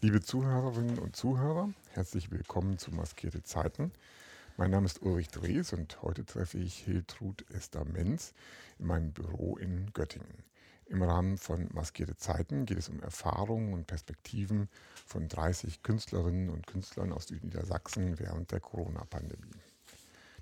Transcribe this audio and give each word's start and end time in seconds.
Liebe 0.00 0.20
Zuhörerinnen 0.20 1.00
und 1.00 1.16
Zuhörer, 1.16 1.70
herzlich 1.90 2.30
willkommen 2.30 2.78
zu 2.78 2.92
Maskierte 2.92 3.42
Zeiten. 3.42 3.90
Mein 4.56 4.70
Name 4.70 4.86
ist 4.86 5.02
Ulrich 5.02 5.26
Drees 5.26 5.72
und 5.72 6.00
heute 6.02 6.24
treffe 6.24 6.58
ich 6.58 6.76
Hiltrud 6.76 7.44
Esther 7.50 7.84
Menz 7.84 8.32
in 8.78 8.86
meinem 8.86 9.10
Büro 9.10 9.56
in 9.56 9.92
Göttingen. 9.94 10.44
Im 10.86 11.02
Rahmen 11.02 11.36
von 11.36 11.68
Maskierte 11.74 12.14
Zeiten 12.14 12.64
geht 12.64 12.78
es 12.78 12.88
um 12.88 13.02
Erfahrungen 13.02 13.72
und 13.72 13.88
Perspektiven 13.88 14.68
von 15.04 15.26
30 15.26 15.82
Künstlerinnen 15.82 16.48
und 16.48 16.68
Künstlern 16.68 17.12
aus 17.12 17.28
Niedersachsen 17.28 18.20
während 18.20 18.52
der 18.52 18.60
Corona-Pandemie. 18.60 19.50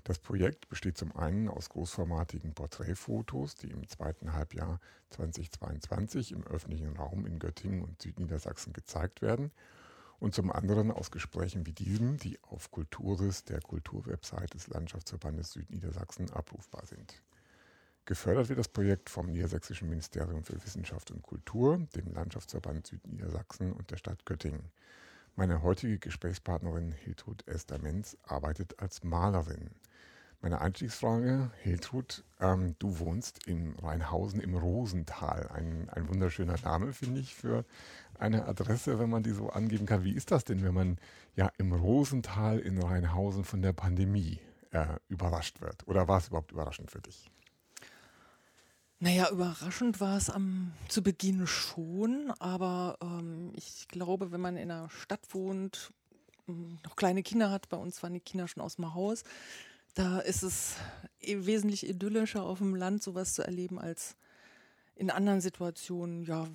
Das 0.07 0.19
Projekt 0.19 0.69
besteht 0.69 0.97
zum 0.97 1.13
einen 1.17 1.49
aus 1.49 1.67
großformatigen 1.67 2.53
Porträtfotos, 2.53 3.55
die 3.55 3.71
im 3.71 3.89
zweiten 3.89 4.31
Halbjahr 4.31 4.79
2022 5.09 6.31
im 6.31 6.47
öffentlichen 6.47 6.95
Raum 6.95 7.25
in 7.25 7.39
Göttingen 7.39 7.83
und 7.83 8.01
Südniedersachsen 8.01 8.71
gezeigt 8.71 9.21
werden 9.21 9.51
und 10.19 10.33
zum 10.33 10.49
anderen 10.49 10.91
aus 10.91 11.11
Gesprächen 11.11 11.65
wie 11.65 11.73
diesem, 11.73 12.15
die 12.15 12.39
auf 12.43 12.71
Kulturis, 12.71 13.43
der 13.43 13.59
Kulturwebsite 13.59 14.51
des 14.51 14.69
Landschaftsverbandes 14.69 15.51
Südniedersachsen, 15.51 16.31
abrufbar 16.31 16.85
sind. 16.85 17.21
Gefördert 18.05 18.47
wird 18.47 18.59
das 18.59 18.69
Projekt 18.69 19.09
vom 19.09 19.25
Niedersächsischen 19.25 19.89
Ministerium 19.89 20.45
für 20.45 20.63
Wissenschaft 20.63 21.11
und 21.11 21.21
Kultur, 21.21 21.85
dem 21.97 22.13
Landschaftsverband 22.13 22.87
Südniedersachsen 22.87 23.73
und 23.73 23.91
der 23.91 23.97
Stadt 23.97 24.25
Göttingen. 24.25 24.71
Meine 25.39 25.61
heutige 25.61 25.99
Gesprächspartnerin 25.99 26.91
Hiltrud 26.91 27.47
Esther 27.47 27.77
Menz 27.77 28.17
arbeitet 28.23 28.79
als 28.79 29.03
Malerin. 29.03 29.69
Meine 30.41 30.61
Einstiegsfrage, 30.61 31.51
Hiltrud, 31.61 32.23
ähm, 32.39 32.75
du 32.79 32.97
wohnst 32.97 33.45
in 33.45 33.75
Rheinhausen 33.75 34.39
im 34.39 34.55
Rosental. 34.55 35.47
Ein, 35.53 35.91
ein 35.91 36.09
wunderschöner 36.09 36.55
Name, 36.63 36.91
finde 36.91 37.21
ich, 37.21 37.35
für 37.35 37.65
eine 38.17 38.45
Adresse, 38.47 38.97
wenn 38.97 39.11
man 39.11 39.21
die 39.21 39.29
so 39.29 39.51
angeben 39.51 39.85
kann. 39.85 40.03
Wie 40.03 40.13
ist 40.13 40.31
das 40.31 40.43
denn, 40.43 40.63
wenn 40.63 40.73
man 40.73 40.97
ja 41.35 41.51
im 41.59 41.71
Rosental 41.71 42.57
in 42.57 42.81
Rheinhausen 42.81 43.43
von 43.43 43.61
der 43.61 43.73
Pandemie 43.73 44.39
äh, 44.71 44.87
überrascht 45.07 45.61
wird? 45.61 45.87
Oder 45.87 46.07
war 46.07 46.17
es 46.17 46.29
überhaupt 46.29 46.51
überraschend 46.51 46.89
für 46.89 47.01
dich? 47.01 47.29
Naja, 48.99 49.29
überraschend 49.29 49.99
war 50.01 50.17
es 50.17 50.29
am, 50.29 50.73
zu 50.87 51.03
Beginn 51.03 51.45
schon, 51.45 52.31
aber 52.39 52.97
ähm, 53.01 53.51
ich 53.55 53.87
glaube, 53.87 54.31
wenn 54.31 54.41
man 54.41 54.57
in 54.57 54.71
einer 54.71 54.89
Stadt 54.89 55.21
wohnt, 55.33 55.93
noch 56.47 56.95
kleine 56.95 57.23
Kinder 57.23 57.51
hat, 57.51 57.69
bei 57.69 57.77
uns 57.77 58.01
waren 58.01 58.13
die 58.13 58.21
Kinder 58.21 58.47
schon 58.47 58.63
aus 58.63 58.77
dem 58.77 58.93
Haus, 58.93 59.23
da 59.93 60.19
ist 60.19 60.43
es 60.43 60.75
wesentlich 61.21 61.87
idyllischer 61.87 62.43
auf 62.43 62.59
dem 62.59 62.75
Land 62.75 63.03
sowas 63.03 63.33
zu 63.33 63.43
erleben 63.43 63.79
als 63.79 64.15
in 64.95 65.11
anderen 65.11 65.41
Situationen. 65.41 66.23
Ja, 66.23 66.47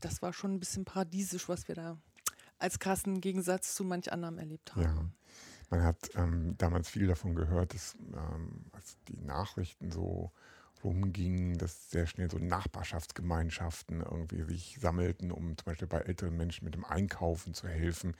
das 0.00 0.22
war 0.22 0.32
schon 0.32 0.54
ein 0.54 0.60
bisschen 0.60 0.84
paradiesisch, 0.84 1.48
was 1.48 1.66
wir 1.68 1.74
da 1.74 1.98
als 2.58 2.78
krassen 2.78 3.20
Gegensatz 3.20 3.74
zu 3.74 3.84
manch 3.84 4.12
anderem 4.12 4.38
erlebt 4.38 4.74
haben. 4.74 4.82
Ja. 4.82 5.04
Man 5.70 5.84
hat 5.84 6.10
ähm, 6.14 6.56
damals 6.58 6.88
viel 6.88 7.06
davon 7.06 7.34
gehört, 7.34 7.74
dass 7.74 7.94
ähm, 8.12 8.66
als 8.72 8.96
die 9.08 9.16
Nachrichten 9.18 9.90
so 9.90 10.32
rumgingen, 10.84 11.58
dass 11.58 11.90
sehr 11.90 12.06
schnell 12.06 12.30
so 12.30 12.38
Nachbarschaftsgemeinschaften 12.38 14.00
irgendwie 14.00 14.42
sich 14.42 14.78
sammelten, 14.80 15.30
um 15.30 15.56
zum 15.56 15.64
Beispiel 15.64 15.88
bei 15.88 15.98
älteren 15.98 16.36
Menschen 16.36 16.64
mit 16.64 16.74
dem 16.74 16.84
Einkaufen 16.84 17.54
zu 17.54 17.68
helfen. 17.68 18.14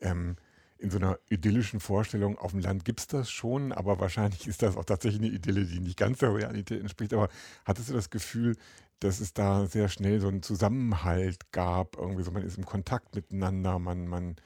Ähm, 0.00 0.36
in 0.78 0.90
so 0.90 0.98
einer 0.98 1.18
idyllischen 1.30 1.80
Vorstellung, 1.80 2.38
auf 2.38 2.50
dem 2.50 2.60
Land 2.60 2.84
gibt 2.84 3.00
es 3.00 3.06
das 3.06 3.30
schon, 3.30 3.72
aber 3.72 3.98
wahrscheinlich 3.98 4.46
ist 4.46 4.62
das 4.62 4.76
auch 4.76 4.84
tatsächlich 4.84 5.22
eine 5.22 5.32
Idylle, 5.32 5.64
die 5.64 5.80
nicht 5.80 5.96
ganz 5.96 6.18
der 6.18 6.34
Realität 6.34 6.80
entspricht. 6.80 7.14
Aber 7.14 7.28
hattest 7.64 7.88
du 7.88 7.94
das 7.94 8.10
Gefühl, 8.10 8.56
dass 9.00 9.20
es 9.20 9.32
da 9.32 9.66
sehr 9.66 9.88
schnell 9.88 10.20
so 10.20 10.28
einen 10.28 10.42
Zusammenhalt 10.42 11.50
gab? 11.52 11.96
Irgendwie 11.96 12.22
so, 12.22 12.30
man 12.30 12.42
ist 12.42 12.58
im 12.58 12.66
Kontakt 12.66 13.14
miteinander, 13.14 13.78
man, 13.78 14.06
man 14.06 14.36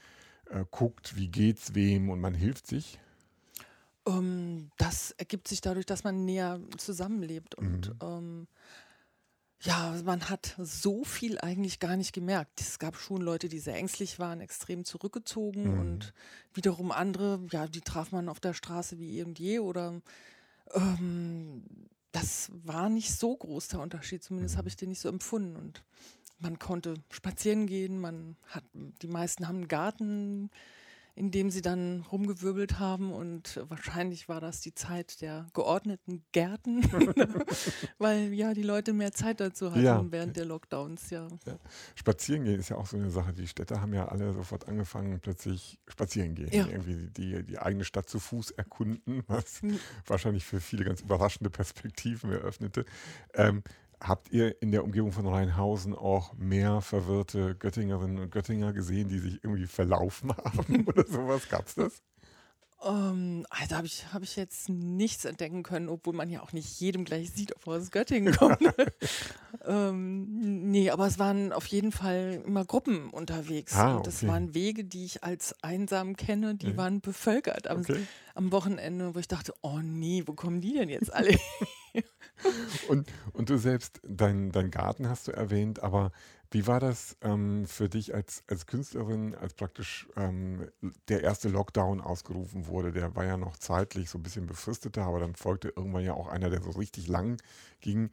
äh, 0.49 0.63
guckt, 0.71 1.17
wie 1.17 1.27
geht's 1.27 1.75
wem 1.75 2.09
und 2.09 2.21
man 2.21 2.33
hilft 2.33 2.65
sich? 2.67 2.99
Um, 4.03 4.15
ähm, 4.15 4.71
das 4.77 5.11
ergibt 5.11 5.47
sich 5.47 5.61
dadurch, 5.61 5.85
dass 5.85 6.03
man 6.03 6.25
näher 6.25 6.59
zusammenlebt 6.77 7.53
und 7.55 7.89
mhm. 7.89 7.99
ähm, 8.01 8.47
ja, 9.63 9.95
man 10.03 10.27
hat 10.27 10.55
so 10.57 11.03
viel 11.03 11.37
eigentlich 11.37 11.79
gar 11.79 11.95
nicht 11.95 12.13
gemerkt. 12.13 12.61
Es 12.61 12.79
gab 12.79 12.95
schon 12.95 13.21
Leute, 13.21 13.47
die 13.47 13.59
sehr 13.59 13.75
ängstlich 13.75 14.17
waren, 14.17 14.41
extrem 14.41 14.85
zurückgezogen 14.85 15.73
mhm. 15.73 15.79
und 15.79 16.13
wiederum 16.53 16.91
andere, 16.91 17.39
ja, 17.51 17.67
die 17.67 17.81
traf 17.81 18.11
man 18.11 18.27
auf 18.27 18.39
der 18.39 18.55
Straße 18.55 18.97
wie 18.97 19.19
eh 19.19 19.23
und 19.23 19.37
je 19.37 19.59
oder 19.59 20.01
ähm, 20.73 21.63
das 22.11 22.49
war 22.63 22.89
nicht 22.89 23.13
so 23.13 23.35
groß 23.37 23.67
der 23.69 23.81
Unterschied, 23.81 24.23
zumindest 24.23 24.57
habe 24.57 24.67
ich 24.67 24.75
den 24.75 24.89
nicht 24.89 24.99
so 24.99 25.09
empfunden 25.09 25.55
und 25.55 25.83
man 26.39 26.57
konnte 26.57 26.95
spazieren 27.11 27.67
gehen, 27.67 27.99
man 27.99 28.35
hat, 28.47 28.63
die 28.73 29.07
meisten 29.07 29.47
haben 29.47 29.57
einen 29.57 29.67
Garten, 29.67 30.49
in 31.15 31.31
dem 31.31 31.49
sie 31.49 31.61
dann 31.61 32.05
rumgewirbelt 32.11 32.79
haben 32.79 33.11
und 33.11 33.59
wahrscheinlich 33.67 34.29
war 34.29 34.39
das 34.39 34.61
die 34.61 34.73
Zeit 34.73 35.21
der 35.21 35.47
geordneten 35.53 36.23
Gärten, 36.31 36.83
weil 37.97 38.33
ja 38.33 38.53
die 38.53 38.63
Leute 38.63 38.93
mehr 38.93 39.11
Zeit 39.11 39.39
dazu 39.39 39.71
hatten 39.71 39.83
ja. 39.83 40.03
während 40.09 40.37
der 40.37 40.45
Lockdowns, 40.45 41.09
ja. 41.09 41.27
ja. 41.45 41.57
Spazieren 41.95 42.45
gehen 42.45 42.59
ist 42.59 42.69
ja 42.69 42.77
auch 42.77 42.87
so 42.87 42.97
eine 42.97 43.09
Sache. 43.09 43.33
Die 43.33 43.47
Städte 43.47 43.81
haben 43.81 43.93
ja 43.93 44.07
alle 44.07 44.33
sofort 44.33 44.67
angefangen, 44.67 45.19
plötzlich 45.19 45.79
spazieren 45.87 46.35
gehen, 46.35 46.49
ja. 46.51 46.67
irgendwie 46.67 47.09
die, 47.09 47.43
die 47.43 47.59
eigene 47.59 47.83
Stadt 47.83 48.09
zu 48.09 48.19
Fuß 48.19 48.51
erkunden, 48.51 49.23
was 49.27 49.61
mhm. 49.61 49.79
wahrscheinlich 50.05 50.45
für 50.45 50.61
viele 50.61 50.85
ganz 50.85 51.01
überraschende 51.01 51.49
Perspektiven 51.49 52.31
eröffnete. 52.31 52.85
Ähm, 53.33 53.63
Habt 54.01 54.31
ihr 54.31 54.59
in 54.63 54.71
der 54.71 54.83
Umgebung 54.83 55.11
von 55.11 55.27
Rheinhausen 55.27 55.93
auch 55.95 56.33
mehr 56.33 56.81
verwirrte 56.81 57.55
Göttingerinnen 57.55 58.17
und 58.17 58.31
Göttinger 58.31 58.73
gesehen, 58.73 59.09
die 59.09 59.19
sich 59.19 59.43
irgendwie 59.43 59.67
verlaufen 59.67 60.35
haben 60.37 60.87
oder 60.87 61.05
sowas? 61.05 61.47
Gab 61.49 61.67
es 61.67 61.75
das? 61.75 62.03
Um, 62.83 62.95
ähm, 62.95 63.45
also 63.51 63.75
habe 63.75 63.85
ich, 63.85 64.11
hab 64.11 64.23
ich 64.23 64.35
jetzt 64.35 64.67
nichts 64.67 65.25
entdecken 65.25 65.61
können, 65.61 65.87
obwohl 65.87 66.15
man 66.15 66.31
ja 66.31 66.41
auch 66.41 66.51
nicht 66.51 66.79
jedem 66.79 67.05
gleich 67.05 67.31
sieht, 67.31 67.55
ob 67.55 67.67
er 67.67 67.73
aus 67.73 67.91
Göttingen 67.91 68.33
kommt. 68.37 68.57
ähm, 69.65 70.71
nee, 70.71 70.89
aber 70.89 71.05
es 71.05 71.19
waren 71.19 71.53
auf 71.53 71.67
jeden 71.67 71.91
Fall 71.91 72.41
immer 72.43 72.65
Gruppen 72.65 73.11
unterwegs. 73.11 73.75
Ah, 73.75 73.97
und 73.97 74.07
das 74.07 74.25
waren 74.25 74.55
Wege, 74.55 74.83
die 74.83 75.05
ich 75.05 75.23
als 75.23 75.55
einsam 75.61 76.15
kenne, 76.15 76.55
die 76.55 76.71
ja. 76.71 76.77
waren 76.77 77.01
bevölkert 77.01 77.67
am, 77.67 77.81
okay. 77.81 78.07
am 78.33 78.51
Wochenende, 78.51 79.13
wo 79.13 79.19
ich 79.19 79.27
dachte, 79.27 79.53
oh 79.61 79.79
nee, 79.83 80.23
wo 80.25 80.33
kommen 80.33 80.59
die 80.59 80.73
denn 80.73 80.89
jetzt 80.89 81.13
alle 81.13 81.37
und, 82.87 83.07
und 83.33 83.49
du 83.51 83.57
selbst, 83.57 84.01
dein, 84.03 84.51
dein 84.51 84.71
Garten 84.71 85.07
hast 85.07 85.27
du 85.27 85.31
erwähnt, 85.31 85.83
aber 85.83 86.11
wie 86.51 86.67
war 86.67 86.81
das 86.81 87.15
ähm, 87.21 87.65
für 87.65 87.87
dich 87.87 88.13
als, 88.13 88.43
als 88.47 88.65
Künstlerin, 88.65 89.35
als 89.35 89.53
praktisch 89.53 90.07
ähm, 90.17 90.69
der 91.07 91.23
erste 91.23 91.47
Lockdown 91.47 92.01
ausgerufen 92.01 92.67
wurde? 92.67 92.91
Der 92.91 93.15
war 93.15 93.23
ja 93.23 93.37
noch 93.37 93.55
zeitlich 93.55 94.09
so 94.09 94.19
ein 94.19 94.23
bisschen 94.23 94.47
befristeter, 94.47 95.03
aber 95.03 95.21
dann 95.21 95.35
folgte 95.35 95.69
irgendwann 95.69 96.03
ja 96.03 96.13
auch 96.13 96.27
einer, 96.27 96.49
der 96.49 96.61
so 96.61 96.71
richtig 96.71 97.07
lang 97.07 97.41
ging. 97.79 98.11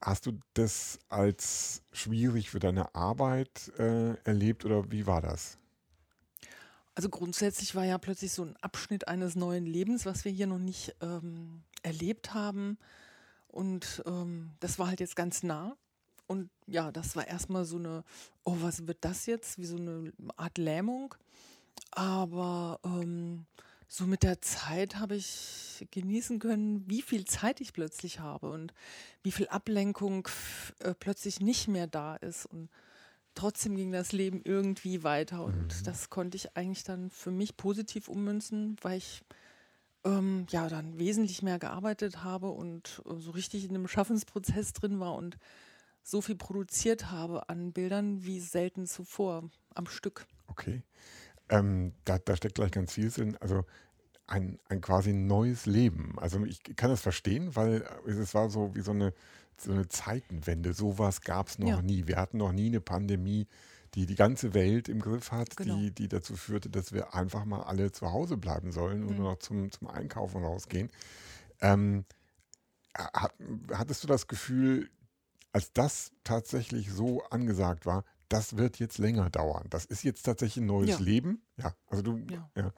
Hast 0.00 0.26
du 0.26 0.38
das 0.54 1.00
als 1.08 1.82
schwierig 1.92 2.50
für 2.50 2.60
deine 2.60 2.94
Arbeit 2.94 3.72
äh, 3.78 4.14
erlebt 4.24 4.64
oder 4.64 4.90
wie 4.92 5.06
war 5.08 5.20
das? 5.20 5.58
Also 6.94 7.08
grundsätzlich 7.08 7.74
war 7.74 7.84
ja 7.84 7.98
plötzlich 7.98 8.32
so 8.32 8.44
ein 8.44 8.56
Abschnitt 8.60 9.08
eines 9.08 9.34
neuen 9.34 9.66
Lebens, 9.66 10.06
was 10.06 10.24
wir 10.24 10.30
hier 10.30 10.46
noch 10.46 10.58
nicht 10.58 10.94
ähm, 11.00 11.62
erlebt 11.82 12.32
haben. 12.32 12.78
Und 13.48 14.02
ähm, 14.06 14.52
das 14.60 14.78
war 14.78 14.86
halt 14.86 15.00
jetzt 15.00 15.16
ganz 15.16 15.42
nah. 15.42 15.76
Und 16.32 16.48
ja, 16.66 16.90
das 16.90 17.14
war 17.14 17.26
erstmal 17.28 17.66
so 17.66 17.76
eine, 17.76 18.04
oh, 18.44 18.56
was 18.60 18.86
wird 18.86 18.98
das 19.02 19.26
jetzt? 19.26 19.58
Wie 19.58 19.66
so 19.66 19.76
eine 19.76 20.12
Art 20.36 20.56
Lähmung. 20.56 21.14
Aber 21.90 22.80
ähm, 22.84 23.44
so 23.86 24.06
mit 24.06 24.22
der 24.22 24.40
Zeit 24.40 24.96
habe 24.96 25.16
ich 25.16 25.86
genießen 25.90 26.38
können, 26.38 26.88
wie 26.88 27.02
viel 27.02 27.26
Zeit 27.26 27.60
ich 27.60 27.74
plötzlich 27.74 28.20
habe 28.20 28.50
und 28.50 28.72
wie 29.22 29.32
viel 29.32 29.48
Ablenkung 29.48 30.26
äh, 30.78 30.94
plötzlich 30.94 31.40
nicht 31.40 31.68
mehr 31.68 31.86
da 31.86 32.16
ist. 32.16 32.46
Und 32.46 32.70
trotzdem 33.34 33.76
ging 33.76 33.92
das 33.92 34.12
Leben 34.12 34.40
irgendwie 34.42 35.02
weiter. 35.02 35.44
Und 35.44 35.66
mhm. 35.66 35.84
das 35.84 36.08
konnte 36.08 36.36
ich 36.36 36.56
eigentlich 36.56 36.84
dann 36.84 37.10
für 37.10 37.30
mich 37.30 37.58
positiv 37.58 38.08
ummünzen, 38.08 38.76
weil 38.80 38.96
ich 38.96 39.22
ähm, 40.04 40.46
ja 40.48 40.68
dann 40.70 40.98
wesentlich 40.98 41.42
mehr 41.42 41.58
gearbeitet 41.58 42.24
habe 42.24 42.48
und 42.48 43.02
äh, 43.04 43.20
so 43.20 43.32
richtig 43.32 43.64
in 43.64 43.70
einem 43.70 43.88
Schaffensprozess 43.88 44.72
drin 44.72 45.00
war 45.00 45.14
und 45.14 45.36
so 46.02 46.20
viel 46.20 46.36
produziert 46.36 47.10
habe 47.10 47.48
an 47.48 47.72
Bildern 47.72 48.24
wie 48.24 48.40
selten 48.40 48.86
zuvor 48.86 49.50
am 49.74 49.86
Stück. 49.86 50.26
Okay. 50.48 50.82
Ähm, 51.48 51.92
da, 52.04 52.18
da 52.18 52.36
steckt 52.36 52.56
gleich 52.56 52.72
ganz 52.72 52.92
viel 52.94 53.10
drin. 53.10 53.36
Also 53.40 53.64
ein, 54.26 54.58
ein 54.68 54.80
quasi 54.80 55.12
neues 55.12 55.66
Leben. 55.66 56.18
Also 56.18 56.44
ich 56.44 56.62
kann 56.76 56.90
das 56.90 57.00
verstehen, 57.00 57.54
weil 57.54 57.84
es 58.06 58.34
war 58.34 58.50
so 58.50 58.74
wie 58.74 58.80
so 58.80 58.92
eine, 58.92 59.12
so 59.56 59.72
eine 59.72 59.88
Zeitenwende. 59.88 60.72
Sowas 60.72 61.20
gab 61.20 61.48
es 61.48 61.58
noch 61.58 61.68
ja. 61.68 61.82
nie. 61.82 62.06
Wir 62.06 62.16
hatten 62.16 62.38
noch 62.38 62.52
nie 62.52 62.66
eine 62.66 62.80
Pandemie, 62.80 63.46
die 63.94 64.06
die 64.06 64.14
ganze 64.14 64.54
Welt 64.54 64.88
im 64.88 65.00
Griff 65.00 65.32
hat, 65.32 65.56
genau. 65.56 65.76
die, 65.76 65.90
die 65.90 66.08
dazu 66.08 66.34
führte, 66.34 66.70
dass 66.70 66.92
wir 66.92 67.14
einfach 67.14 67.44
mal 67.44 67.62
alle 67.62 67.92
zu 67.92 68.10
Hause 68.10 68.38
bleiben 68.38 68.72
sollen 68.72 69.02
und 69.02 69.10
mhm. 69.10 69.16
nur 69.16 69.30
noch 69.32 69.38
zum, 69.38 69.70
zum 69.70 69.88
Einkaufen 69.88 70.42
rausgehen. 70.42 70.90
Ähm, 71.60 72.04
hat, 72.94 73.34
hattest 73.72 74.02
du 74.02 74.08
das 74.08 74.26
Gefühl, 74.28 74.90
als 75.52 75.72
das 75.72 76.12
tatsächlich 76.24 76.90
so 76.90 77.22
angesagt 77.24 77.86
war, 77.86 78.04
das 78.28 78.56
wird 78.56 78.78
jetzt 78.78 78.98
länger 78.98 79.28
dauern. 79.28 79.66
Das 79.68 79.84
ist 79.84 80.02
jetzt 80.04 80.22
tatsächlich 80.22 80.62
ein 80.62 80.66
neues 80.66 80.90
Ja. 80.90 80.98
Leben. 80.98 81.42
Ja, 81.58 81.74
also 81.88 82.02
du, 82.02 82.18
Ja. 82.30 82.50
ja. 82.56 82.72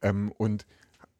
Ähm, 0.00 0.32
und 0.32 0.64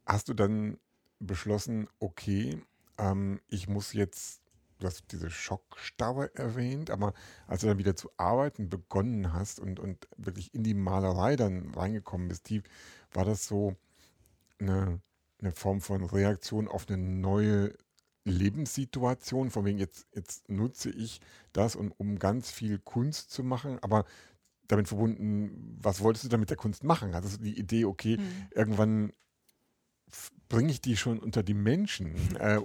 hast 0.07 0.29
du 0.29 0.35
dann 0.35 0.79
beschlossen, 1.19 1.89
okay, 1.99 2.63
ähm, 2.99 3.41
ich 3.49 3.69
muss 3.69 3.93
jetzt, 3.93 4.41
du 4.79 4.87
hast 4.87 5.11
diese 5.11 5.31
Schockstarre 5.31 6.35
erwähnt, 6.35 6.91
aber 6.91 7.13
als 7.47 7.63
du 7.63 7.67
dann 7.69 7.79
wieder 7.79 7.97
zu 7.97 8.11
arbeiten 8.17 8.69
begonnen 8.69 9.33
hast 9.33 9.59
und, 9.59 9.81
und 9.81 10.07
wirklich 10.17 10.55
in 10.55 10.63
die 10.63 10.75
Malerei 10.75 11.37
dann 11.37 11.75
reingekommen 11.75 12.29
bist, 12.29 12.45
tief, 12.45 12.63
war 13.13 13.25
das 13.25 13.47
so 13.47 13.75
eine, 14.61 15.01
eine 15.41 15.53
Form 15.53 15.81
von 15.81 16.05
Reaktion 16.05 16.69
auf 16.69 16.89
eine 16.89 16.99
neue 16.99 17.77
Lebenssituation, 18.25 19.51
von 19.51 19.65
wegen 19.65 19.79
jetzt, 19.79 20.07
jetzt 20.15 20.49
nutze 20.49 20.91
ich 20.91 21.21
das, 21.53 21.77
und, 21.77 21.93
um 21.99 22.19
ganz 22.19 22.51
viel 22.51 22.79
Kunst 22.79 23.31
zu 23.31 23.43
machen, 23.43 23.79
aber 23.83 24.05
damit 24.69 24.89
verbunden, 24.89 25.79
was 25.83 26.01
wolltest 26.01 26.25
du 26.25 26.29
damit 26.29 26.51
der 26.51 26.57
Kunst 26.57 26.85
machen? 26.85 27.15
Hattest 27.15 27.39
du 27.41 27.43
die 27.45 27.59
Idee, 27.59 27.85
okay, 27.85 28.19
Mhm. 28.19 28.49
irgendwann 28.55 29.13
bringe 30.49 30.71
ich 30.71 30.81
die 30.81 30.97
schon 30.97 31.19
unter 31.19 31.43
die 31.43 31.55
Menschen, 31.55 32.15
äh, 32.37 32.57
äh, 32.57 32.61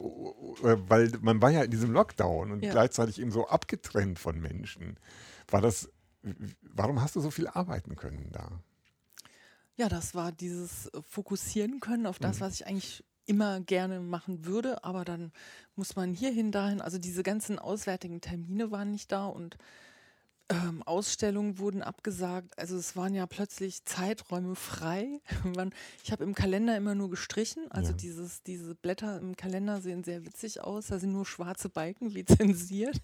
weil 0.90 1.12
man 1.22 1.42
war 1.42 1.50
ja 1.50 1.64
in 1.64 1.72
diesem 1.72 1.92
Lockdown 1.92 2.52
und 2.52 2.62
Ja. 2.64 2.72
gleichzeitig 2.72 3.20
eben 3.20 3.32
so 3.32 3.48
abgetrennt 3.48 4.20
von 4.20 4.40
Menschen. 4.40 5.00
War 5.48 5.62
das, 5.62 5.90
warum 6.62 7.02
hast 7.02 7.16
du 7.16 7.22
so 7.22 7.32
viel 7.32 7.48
arbeiten 7.48 7.96
können 7.96 8.30
da? 8.32 8.62
Ja, 9.76 9.90
das 9.90 10.16
war 10.16 10.32
dieses 10.32 10.88
äh, 10.88 11.02
Fokussieren 11.04 11.80
können 11.80 12.06
auf 12.08 12.20
das, 12.20 12.38
Mhm. 12.38 12.42
was 12.42 12.54
ich 12.56 12.68
eigentlich 12.68 13.04
immer 13.28 13.60
gerne 13.62 14.00
machen 14.00 14.46
würde, 14.46 14.84
aber 14.84 15.06
dann 15.06 15.32
muss 15.76 15.96
man 15.96 16.14
hierhin, 16.14 16.52
dahin, 16.52 16.82
also 16.82 16.98
diese 16.98 17.24
ganzen 17.24 17.60
auswärtigen 17.60 18.22
Termine 18.22 18.72
waren 18.72 18.92
nicht 18.92 19.12
da 19.12 19.26
und 19.28 19.58
ähm, 20.50 20.82
Ausstellungen 20.84 21.60
wurden 21.60 21.82
abgesagt. 21.84 22.58
Also 22.58 22.78
es 22.78 22.96
waren 22.96 23.14
ja 23.14 23.26
plötzlich 23.28 23.84
Zeiträume 23.86 24.56
frei. 24.56 25.20
Man, 25.44 25.74
ich 26.04 26.12
habe 26.12 26.24
im 26.24 26.34
Kalender 26.36 26.78
immer 26.78 26.96
nur 26.96 27.10
gestrichen. 27.10 27.70
Also 27.70 27.92
Ja. 27.92 27.98
dieses, 27.98 28.44
diese 28.44 28.74
Blätter 28.76 29.20
im 29.20 29.36
Kalender 29.36 29.82
sehen 29.82 30.04
sehr 30.06 30.26
witzig 30.26 30.62
aus. 30.62 30.88
Da 30.88 31.00
sind 31.00 31.12
nur 31.12 31.26
schwarze 31.26 31.70
Balken 31.70 32.14
wie 32.16 32.26
zensiert. 32.26 33.02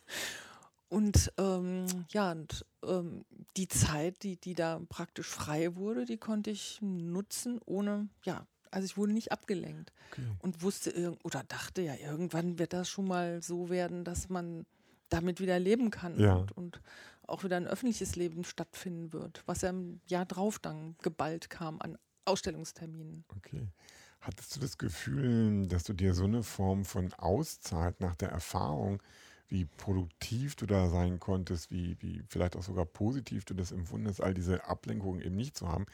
Und 0.87 1.33
ähm, 1.37 1.85
ja, 2.09 2.31
und 2.31 2.65
ähm, 2.85 3.25
die 3.57 3.67
Zeit, 3.67 4.23
die, 4.23 4.37
die 4.37 4.53
da 4.53 4.79
praktisch 4.89 5.27
frei 5.27 5.75
wurde, 5.75 6.05
die 6.05 6.17
konnte 6.17 6.51
ich 6.51 6.77
nutzen, 6.81 7.59
ohne, 7.65 8.07
ja, 8.23 8.45
also 8.73 8.85
ich 8.85 8.97
wurde 8.97 9.13
nicht 9.13 9.31
abgelenkt 9.31 9.93
Okay. 10.11 10.27
und 10.39 10.61
wusste 10.61 11.17
oder 11.23 11.43
dachte 11.47 11.81
ja, 11.81 11.95
irgendwann 11.95 12.59
wird 12.59 12.73
das 12.73 12.89
schon 12.89 13.07
mal 13.07 13.41
so 13.41 13.69
werden, 13.69 14.03
dass 14.03 14.29
man 14.29 14.65
damit 15.09 15.39
wieder 15.39 15.59
leben 15.59 15.89
kann 15.91 16.19
Ja. 16.19 16.35
und, 16.35 16.51
und 16.57 16.81
auch 17.27 17.43
wieder 17.43 17.57
ein 17.57 17.67
öffentliches 17.67 18.15
Leben 18.15 18.43
stattfinden 18.43 19.13
wird, 19.13 19.43
was 19.45 19.61
ja 19.61 19.69
im 19.69 20.01
Jahr 20.07 20.25
drauf 20.25 20.59
dann 20.59 20.95
geballt 21.01 21.49
kam 21.49 21.79
an 21.81 21.97
Ausstellungsterminen. 22.25 23.23
Okay. 23.37 23.67
Hattest 24.21 24.55
du 24.55 24.59
das 24.59 24.77
Gefühl, 24.77 25.67
dass 25.67 25.83
du 25.83 25.93
dir 25.93 26.13
so 26.13 26.23
eine 26.23 26.43
Form 26.43 26.85
von 26.85 27.11
Auszeit 27.13 27.99
nach 27.99 28.15
der 28.15 28.29
Erfahrung, 28.29 29.01
wie 29.47 29.65
produktiv 29.65 30.55
du 30.55 30.65
da 30.65 30.89
sein 30.89 31.19
konntest, 31.19 31.71
wie, 31.71 31.95
wie 31.99 32.23
vielleicht 32.27 32.55
auch 32.55 32.63
sogar 32.63 32.85
positiv 32.85 33.45
du 33.45 33.53
das 33.53 33.71
empfunden 33.71 34.07
hast, 34.07 34.21
all 34.21 34.33
diese 34.33 34.65
Ablenkungen 34.65 35.21
eben 35.21 35.35
nicht 35.35 35.57
zu 35.57 35.67
haben, 35.67 35.85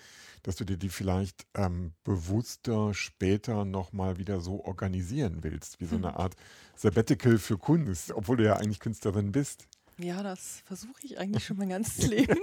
dass 0.44 0.56
du 0.56 0.64
dir 0.64 0.78
die 0.78 0.90
vielleicht 0.90 1.46
ähm, 1.56 1.94
bewusster 2.04 2.94
später 2.94 3.66
nochmal 3.66 4.18
wieder 4.18 4.40
so 4.40 4.64
organisieren 4.64 5.40
willst, 5.42 5.80
wie 5.80 5.86
so 5.86 5.96
eine 5.96 6.16
Art 6.18 6.36
Sabbatical 6.76 7.38
für 7.38 7.58
Kunst, 7.58 8.12
obwohl 8.12 8.38
du 8.38 8.46
ja 8.46 8.56
eigentlich 8.56 8.80
Künstlerin 8.80 9.32
bist. 9.32 9.68
Ja, 9.98 10.24
das 10.24 10.62
versuche 10.66 11.02
ich 11.04 11.20
eigentlich 11.20 11.46
schon 11.46 11.58
mein 11.58 11.70
ganzes 11.70 12.08
Leben. 12.08 12.40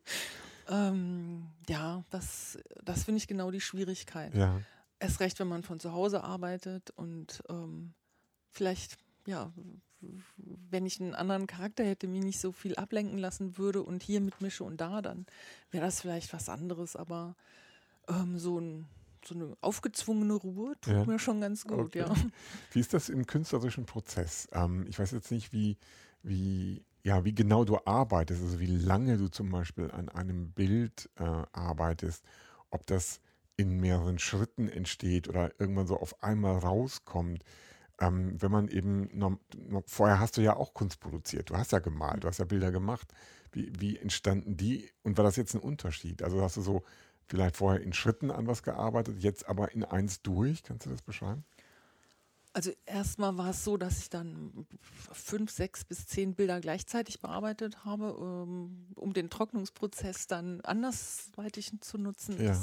ähm, 0.68 1.48
ja, 1.68 2.04
das, 2.10 2.58
das 2.84 3.04
finde 3.04 3.18
ich 3.18 3.26
genau 3.26 3.50
die 3.50 3.60
Schwierigkeit. 3.60 4.34
Ja, 4.34 4.60
Erst 4.98 5.20
recht, 5.20 5.38
wenn 5.40 5.48
man 5.48 5.62
von 5.62 5.78
zu 5.78 5.92
Hause 5.92 6.24
arbeitet 6.24 6.90
und 6.90 7.42
ähm, 7.50 7.92
vielleicht, 8.50 8.96
ja, 9.26 9.52
wenn 10.70 10.86
ich 10.86 11.00
einen 11.00 11.14
anderen 11.14 11.46
Charakter 11.46 11.84
hätte, 11.84 12.06
mich 12.06 12.22
nicht 12.24 12.40
so 12.40 12.52
viel 12.52 12.74
ablenken 12.76 13.18
lassen 13.18 13.58
würde 13.58 13.82
und 13.82 14.02
hier 14.02 14.20
mitmische 14.20 14.64
und 14.64 14.80
da, 14.80 15.02
dann 15.02 15.26
wäre 15.70 15.84
das 15.84 16.00
vielleicht 16.00 16.32
was 16.32 16.48
anderes. 16.48 16.96
Aber 16.96 17.34
ähm, 18.08 18.38
so, 18.38 18.58
ein, 18.58 18.86
so 19.24 19.34
eine 19.34 19.56
aufgezwungene 19.60 20.34
Ruhe 20.34 20.74
tut 20.80 20.92
Ja. 20.92 21.04
mir 21.06 21.18
schon 21.18 21.40
ganz 21.40 21.66
gut, 21.66 21.94
Okay. 21.94 22.00
ja. 22.00 22.14
Wie 22.72 22.80
ist 22.80 22.94
das 22.94 23.08
im 23.08 23.26
künstlerischen 23.26 23.86
Prozess? 23.86 24.48
Ähm, 24.52 24.86
ich 24.88 24.98
weiß 24.98 25.10
jetzt 25.12 25.30
nicht, 25.30 25.52
wie, 25.52 25.76
wie, 26.22 26.84
ja, 27.04 27.24
wie 27.24 27.34
genau 27.34 27.64
du 27.64 27.78
arbeitest, 27.84 28.42
also 28.42 28.60
wie 28.60 28.66
lange 28.66 29.16
du 29.16 29.28
zum 29.28 29.50
Beispiel 29.50 29.90
an 29.90 30.08
einem 30.08 30.52
Bild 30.52 31.08
äh, 31.16 31.24
arbeitest, 31.52 32.24
ob 32.70 32.86
das 32.86 33.20
in 33.56 33.78
mehreren 33.80 34.18
Schritten 34.18 34.68
entsteht 34.68 35.28
oder 35.28 35.50
irgendwann 35.58 35.86
so 35.86 35.98
auf 35.98 36.22
einmal 36.22 36.58
rauskommt. 36.58 37.42
Ähm, 37.98 38.40
wenn 38.40 38.50
man 38.50 38.68
eben, 38.68 39.08
norm- 39.16 39.40
norm- 39.56 39.84
vorher 39.86 40.20
hast 40.20 40.36
du 40.36 40.42
ja 40.42 40.54
auch 40.54 40.74
Kunst 40.74 41.00
produziert, 41.00 41.50
du 41.50 41.56
hast 41.56 41.72
ja 41.72 41.78
gemalt, 41.78 42.24
du 42.24 42.28
hast 42.28 42.38
ja 42.38 42.44
Bilder 42.44 42.70
gemacht. 42.70 43.12
Wie, 43.52 43.72
wie 43.78 43.96
entstanden 43.96 44.56
die 44.56 44.90
und 45.02 45.16
war 45.16 45.24
das 45.24 45.36
jetzt 45.36 45.54
ein 45.54 45.60
Unterschied? 45.60 46.22
Also 46.22 46.42
hast 46.42 46.58
du 46.58 46.60
so 46.60 46.84
vielleicht 47.26 47.56
vorher 47.56 47.82
in 47.82 47.92
Schritten 47.94 48.30
an 48.30 48.46
was 48.46 48.62
gearbeitet, 48.62 49.22
jetzt 49.22 49.48
aber 49.48 49.72
in 49.72 49.82
eins 49.82 50.20
durch? 50.20 50.62
Kannst 50.62 50.84
du 50.84 50.90
das 50.90 51.00
beschreiben? 51.02 51.44
Also 52.52 52.72
erstmal 52.86 53.36
war 53.36 53.50
es 53.50 53.64
so, 53.64 53.76
dass 53.76 53.98
ich 53.98 54.08
dann 54.08 54.66
fünf, 55.12 55.50
sechs 55.50 55.84
bis 55.84 56.06
zehn 56.06 56.34
Bilder 56.34 56.60
gleichzeitig 56.60 57.20
bearbeitet 57.20 57.84
habe, 57.84 58.16
ähm, 58.18 58.86
um 58.94 59.12
den 59.12 59.28
Trocknungsprozess 59.28 60.26
dann 60.26 60.62
andersweitig 60.62 61.72
zu 61.80 61.98
nutzen. 61.98 62.42
Ja. 62.42 62.58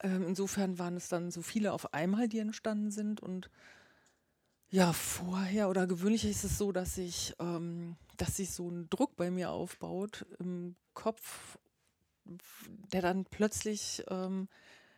Ähm, 0.00 0.26
insofern 0.28 0.78
waren 0.78 0.96
es 0.96 1.08
dann 1.08 1.30
so 1.30 1.42
viele 1.42 1.74
auf 1.74 1.92
einmal, 1.92 2.28
die 2.28 2.38
entstanden 2.38 2.90
sind. 2.90 3.20
Und 3.20 3.50
ja, 4.70 4.92
vorher 4.92 5.68
oder 5.68 5.86
gewöhnlich 5.86 6.24
ist 6.24 6.44
es 6.44 6.58
so, 6.58 6.72
dass 6.72 6.98
ich, 6.98 7.34
ähm, 7.38 7.96
dass 8.16 8.36
sich 8.36 8.50
so 8.50 8.68
ein 8.68 8.88
Druck 8.90 9.16
bei 9.16 9.30
mir 9.30 9.50
aufbaut 9.50 10.26
im 10.38 10.74
Kopf, 10.94 11.58
der 12.92 13.02
dann 13.02 13.24
plötzlich, 13.24 14.02
ähm, 14.08 14.48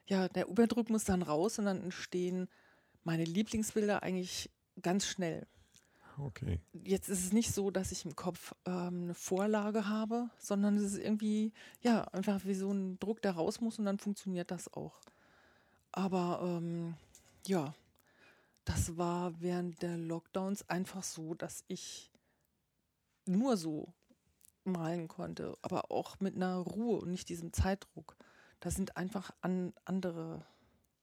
ja, 0.07 0.29
der 0.29 0.49
Überdruck 0.49 0.89
muss 0.89 1.05
dann 1.05 1.23
raus 1.23 1.59
und 1.59 1.67
dann 1.67 1.83
entstehen 1.83 2.49
meine 3.05 3.25
Lieblingsbilder 3.25 4.03
eigentlich 4.03 4.51
ganz 4.81 5.07
schnell. 5.07 5.47
Okay. 6.19 6.61
Jetzt 6.73 7.09
ist 7.09 7.25
es 7.25 7.33
nicht 7.33 7.53
so, 7.53 7.71
dass 7.71 7.93
ich 7.93 8.05
im 8.05 8.17
Kopf 8.17 8.55
ähm, 8.65 9.03
eine 9.05 9.15
Vorlage 9.15 9.89
habe, 9.89 10.31
sondern 10.39 10.77
es 10.77 10.85
ist 10.95 10.99
irgendwie, 10.99 11.53
ja, 11.83 12.05
einfach 12.13 12.45
wie 12.45 12.55
so 12.55 12.73
ein 12.73 12.99
Druck, 12.99 13.21
der 13.21 13.33
raus 13.33 13.61
muss 13.61 13.79
und 13.79 13.85
dann 13.85 13.99
funktioniert 13.99 14.51
das 14.51 14.73
auch. 14.73 15.01
Aber 15.93 16.41
ähm, 16.43 16.95
ja, 17.47 17.75
das 18.67 18.99
war 18.99 19.41
während 19.41 19.81
der 19.81 19.97
Lockdowns 19.97 20.69
einfach 20.69 21.03
so, 21.03 21.35
dass 21.35 21.65
ich 21.69 22.11
nur 23.25 23.57
so 23.57 23.95
malen 24.65 25.09
konnte, 25.09 25.57
aber 25.63 25.91
auch 25.91 26.21
mit 26.21 26.35
einer 26.35 26.57
Ruhe 26.57 26.99
und 27.01 27.11
nicht 27.11 27.29
diesem 27.29 27.53
Zeitdruck. 27.53 28.17
Da 28.61 28.71
sind 28.71 28.97
einfach 28.97 29.31
an, 29.41 29.73
andere 29.85 30.45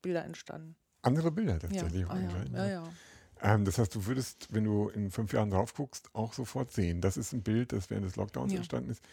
Bilder 0.02 0.26
entstanden. 0.26 0.76
Andere 1.02 1.32
Bilder 1.32 1.54
Ja, 1.54 1.60
tatsächlich. 1.60 2.06
ah, 2.10 2.20
ja, 2.20 2.30
ja, 2.38 2.50
ne? 2.50 2.72
ja. 2.72 2.94
Ähm, 3.42 3.66
das 3.66 3.78
heißt, 3.78 3.96
du 3.96 4.06
würdest, 4.06 4.48
wenn 4.52 4.66
du 4.66 4.90
in 4.90 5.10
fünf 5.10 5.32
Jahren 5.34 5.50
drauf 5.50 5.74
guckst, 5.74 6.14
auch 6.14 6.34
sofort 6.34 6.72
sehen, 6.72 7.00
das 7.02 7.16
ist 7.18 7.32
ein 7.34 7.44
Bild, 7.44 7.72
das 7.72 7.90
während 7.90 8.06
des 8.06 8.18
Lockdowns 8.18 8.52
Ja. 8.52 8.58
entstanden 8.58 8.90
ist. 8.90 9.04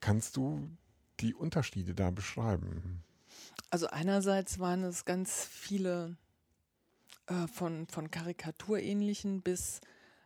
Kannst 0.00 0.36
du 0.36 0.68
die 1.20 1.34
Unterschiede 1.34 1.94
da 1.94 2.10
beschreiben? 2.10 3.04
Also 3.70 3.86
einerseits 3.86 4.58
waren 4.58 4.82
es 4.82 5.04
ganz 5.04 5.44
viele 5.44 6.16
äh, 7.26 7.46
von, 7.46 7.86
von 7.88 8.10
karikaturähnlichen 8.10 9.42
bis, 9.42 9.80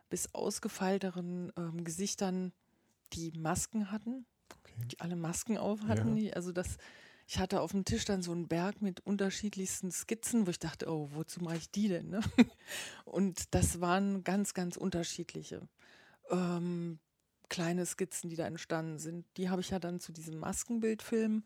bis 0.09 0.33
ausgefeilteren 0.33 1.51
ähm, 1.57 1.83
Gesichtern, 1.83 2.53
die 3.13 3.31
Masken 3.31 3.91
hatten, 3.91 4.25
Okay. 4.63 4.73
die 4.91 4.99
alle 4.99 5.15
Masken 5.15 5.57
auf 5.57 5.81
hatten. 5.83 6.17
Ja. 6.17 6.33
Also 6.33 6.51
das, 6.51 6.77
ich 7.27 7.37
hatte 7.37 7.61
auf 7.61 7.71
dem 7.71 7.85
Tisch 7.85 8.05
dann 8.05 8.21
so 8.23 8.31
einen 8.31 8.47
Berg 8.47 8.81
mit 8.81 8.99
unterschiedlichsten 9.05 9.91
Skizzen, 9.91 10.47
wo 10.47 10.51
ich 10.51 10.59
dachte, 10.59 10.89
oh, 10.89 11.09
wozu 11.13 11.41
mache 11.41 11.57
ich 11.57 11.71
die 11.71 11.87
denn? 11.87 12.09
Ne? 12.09 12.21
Und 13.05 13.53
das 13.53 13.81
waren 13.81 14.23
ganz, 14.23 14.53
ganz 14.53 14.77
unterschiedliche 14.77 15.67
ähm, 16.31 16.99
kleine 17.49 17.85
Skizzen, 17.85 18.29
die 18.29 18.35
da 18.35 18.45
entstanden 18.47 18.99
sind. 18.99 19.25
Die 19.37 19.49
habe 19.49 19.61
ich 19.61 19.69
ja 19.69 19.79
dann 19.79 19.99
zu 19.99 20.11
diesem 20.11 20.37
Maskenbildfilm 20.39 21.43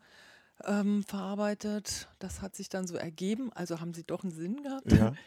ähm, 0.64 1.02
verarbeitet. 1.02 2.08
Das 2.18 2.42
hat 2.42 2.54
sich 2.54 2.68
dann 2.68 2.86
so 2.86 2.96
ergeben, 2.96 3.52
also 3.52 3.80
haben 3.80 3.94
sie 3.94 4.04
doch 4.04 4.22
einen 4.22 4.32
Sinn 4.32 4.62
gehabt. 4.62 4.92
Ja, 4.92 5.12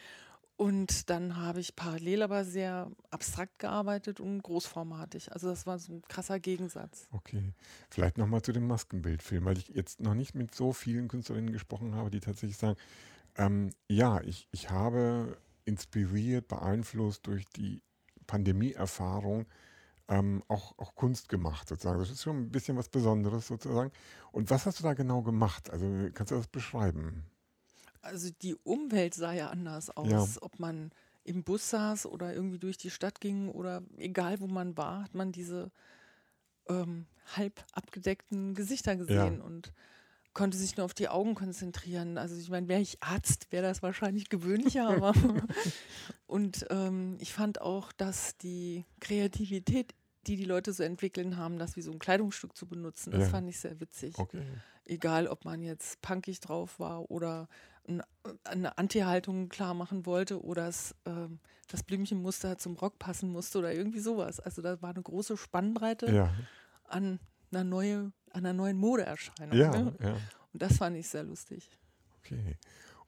Und 0.58 1.12
dann 1.12 1.38
habe 1.38 1.60
ich 1.60 1.76
parallel 1.76 2.24
aber 2.24 2.44
sehr 2.44 2.90
abstrakt 3.12 3.60
gearbeitet 3.60 4.20
und 4.20 4.42
großformatig. 4.42 5.32
Also 5.32 5.50
das 5.50 5.68
war 5.68 5.78
so 5.78 5.94
ein 5.94 6.02
krasser 6.08 6.40
Gegensatz. 6.40 7.08
okay. 7.12 7.54
Vielleicht 7.92 8.18
nochmal 8.18 8.42
zu 8.42 8.52
dem 8.52 8.66
Maskenbildfilm, 8.66 9.46
weil 9.46 9.60
ich 9.60 9.68
jetzt 9.68 10.02
noch 10.02 10.16
nicht 10.16 10.34
mit 10.34 10.56
so 10.56 10.74
vielen 10.74 11.10
Künstlerinnen 11.10 11.52
gesprochen 11.52 11.94
habe, 11.94 12.10
die 12.10 12.22
tatsächlich 12.22 12.58
sagen, 12.58 12.76
ähm, 13.36 13.70
ja, 13.88 14.20
ich, 14.22 14.48
ich 14.52 14.72
habe 14.72 15.38
inspiriert, 15.66 16.48
beeinflusst 16.48 17.28
durch 17.28 17.46
die 17.56 17.84
Pandemieerfahrung 18.26 19.46
ähm, 20.08 20.44
auch, 20.48 20.78
auch 20.78 20.96
Kunst 20.96 21.30
gemacht 21.30 21.68
sozusagen. 21.68 22.00
Das 22.00 22.10
ist 22.10 22.24
schon 22.24 22.38
ein 22.38 22.52
bisschen 22.52 22.78
was 22.78 22.90
Besonderes 22.90 23.48
sozusagen. 23.48 23.92
Und 24.32 24.50
was 24.50 24.66
hast 24.66 24.80
du 24.80 24.84
da 24.84 24.94
genau 24.94 25.22
gemacht? 25.22 25.70
Also 25.70 25.86
kannst 26.14 26.32
du 26.32 26.36
das 26.36 26.48
beschreiben? 26.48 27.26
Also 28.02 28.30
die 28.42 28.56
Umwelt 28.56 29.14
sah 29.14 29.34
ja 29.34 29.50
anders 29.50 29.90
aus, 29.90 30.36
ja. 30.36 30.42
ob 30.42 30.60
man 30.60 30.92
im 31.24 31.44
Bus 31.44 31.70
saß 31.70 32.06
oder 32.06 32.34
irgendwie 32.34 32.60
durch 32.60 32.78
die 32.78 32.90
Stadt 32.90 33.20
ging 33.20 33.50
oder 33.50 33.84
egal 33.98 34.40
wo 34.40 34.48
man 34.48 34.78
war, 34.78 35.04
hat 35.04 35.14
man 35.14 35.34
diese 35.34 35.72
ähm, 36.70 37.06
halb 37.36 37.66
abgedeckten 37.74 38.54
Gesichter 38.54 38.96
gesehen 38.96 39.40
ja. 39.40 39.44
und 39.44 39.74
konnte 40.38 40.56
sich 40.56 40.78
nur 40.78 40.86
auf 40.86 40.94
die 40.94 41.10
Augen 41.10 41.34
konzentrieren. 41.34 42.20
Also 42.20 42.36
ich 42.36 42.52
meine, 42.52 42.68
wäre 42.68 42.80
ich 42.80 43.02
Arzt, 43.02 43.52
wäre 43.52 43.64
das 43.64 43.82
wahrscheinlich 43.82 44.30
gewöhnlicher, 44.30 44.88
aber 44.88 45.14
und 46.28 46.68
ähm, 46.70 47.18
ich 47.20 47.34
fand 47.34 47.60
auch, 47.60 47.92
dass 47.92 48.38
die 48.38 48.86
Kreativität, 49.00 49.96
die 50.28 50.36
die 50.36 50.46
Leute 50.46 50.74
so 50.74 50.84
entwickeln 50.84 51.38
haben, 51.38 51.58
das 51.58 51.76
wie 51.76 51.82
so 51.82 51.92
ein 51.92 51.98
Kleidungsstück 51.98 52.56
zu 52.56 52.68
benutzen, 52.68 53.10
das 53.10 53.22
ja. 53.22 53.30
fand 53.30 53.50
ich 53.50 53.60
sehr 53.60 53.80
witzig. 53.80 54.14
Okay. 54.20 54.44
Egal, 54.86 55.28
ob 55.28 55.44
man 55.44 55.64
jetzt 55.64 56.04
punkig 56.04 56.40
drauf 56.40 56.80
war 56.80 57.10
oder 57.10 57.48
eine 58.44 58.78
Anti-Haltung 58.78 59.50
klar 59.50 59.74
machen 59.74 60.06
wollte 60.06 60.44
oder 60.44 60.68
es, 60.68 60.92
äh, 61.06 61.30
das 61.68 61.82
Blümchenmuster 61.82 62.60
zum 62.60 62.76
Rock 62.76 63.00
passen 63.00 63.32
musste 63.32 63.58
oder 63.58 63.74
irgendwie 63.74 64.02
sowas. 64.02 64.40
Also 64.40 64.62
da 64.62 64.82
war 64.84 64.92
eine 64.92 65.02
große 65.02 65.36
Spannbreite 65.36 66.14
ja. 66.14 66.30
an 66.84 67.20
einer, 67.52 67.64
neue, 67.64 68.12
einer 68.32 68.54
neuen 68.54 68.78
Modeerscheinung. 68.78 69.58
Ja, 69.58 69.72
ne? 69.72 69.94
ja. 70.02 70.18
Und 70.54 70.62
das 70.62 70.78
fand 70.78 70.98
ich 70.98 71.08
sehr 71.08 71.24
lustig. 71.24 71.70
Okay. 72.20 72.58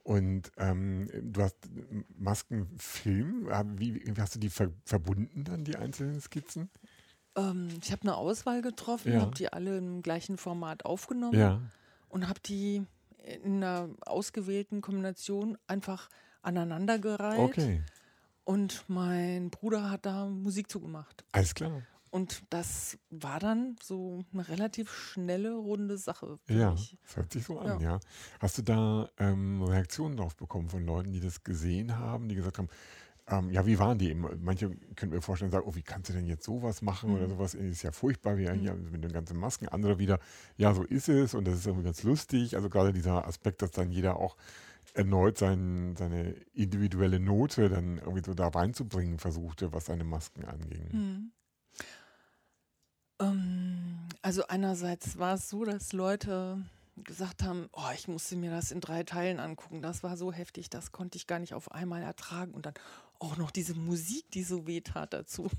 Und 0.03 0.51
ähm, 0.57 1.09
du 1.21 1.43
hast 1.43 1.57
Maskenfilm, 2.17 3.47
wie, 3.77 3.95
wie, 3.95 4.21
hast 4.21 4.35
du 4.35 4.39
die 4.39 4.49
ver 4.49 4.71
verbunden 4.85 5.43
dann, 5.43 5.63
die 5.63 5.75
einzelnen 5.75 6.21
Skizzen? 6.21 6.69
Ähm, 7.35 7.67
ich 7.81 7.91
habe 7.91 8.03
eine 8.03 8.15
Auswahl 8.15 8.61
getroffen, 8.61 9.13
ja. 9.13 9.21
habe 9.21 9.35
die 9.35 9.51
alle 9.51 9.77
im 9.77 10.01
gleichen 10.01 10.38
Format 10.38 10.85
aufgenommen 10.85 11.38
ja. 11.38 11.61
und 12.07 12.27
habe 12.27 12.39
die 12.39 12.85
in 13.43 13.57
einer 13.57 13.89
ausgewählten 14.05 14.81
Kombination 14.81 15.57
einfach 15.67 16.09
aneinandergereiht. 16.41 17.39
Okay. 17.39 17.83
Und 18.45 18.85
mein 18.88 19.51
Bruder 19.51 19.91
hat 19.91 20.05
da 20.05 20.25
Musik 20.25 20.71
zugemacht. 20.71 21.23
Alles 21.33 21.53
klar. 21.53 21.83
Und 22.11 22.43
das 22.49 22.97
war 23.09 23.39
dann 23.39 23.75
so 23.81 24.23
eine 24.33 24.47
relativ 24.47 24.91
schnelle, 24.91 25.55
runde 25.55 25.97
Sache. 25.97 26.39
Ja, 26.47 26.71
mich. 26.71 26.97
das 27.03 27.17
hört 27.17 27.33
sich 27.33 27.43
so 27.43 27.59
an, 27.59 27.79
ja. 27.79 27.91
ja. 27.91 27.99
Hast 28.39 28.57
du 28.57 28.61
da 28.63 29.09
ähm, 29.17 29.61
Reaktionen 29.61 30.17
drauf 30.17 30.35
bekommen 30.35 30.69
von 30.69 30.85
Leuten, 30.85 31.11
die 31.11 31.19
das 31.19 31.43
gesehen 31.43 31.97
haben, 31.97 32.29
die 32.29 32.35
gesagt 32.35 32.57
haben, 32.57 32.69
ähm, 33.31 33.51
ja, 33.51 33.65
wie 33.65 33.77
waren 33.77 33.97
die? 33.97 34.13
Manche 34.15 34.71
können 34.95 35.11
mir 35.11 35.21
vorstellen, 35.21 35.51
sagen, 35.51 35.65
oh, 35.67 35.75
wie 35.75 35.83
kannst 35.83 36.09
du 36.09 36.13
denn 36.13 36.25
jetzt 36.25 36.45
sowas 36.45 36.81
machen 36.81 37.11
mhm. 37.11 37.17
oder 37.17 37.29
sowas? 37.29 37.53
Ist 37.53 37.83
ja 37.83 37.91
furchtbar, 37.91 38.37
wie 38.37 38.49
mhm. 38.49 38.63
ja, 38.63 38.73
mit 38.73 39.03
den 39.03 39.11
ganzen 39.11 39.37
Masken. 39.37 39.67
Andere 39.67 39.99
wieder, 39.99 40.19
ja, 40.57 40.73
so 40.73 40.83
ist 40.83 41.09
es 41.09 41.33
und 41.35 41.45
das 41.47 41.55
ist 41.55 41.67
irgendwie 41.67 41.85
ganz 41.85 42.03
lustig. 42.03 42.55
Also 42.55 42.69
gerade 42.69 42.91
dieser 42.91 43.27
Aspekt, 43.27 43.61
dass 43.61 43.71
dann 43.71 43.91
jeder 43.91 44.17
auch 44.17 44.35
erneut 44.93 45.37
sein, 45.37 45.95
seine 45.95 46.31
individuelle 46.53 47.19
Note 47.19 47.69
dann 47.69 47.99
irgendwie 47.99 48.23
so 48.25 48.33
da 48.33 48.47
reinzubringen 48.47 49.19
versuchte, 49.19 49.71
was 49.73 49.85
seine 49.85 50.03
Masken 50.03 50.45
anging. 50.45 50.89
Mhm. 50.91 51.31
Ähm, 53.19 53.99
also 54.21 54.47
einerseits 54.47 55.17
war 55.17 55.35
es 55.35 55.49
so, 55.49 55.65
dass 55.65 55.93
Leute 55.93 56.63
gesagt 57.03 57.43
haben, 57.43 57.69
oh, 57.73 57.89
ich 57.93 58.07
musste 58.07 58.35
mir 58.35 58.51
das 58.51 58.71
in 58.71 58.81
drei 58.81 59.03
Teilen 59.03 59.39
angucken. 59.39 59.81
Das 59.81 60.03
war 60.03 60.17
so 60.17 60.31
heftig, 60.31 60.69
das 60.69 60.91
konnte 60.91 61.17
ich 61.17 61.27
gar 61.27 61.39
nicht 61.39 61.53
auf 61.53 61.71
einmal 61.71 62.01
ertragen. 62.01 62.53
Und 62.53 62.65
dann 62.65 62.73
auch 63.19 63.38
noch 63.38 63.51
diese 63.51 63.73
Musik, 63.75 64.31
die 64.31 64.43
so 64.43 64.65
weh 64.65 64.81
tat 64.81 65.13
dazu. 65.13 65.49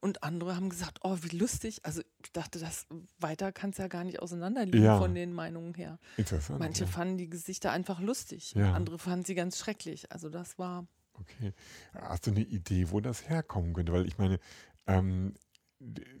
Und 0.00 0.22
andere 0.22 0.56
haben 0.56 0.70
gesagt, 0.70 1.00
oh, 1.02 1.18
wie 1.20 1.36
lustig. 1.36 1.80
Also 1.84 2.00
ich 2.22 2.32
dachte, 2.32 2.58
das 2.58 2.86
weiter 3.18 3.52
kann 3.52 3.70
es 3.70 3.78
ja 3.78 3.88
gar 3.88 4.04
nicht 4.04 4.20
auseinanderliegen 4.20 4.82
ja. 4.82 4.98
von 4.98 5.14
den 5.14 5.32
Meinungen 5.32 5.74
her. 5.74 5.98
Interessant. 6.16 6.58
Manche 6.58 6.84
ja. 6.84 6.90
fanden 6.90 7.18
die 7.18 7.28
Gesichter 7.28 7.72
einfach 7.72 8.00
lustig, 8.00 8.54
ja. 8.54 8.72
andere 8.72 8.98
fanden 8.98 9.24
sie 9.24 9.34
ganz 9.34 9.58
schrecklich. 9.58 10.10
Also 10.12 10.30
das 10.30 10.58
war. 10.58 10.86
Okay. 11.14 11.52
Hast 11.92 12.26
du 12.26 12.32
eine 12.32 12.40
Idee, 12.40 12.90
wo 12.90 13.00
das 13.00 13.28
herkommen 13.28 13.74
könnte? 13.74 13.92
Weil 13.92 14.06
ich 14.06 14.18
meine, 14.18 14.40
ähm, 14.86 15.34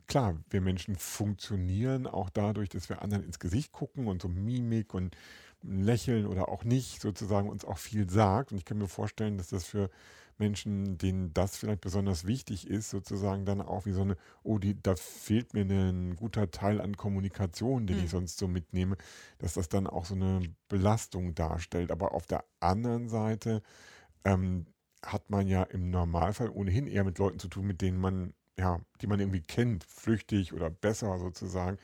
klar, 0.06 0.38
wir 0.50 0.60
Menschen 0.60 0.96
funktionieren 0.96 2.06
auch 2.06 2.30
dadurch, 2.30 2.68
dass 2.68 2.88
wir 2.88 3.02
anderen 3.02 3.24
ins 3.24 3.38
Gesicht 3.38 3.72
gucken 3.72 4.06
und 4.06 4.22
so 4.22 4.28
Mimik 4.28 4.94
und 4.94 5.16
Lächeln 5.62 6.26
oder 6.26 6.48
auch 6.48 6.64
nicht 6.64 7.00
sozusagen 7.00 7.48
uns 7.48 7.64
auch 7.64 7.78
viel 7.78 8.08
sagt. 8.08 8.52
Und 8.52 8.58
ich 8.58 8.64
kann 8.64 8.78
mir 8.78 8.88
vorstellen, 8.88 9.38
dass 9.38 9.48
das 9.48 9.64
für 9.64 9.90
Menschen, 10.38 10.98
denen 10.98 11.32
das 11.32 11.56
vielleicht 11.56 11.80
besonders 11.80 12.26
wichtig 12.26 12.68
ist, 12.68 12.90
sozusagen 12.90 13.44
dann 13.44 13.60
auch 13.60 13.86
wie 13.86 13.92
so 13.92 14.02
eine, 14.02 14.16
oh, 14.42 14.58
die, 14.58 14.80
da 14.80 14.96
fehlt 14.96 15.54
mir 15.54 15.62
ein 15.62 16.16
guter 16.16 16.50
Teil 16.50 16.80
an 16.80 16.96
Kommunikation, 16.96 17.86
den 17.86 17.98
mhm. 17.98 18.04
ich 18.04 18.10
sonst 18.10 18.38
so 18.38 18.48
mitnehme, 18.48 18.96
dass 19.38 19.54
das 19.54 19.68
dann 19.68 19.86
auch 19.86 20.04
so 20.04 20.14
eine 20.14 20.42
Belastung 20.68 21.34
darstellt. 21.34 21.90
Aber 21.90 22.12
auf 22.12 22.26
der 22.26 22.44
anderen 22.60 23.08
Seite 23.08 23.62
ähm, 24.24 24.66
hat 25.04 25.30
man 25.30 25.46
ja 25.46 25.62
im 25.62 25.90
Normalfall 25.90 26.50
ohnehin 26.50 26.86
eher 26.86 27.04
mit 27.04 27.18
Leuten 27.18 27.38
zu 27.38 27.48
tun, 27.48 27.66
mit 27.66 27.80
denen 27.80 27.98
man 27.98 28.34
ja, 28.58 28.80
die 29.00 29.06
man 29.06 29.20
irgendwie 29.20 29.42
kennt, 29.42 29.84
flüchtig 29.84 30.52
oder 30.52 30.70
besser 30.70 31.18
sozusagen. 31.18 31.78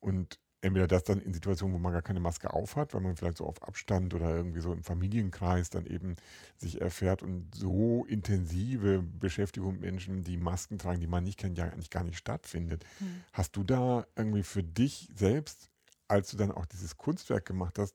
Und 0.00 0.38
entweder 0.64 0.86
das 0.86 1.04
dann 1.04 1.20
in 1.20 1.34
Situationen, 1.34 1.74
wo 1.74 1.78
man 1.78 1.92
gar 1.92 2.02
keine 2.02 2.20
Maske 2.20 2.52
aufhat, 2.52 2.94
weil 2.94 3.02
man 3.02 3.16
vielleicht 3.16 3.36
so 3.38 3.46
auf 3.46 3.62
Abstand 3.62 4.14
oder 4.14 4.34
irgendwie 4.34 4.60
so 4.60 4.72
im 4.72 4.82
Familienkreis 4.82 5.68
dann 5.70 5.86
eben 5.86 6.16
sich 6.56 6.80
erfährt 6.80 7.22
und 7.22 7.54
so 7.54 8.06
intensive 8.08 9.02
Beschäftigung 9.02 9.72
mit 9.72 9.82
Menschen, 9.82 10.22
die 10.24 10.38
Masken 10.38 10.78
tragen, 10.78 11.00
die 11.00 11.06
man 11.06 11.24
nicht 11.24 11.38
kennt, 11.38 11.58
ja 11.58 11.64
eigentlich 11.64 11.90
gar 11.90 12.02
nicht 12.04 12.16
stattfindet. 12.16 12.84
Mhm. 12.98 13.24
Hast 13.32 13.56
du 13.56 13.62
da 13.62 14.06
irgendwie 14.16 14.42
für 14.42 14.62
dich 14.62 15.10
selbst, 15.14 15.70
als 16.08 16.30
du 16.30 16.36
dann 16.38 16.50
auch 16.50 16.66
dieses 16.66 16.96
Kunstwerk 16.96 17.44
gemacht 17.44 17.78
hast, 17.78 17.94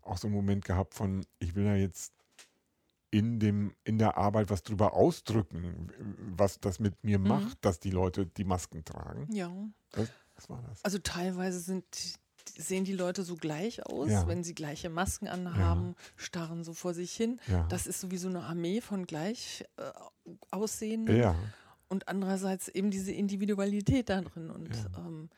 auch 0.00 0.16
so 0.16 0.28
einen 0.28 0.36
Moment 0.36 0.64
gehabt 0.64 0.94
von, 0.94 1.26
ich 1.38 1.54
will 1.54 1.64
ja 1.64 1.76
jetzt 1.76 2.12
in, 3.16 3.38
dem, 3.38 3.74
in 3.84 3.96
der 3.96 4.18
Arbeit 4.18 4.50
was 4.50 4.62
drüber 4.62 4.92
ausdrücken, 4.92 5.90
was 6.36 6.60
das 6.60 6.78
mit 6.78 7.02
mir 7.02 7.18
mhm. 7.18 7.28
macht, 7.28 7.64
dass 7.64 7.80
die 7.80 7.90
Leute 7.90 8.26
die 8.26 8.44
Masken 8.44 8.84
tragen. 8.84 9.26
Ja. 9.32 9.50
Das, 9.92 10.10
was 10.34 10.50
war 10.50 10.62
das? 10.68 10.84
Also 10.84 10.98
teilweise 10.98 11.60
sind, 11.60 11.84
sehen 12.58 12.84
die 12.84 12.92
Leute 12.92 13.22
so 13.22 13.36
gleich 13.36 13.86
aus, 13.86 14.10
ja. 14.10 14.28
wenn 14.28 14.44
sie 14.44 14.54
gleiche 14.54 14.90
Masken 14.90 15.28
anhaben, 15.28 15.94
ja. 15.96 16.04
starren 16.16 16.62
so 16.62 16.74
vor 16.74 16.92
sich 16.92 17.12
hin. 17.12 17.40
Ja. 17.46 17.66
Das 17.70 17.86
ist 17.86 18.00
sowieso 18.00 18.28
eine 18.28 18.42
Armee 18.42 18.82
von 18.82 19.06
gleich 19.06 19.64
äh, 19.78 19.92
aussehenden. 20.50 21.16
Ja. 21.16 21.34
Und 21.88 22.08
andererseits 22.08 22.68
eben 22.68 22.90
diese 22.90 23.12
Individualität 23.12 24.10
da 24.10 24.20
drin. 24.20 24.50
Und 24.50 24.70
ähm, 24.98 25.30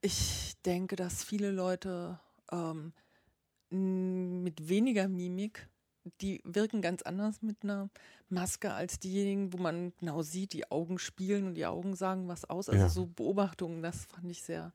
ich 0.00 0.54
denke, 0.64 0.94
dass 0.94 1.24
viele 1.24 1.50
Leute 1.50 2.20
ähm, 2.52 2.92
mit 3.70 4.68
weniger 4.68 5.08
Mimik 5.08 5.68
die 6.20 6.40
wirken 6.44 6.82
ganz 6.82 7.02
anders 7.02 7.42
mit 7.42 7.62
einer 7.62 7.88
Maske 8.28 8.72
als 8.72 8.98
diejenigen, 8.98 9.52
wo 9.52 9.58
man 9.58 9.92
genau 9.98 10.22
sieht, 10.22 10.52
die 10.52 10.70
Augen 10.70 10.98
spielen 10.98 11.46
und 11.46 11.54
die 11.54 11.66
Augen 11.66 11.94
sagen 11.94 12.28
was 12.28 12.44
aus. 12.44 12.68
Also 12.68 12.82
ja. 12.82 12.88
so 12.88 13.06
Beobachtungen, 13.06 13.82
das 13.82 14.04
fand 14.04 14.30
ich 14.30 14.42
sehr 14.42 14.72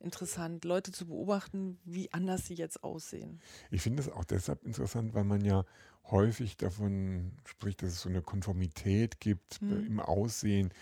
interessant, 0.00 0.64
Leute 0.64 0.92
zu 0.92 1.06
beobachten, 1.06 1.78
wie 1.84 2.12
anders 2.12 2.46
sie 2.46 2.54
jetzt 2.54 2.82
aussehen. 2.82 3.40
Ich 3.70 3.82
finde 3.82 4.02
es 4.02 4.08
auch 4.08 4.24
deshalb 4.24 4.64
interessant, 4.64 5.14
weil 5.14 5.24
man 5.24 5.44
ja 5.44 5.64
häufig 6.10 6.56
davon 6.56 7.32
spricht, 7.44 7.82
dass 7.82 7.90
es 7.90 8.00
so 8.00 8.08
eine 8.08 8.22
Konformität 8.22 9.20
gibt 9.20 9.60
hm. 9.60 9.86
im 9.86 10.00
Aussehen. 10.00 10.72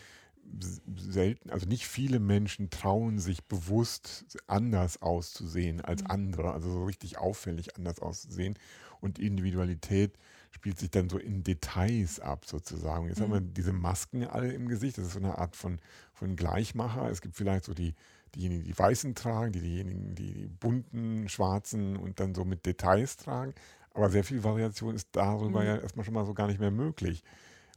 Selten, 0.97 1.50
also 1.50 1.67
nicht 1.67 1.87
viele 1.87 2.21
Menschen 2.21 2.71
trauen 2.71 3.19
sich 3.19 3.45
bewusst 3.45 4.38
anders 4.47 5.02
auszusehen 5.02 5.83
als 5.83 6.00
hm. 6.02 6.11
andere, 6.11 6.52
also 6.52 6.71
so 6.71 6.85
richtig 6.85 7.19
auffällig 7.19 7.76
anders 7.76 7.99
auszusehen 7.99 8.57
und 9.00 9.19
Individualität 9.19 10.19
spielt 10.50 10.78
sich 10.78 10.90
dann 10.90 11.09
so 11.09 11.19
in 11.19 11.43
Details 11.43 12.21
ab 12.21 12.45
sozusagen. 12.45 13.07
Jetzt 13.09 13.21
mhm. 13.21 13.25
haben 13.25 13.33
wir 13.33 13.40
diese 13.40 13.73
Masken 13.73 14.25
alle 14.25 14.52
im 14.52 14.69
Gesicht, 14.69 14.99
das 14.99 15.07
ist 15.07 15.12
so 15.12 15.19
eine 15.19 15.38
Art 15.38 15.57
von, 15.57 15.78
von 16.12 16.37
Gleichmacher. 16.37 17.11
Es 17.11 17.21
gibt 17.21 17.37
vielleicht 17.37 17.64
so 17.64 17.75
die, 17.75 17.95
diejenigen, 18.35 18.64
die 18.64 18.78
weißen 18.78 19.14
tragen, 19.14 19.52
die, 19.52 19.61
diejenigen, 19.61 20.14
die, 20.14 20.33
die 20.33 20.47
bunten, 20.47 21.28
schwarzen 21.28 21.97
und 21.97 22.21
dann 22.21 22.35
so 22.35 22.45
mit 22.45 22.67
Details 22.67 23.17
tragen. 23.17 23.55
Aber 23.93 24.11
sehr 24.11 24.25
viel 24.25 24.45
Variation 24.45 24.95
ist 24.95 25.09
darüber 25.12 25.61
mhm. 25.61 25.67
ja 25.67 25.76
erstmal 25.78 26.05
schon 26.05 26.14
mal 26.14 26.26
so 26.26 26.35
gar 26.35 26.47
nicht 26.47 26.61
mehr 26.61 26.71
möglich. 26.71 27.25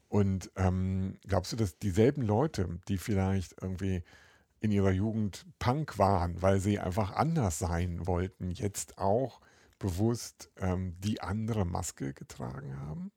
Und 0.07 0.51
ähm, 0.57 1.17
glaubst 1.25 1.53
du, 1.53 1.55
dass 1.55 1.79
dieselben 1.79 2.21
Leute, 2.21 2.67
die 2.87 2.97
vielleicht 2.97 3.55
irgendwie 3.61 4.03
in 4.59 4.71
ihrer 4.71 4.91
Jugend 4.91 5.45
Punk 5.57 5.97
waren, 5.97 6.41
weil 6.41 6.59
sie 6.59 6.79
einfach 6.79 7.13
anders 7.13 7.59
sein 7.59 8.05
wollten, 8.05 8.51
jetzt 8.51 8.97
auch 8.97 9.39
bewusst 9.81 10.49
ähm, 10.57 10.95
die 10.99 11.21
andere 11.21 11.65
Maske 11.65 12.13
getragen 12.13 12.79
haben? 12.79 13.11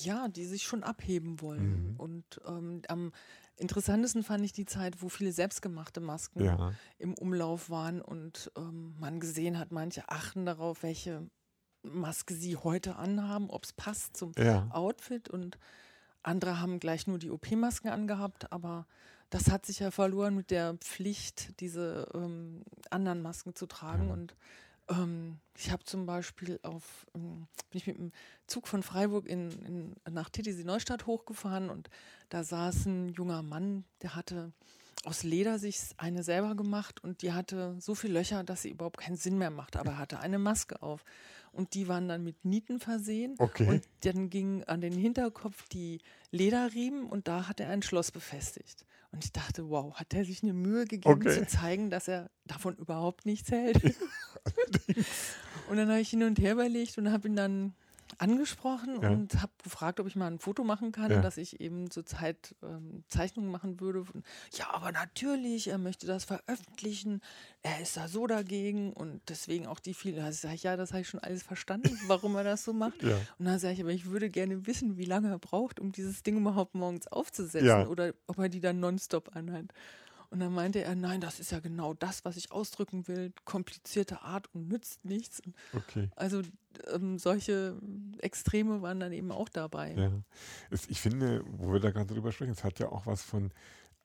Ja, 0.00 0.28
die 0.28 0.44
sich 0.44 0.64
schon 0.64 0.82
abheben 0.82 1.40
wollen. 1.40 1.92
Mhm. 1.92 1.96
Und 1.96 2.40
ähm, 2.46 2.82
am 2.88 3.12
interessantesten 3.56 4.22
fand 4.22 4.44
ich 4.44 4.52
die 4.52 4.66
Zeit, 4.66 5.02
wo 5.02 5.08
viele 5.08 5.32
selbstgemachte 5.32 6.00
Masken 6.00 6.44
ja. 6.44 6.72
im 6.98 7.14
Umlauf 7.14 7.70
waren 7.70 8.00
und 8.00 8.52
ähm, 8.56 8.96
man 8.98 9.20
gesehen 9.20 9.58
hat, 9.58 9.72
manche 9.72 10.08
achten 10.08 10.46
darauf, 10.46 10.82
welche 10.82 11.28
Maske 11.82 12.34
sie 12.34 12.56
heute 12.56 12.96
anhaben, 12.96 13.50
ob 13.50 13.64
es 13.64 13.72
passt 13.72 14.16
zum 14.16 14.32
ja. 14.36 14.68
Outfit 14.70 15.28
und 15.28 15.58
andere 16.22 16.60
haben 16.60 16.80
gleich 16.80 17.06
nur 17.06 17.18
die 17.18 17.30
OP-Masken 17.30 17.88
angehabt, 17.88 18.52
aber 18.52 18.86
das 19.30 19.50
hat 19.50 19.64
sich 19.64 19.78
ja 19.78 19.90
verloren 19.90 20.34
mit 20.34 20.50
der 20.50 20.74
Pflicht, 20.74 21.60
diese 21.60 22.08
ähm, 22.14 22.62
anderen 22.90 23.22
Masken 23.22 23.54
zu 23.54 23.66
tragen. 23.66 24.08
Ja. 24.08 24.12
Und 24.14 24.36
ähm, 24.88 25.38
ich 25.56 25.70
habe 25.70 25.84
zum 25.84 26.06
Beispiel 26.06 26.58
auf, 26.62 27.06
ähm, 27.14 27.46
bin 27.70 27.78
ich 27.78 27.86
mit 27.86 27.98
dem 27.98 28.12
Zug 28.46 28.68
von 28.68 28.82
Freiburg 28.82 29.26
in, 29.26 29.50
in, 29.64 29.96
nach 30.10 30.28
Titisee 30.30 30.64
Neustadt 30.64 31.06
hochgefahren 31.06 31.70
und 31.70 31.90
da 32.28 32.44
saß 32.44 32.86
ein 32.86 33.08
junger 33.10 33.42
Mann, 33.42 33.84
der 34.02 34.14
hatte 34.14 34.52
aus 35.04 35.22
Leder 35.22 35.58
sich 35.58 35.78
eine 35.96 36.22
selber 36.22 36.54
gemacht 36.54 37.02
und 37.02 37.22
die 37.22 37.32
hatte 37.32 37.76
so 37.80 37.94
viele 37.94 38.14
Löcher, 38.14 38.44
dass 38.44 38.62
sie 38.62 38.70
überhaupt 38.70 38.98
keinen 38.98 39.16
Sinn 39.16 39.38
mehr 39.38 39.50
macht. 39.50 39.76
Aber 39.76 39.92
er 39.92 39.98
hatte 39.98 40.20
eine 40.20 40.38
Maske 40.38 40.82
auf. 40.82 41.04
Und 41.52 41.74
die 41.74 41.88
waren 41.88 42.08
dann 42.08 42.24
mit 42.24 42.44
Nieten 42.44 42.78
versehen. 42.78 43.34
Okay. 43.38 43.66
Und 43.68 43.84
dann 44.00 44.28
ging 44.28 44.64
an 44.64 44.80
den 44.80 44.92
Hinterkopf 44.92 45.68
die 45.68 46.00
Lederriemen 46.30 47.06
und 47.06 47.26
da 47.26 47.48
hat 47.48 47.60
er 47.60 47.70
ein 47.70 47.82
Schloss 47.82 48.10
befestigt. 48.12 48.84
Und 49.10 49.24
ich 49.24 49.32
dachte, 49.32 49.70
wow, 49.70 49.94
hat 49.94 50.12
er 50.12 50.24
sich 50.24 50.42
eine 50.42 50.52
Mühe 50.52 50.84
gegeben 50.84 51.22
okay. 51.22 51.32
zu 51.32 51.46
zeigen, 51.46 51.88
dass 51.88 52.08
er 52.08 52.30
davon 52.44 52.76
überhaupt 52.76 53.24
nichts 53.24 53.50
hält. 53.50 53.80
und 55.68 55.76
dann 55.76 55.88
habe 55.88 56.00
ich 56.00 56.10
hin 56.10 56.22
und 56.22 56.38
her 56.38 56.52
überlegt 56.52 56.98
und 56.98 57.10
habe 57.10 57.28
ihn 57.28 57.36
dann 57.36 57.74
angesprochen 58.16 59.00
ja. 59.02 59.10
und 59.10 59.40
habe 59.40 59.52
gefragt, 59.62 60.00
ob 60.00 60.06
ich 60.06 60.16
mal 60.16 60.26
ein 60.26 60.38
Foto 60.38 60.64
machen 60.64 60.92
kann, 60.92 61.10
ja. 61.10 61.20
dass 61.20 61.36
ich 61.36 61.60
eben 61.60 61.90
zur 61.90 62.06
Zeit 62.06 62.54
ähm, 62.62 63.04
Zeichnungen 63.08 63.50
machen 63.50 63.80
würde. 63.80 64.04
Ja, 64.54 64.70
aber 64.72 64.92
natürlich, 64.92 65.68
er 65.68 65.78
möchte 65.78 66.06
das 66.06 66.24
veröffentlichen. 66.24 67.20
Er 67.62 67.80
ist 67.80 67.96
da 67.96 68.08
so 68.08 68.26
dagegen 68.26 68.92
und 68.92 69.20
deswegen 69.28 69.66
auch 69.66 69.78
die 69.78 69.94
vielen. 69.94 70.16
Da 70.16 70.32
sage 70.32 70.54
ich, 70.54 70.62
ja, 70.62 70.76
das 70.76 70.92
habe 70.92 71.02
ich 71.02 71.08
schon 71.08 71.20
alles 71.20 71.42
verstanden, 71.42 71.96
warum 72.06 72.34
er 72.36 72.44
das 72.44 72.64
so 72.64 72.72
macht. 72.72 73.02
Ja. 73.02 73.16
Und 73.38 73.44
dann 73.44 73.58
sage 73.58 73.74
ich, 73.74 73.80
aber 73.80 73.90
ich 73.90 74.06
würde 74.06 74.30
gerne 74.30 74.66
wissen, 74.66 74.96
wie 74.96 75.04
lange 75.04 75.28
er 75.28 75.38
braucht, 75.38 75.78
um 75.78 75.92
dieses 75.92 76.22
Ding 76.22 76.38
überhaupt 76.38 76.74
morgens 76.74 77.06
aufzusetzen 77.08 77.86
oder 77.86 78.14
ob 78.26 78.38
er 78.38 78.48
die 78.48 78.60
dann 78.60 78.80
nonstop 78.80 79.36
anhat. 79.36 79.66
Und 80.30 80.40
dann 80.40 80.52
meinte 80.52 80.82
er, 80.82 80.94
nein, 80.94 81.20
das 81.20 81.40
ist 81.40 81.52
ja 81.52 81.60
genau 81.60 81.94
das, 81.94 82.24
was 82.24 82.36
ich 82.36 82.52
ausdrücken 82.52 83.08
will. 83.08 83.32
Komplizierte 83.44 84.20
Art 84.20 84.52
und 84.54 84.68
nützt 84.68 85.04
nichts. 85.04 85.40
Okay. 85.72 86.10
Also 86.16 86.42
ähm, 86.92 87.18
solche 87.18 87.76
Extreme 88.18 88.82
waren 88.82 89.00
dann 89.00 89.12
eben 89.12 89.32
auch 89.32 89.48
dabei. 89.48 89.94
Ja. 89.94 90.12
Ich 90.88 91.00
finde, 91.00 91.42
wo 91.46 91.72
wir 91.72 91.80
da 91.80 91.90
gerade 91.90 92.12
drüber 92.12 92.30
sprechen, 92.32 92.52
es 92.52 92.62
hat 92.62 92.78
ja 92.78 92.90
auch 92.90 93.06
was 93.06 93.22
von, 93.22 93.52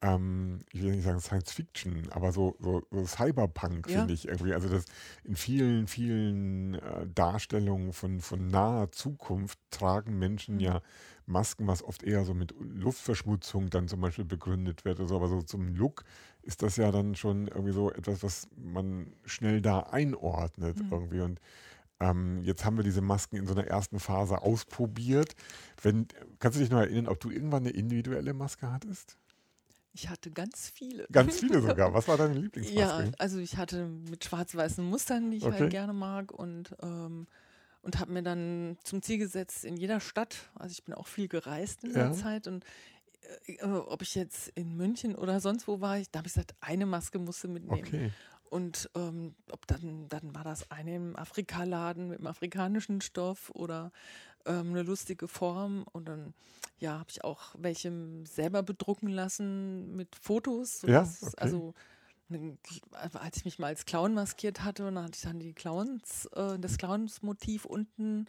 ähm, 0.03 0.59
ich 0.73 0.83
will 0.83 0.91
nicht 0.91 1.05
sagen 1.05 1.21
Science 1.21 1.51
Fiction, 1.53 2.07
aber 2.11 2.33
so, 2.33 2.57
so, 2.59 2.83
so 2.91 3.05
Cyberpunk 3.05 3.89
ja. 3.89 3.99
finde 3.99 4.13
ich 4.13 4.27
irgendwie. 4.27 4.53
Also 4.53 4.67
das 4.67 4.85
in 5.23 5.35
vielen, 5.35 5.87
vielen 5.87 6.75
äh, 6.75 7.07
Darstellungen 7.07 7.93
von, 7.93 8.19
von 8.19 8.47
naher 8.47 8.91
Zukunft 8.91 9.57
tragen 9.71 10.19
Menschen 10.19 10.55
mhm. 10.55 10.61
ja 10.61 10.81
Masken, 11.25 11.67
was 11.67 11.81
oft 11.83 12.03
eher 12.03 12.25
so 12.25 12.33
mit 12.33 12.53
Luftverschmutzung 12.59 13.69
dann 13.69 13.87
zum 13.87 14.01
Beispiel 14.01 14.25
begründet 14.25 14.83
wird. 14.83 14.99
Also, 14.99 15.15
aber 15.15 15.29
so 15.29 15.41
zum 15.41 15.73
Look 15.73 16.03
ist 16.41 16.63
das 16.63 16.75
ja 16.75 16.91
dann 16.91 17.15
schon 17.15 17.47
irgendwie 17.47 17.71
so 17.71 17.89
etwas, 17.89 18.23
was 18.23 18.49
man 18.57 19.13
schnell 19.23 19.61
da 19.61 19.79
einordnet 19.79 20.77
mhm. 20.83 20.91
irgendwie. 20.91 21.21
Und 21.21 21.39
ähm, 22.01 22.41
jetzt 22.43 22.65
haben 22.65 22.75
wir 22.75 22.83
diese 22.83 23.01
Masken 23.01 23.37
in 23.37 23.47
so 23.47 23.53
einer 23.53 23.67
ersten 23.67 24.01
Phase 24.01 24.41
ausprobiert. 24.41 25.33
Wenn, 25.81 26.07
kannst 26.39 26.57
du 26.57 26.61
dich 26.61 26.71
noch 26.71 26.79
erinnern, 26.79 27.07
ob 27.07 27.21
du 27.21 27.29
irgendwann 27.29 27.63
eine 27.63 27.69
individuelle 27.69 28.33
Maske 28.33 28.69
hattest? 28.69 29.17
Ich 29.93 30.09
hatte 30.09 30.31
ganz 30.31 30.71
viele. 30.73 31.07
Ganz 31.11 31.39
viele 31.39 31.61
sogar. 31.67 31.93
Was 31.93 32.07
war 32.07 32.17
deine 32.17 32.33
Lieblingsmaske? 32.33 32.79
Ja, 32.79 33.11
also 33.19 33.37
ich 33.37 33.57
hatte 33.57 33.85
mit 33.85 34.25
schwarz-weißen 34.25 34.83
Mustern, 34.83 35.31
die 35.31 35.37
ich 35.37 35.43
halt 35.43 35.53
okay. 35.53 35.61
halt 35.63 35.71
gerne 35.71 35.93
mag 35.93 36.31
und 36.31 36.75
ähm, 36.81 37.27
und 37.83 37.99
habe 37.99 38.13
mir 38.13 38.23
dann 38.23 38.77
zum 38.83 39.01
Ziel 39.01 39.17
gesetzt, 39.17 39.65
in 39.65 39.75
jeder 39.75 39.99
Stadt, 39.99 40.49
also 40.55 40.71
ich 40.71 40.83
bin 40.85 40.93
auch 40.93 41.07
viel 41.07 41.27
gereist 41.27 41.83
in 41.83 41.91
ja. 41.91 42.07
der 42.07 42.13
Zeit 42.13 42.47
und 42.47 42.63
äh, 43.45 43.53
äh, 43.55 43.65
ob 43.65 44.01
ich 44.01 44.15
jetzt 44.15 44.49
in 44.55 44.75
München 44.75 45.15
oder 45.15 45.39
sonst 45.39 45.67
wo 45.67 45.81
war, 45.81 45.99
ich, 45.99 46.09
da 46.09 46.19
habe 46.19 46.27
ich 46.27 46.33
gesagt, 46.33 46.55
eine 46.61 46.85
Maske 46.85 47.19
musste 47.19 47.47
mitnehmen. 47.47 47.85
Okay. 47.85 48.11
Und 48.53 48.87
ähm, 48.93 49.33
ob 49.51 49.65
dann, 49.65 50.07
dann 50.09 50.35
war 50.35 50.43
das 50.43 50.69
eine 50.69 50.95
im 50.95 51.15
Afrikaladen 51.15 52.09
mit 52.09 52.19
dem 52.19 52.27
afrikanischen 52.27 53.01
Stoff 53.01 53.49
oder 53.49 53.91
ähm, 54.45 54.69
eine 54.69 54.83
lustige 54.83 55.27
Form. 55.27 55.85
Und 55.91 56.07
dann 56.07 56.35
ja, 56.77 56.99
habe 56.99 57.09
ich 57.09 57.23
auch 57.23 57.55
welche 57.57 57.91
selber 58.25 58.61
bedrucken 58.61 59.09
lassen 59.09 59.95
mit 59.95 60.15
Fotos. 60.15 60.83
Ja, 60.83 61.01
okay. 61.01 61.35
Also 61.35 61.73
als 63.13 63.37
ich 63.37 63.45
mich 63.45 63.57
mal 63.57 63.67
als 63.67 63.87
Clown 63.87 64.13
maskiert 64.13 64.63
hatte, 64.63 64.85
und 64.85 64.93
dann 64.95 65.05
hatte 65.05 65.17
ich 65.17 65.23
dann 65.23 65.39
die 65.39 65.53
Clowns, 65.53 66.27
äh, 66.35 66.59
das 66.59 66.77
Clowns-Motiv 66.77 67.65
unten 67.65 68.27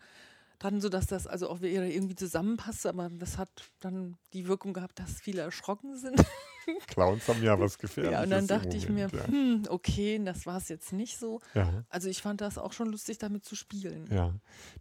dran, 0.59 0.81
sodass 0.81 1.07
das 1.07 1.27
also 1.27 1.49
auch 1.49 1.61
wieder 1.61 1.85
irgendwie 1.85 2.15
zusammenpasst, 2.15 2.87
aber 2.87 3.11
das 3.11 3.39
hat 3.39 3.51
dann 3.81 4.17
die 4.33 4.47
Wirkung 4.47 4.73
gehabt, 4.73 4.99
dass 4.99 5.21
viele 5.21 5.43
erschrocken 5.43 5.97
sind. 5.97 6.25
Clowns 6.87 7.29
haben 7.29 7.43
ja 7.43 7.59
was 7.59 7.79
Gefährliches. 7.79 8.13
Ja, 8.13 8.23
und 8.23 8.31
dann 8.31 8.47
dachte 8.47 8.77
ich 8.77 8.89
mir, 8.89 9.09
ja. 9.13 9.27
hm, 9.27 9.65
okay, 9.69 10.21
das 10.25 10.47
war 10.47 10.57
es 10.57 10.69
jetzt 10.69 10.93
nicht 10.93 11.19
so. 11.19 11.41
Ja. 11.55 11.85
Also 11.91 12.09
ich 12.09 12.23
fand 12.23 12.41
das 12.41 12.59
auch 12.59 12.73
schon 12.73 12.91
lustig, 12.91 13.19
damit 13.19 13.45
zu 13.45 13.55
spielen. 13.55 14.07
Ja, 14.11 14.33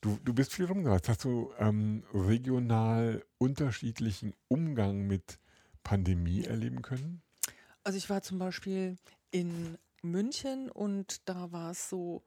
du, 0.01 0.17
du 0.23 0.33
bist 0.33 0.53
viel 0.53 0.65
rumgereist. 0.65 1.09
Hast 1.09 1.25
du 1.25 1.51
ähm, 1.59 2.03
regional 2.13 3.23
unterschiedlichen 3.37 4.33
Umgang 4.47 5.07
mit 5.07 5.39
Pandemie 5.83 6.43
erleben 6.43 6.81
können? 6.81 7.21
Also 7.83 7.97
ich 7.97 8.09
war 8.09 8.21
zum 8.21 8.39
Beispiel 8.39 8.95
in 9.31 9.77
München 10.01 10.69
und 10.69 11.27
da 11.27 11.51
war 11.51 11.71
es 11.71 11.89
so, 11.89 12.23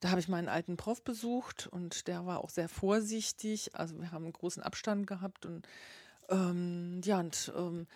da 0.00 0.10
habe 0.10 0.20
ich 0.20 0.28
meinen 0.28 0.48
alten 0.48 0.76
Prof 0.76 1.04
besucht 1.04 1.66
und 1.66 2.08
der 2.08 2.26
war 2.26 2.40
auch 2.40 2.50
sehr 2.50 2.68
vorsichtig. 2.68 3.74
Also 3.74 4.00
wir 4.00 4.12
haben 4.12 4.24
einen 4.24 4.32
großen 4.32 4.62
Abstand 4.62 5.06
gehabt 5.06 5.46
und 5.46 5.66
ähm, 6.30 7.00
ja, 7.04 7.20
und 7.20 7.52
ähm, 7.56 7.86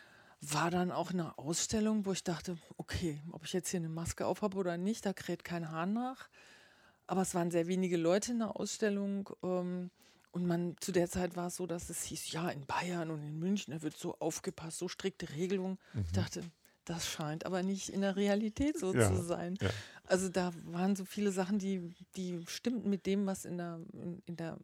war 0.40 0.70
dann 0.70 0.92
auch 0.92 1.10
in 1.10 1.20
einer 1.20 1.38
Ausstellung, 1.38 2.04
wo 2.04 2.12
ich 2.12 2.22
dachte, 2.22 2.58
okay, 2.76 3.20
ob 3.32 3.44
ich 3.44 3.52
jetzt 3.52 3.70
hier 3.70 3.80
eine 3.80 3.88
Maske 3.88 4.26
aufhabe 4.26 4.58
oder 4.58 4.76
nicht, 4.76 5.06
da 5.06 5.12
kräht 5.12 5.44
kein 5.44 5.70
Hahn 5.70 5.94
nach. 5.94 6.28
Aber 7.06 7.22
es 7.22 7.34
waren 7.34 7.50
sehr 7.50 7.66
wenige 7.66 7.96
Leute 7.96 8.32
in 8.32 8.40
der 8.40 8.56
Ausstellung. 8.56 9.30
Ähm, 9.42 9.90
und 10.32 10.46
man, 10.46 10.76
zu 10.80 10.90
der 10.92 11.08
Zeit 11.08 11.36
war 11.36 11.46
es 11.46 11.56
so, 11.56 11.66
dass 11.66 11.90
es 11.90 12.02
hieß, 12.04 12.32
ja, 12.32 12.48
in 12.50 12.66
Bayern 12.66 13.10
und 13.10 13.22
in 13.22 13.38
München, 13.38 13.72
da 13.72 13.82
wird 13.82 13.96
so 13.96 14.18
aufgepasst, 14.18 14.78
so 14.78 14.88
strikte 14.88 15.30
Regelungen. 15.30 15.78
Mhm. 15.92 16.02
Ich 16.06 16.12
dachte, 16.12 16.42
das 16.84 17.06
scheint 17.06 17.46
aber 17.46 17.62
nicht 17.62 17.88
in 17.88 18.02
der 18.02 18.16
Realität 18.16 18.78
so 18.78 18.94
ja, 18.94 19.08
zu 19.08 19.22
sein. 19.22 19.56
Ja. 19.60 19.70
Also 20.06 20.28
da 20.28 20.52
waren 20.64 20.96
so 20.96 21.04
viele 21.04 21.32
Sachen, 21.32 21.58
die, 21.58 21.90
die 22.16 22.44
stimmten 22.46 22.90
mit 22.90 23.06
dem, 23.06 23.26
was 23.26 23.44
in 23.44 23.56
der, 23.56 23.80
in, 23.92 24.22
in 24.26 24.36
der, 24.36 24.58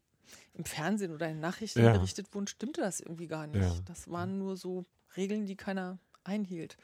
im 0.54 0.64
Fernsehen 0.64 1.12
oder 1.12 1.28
in 1.28 1.40
Nachrichten 1.40 1.82
ja. 1.82 1.92
berichtet 1.92 2.32
wurden, 2.34 2.46
stimmte 2.46 2.82
das 2.82 3.00
irgendwie 3.00 3.26
gar 3.26 3.46
nicht. 3.46 3.88
Das 3.88 4.10
waren 4.10 4.38
nur 4.38 4.56
so 4.56 4.84
Regeln, 5.16 5.46
die 5.46 5.56
keiner 5.56 5.98
einhielt. 6.24 6.76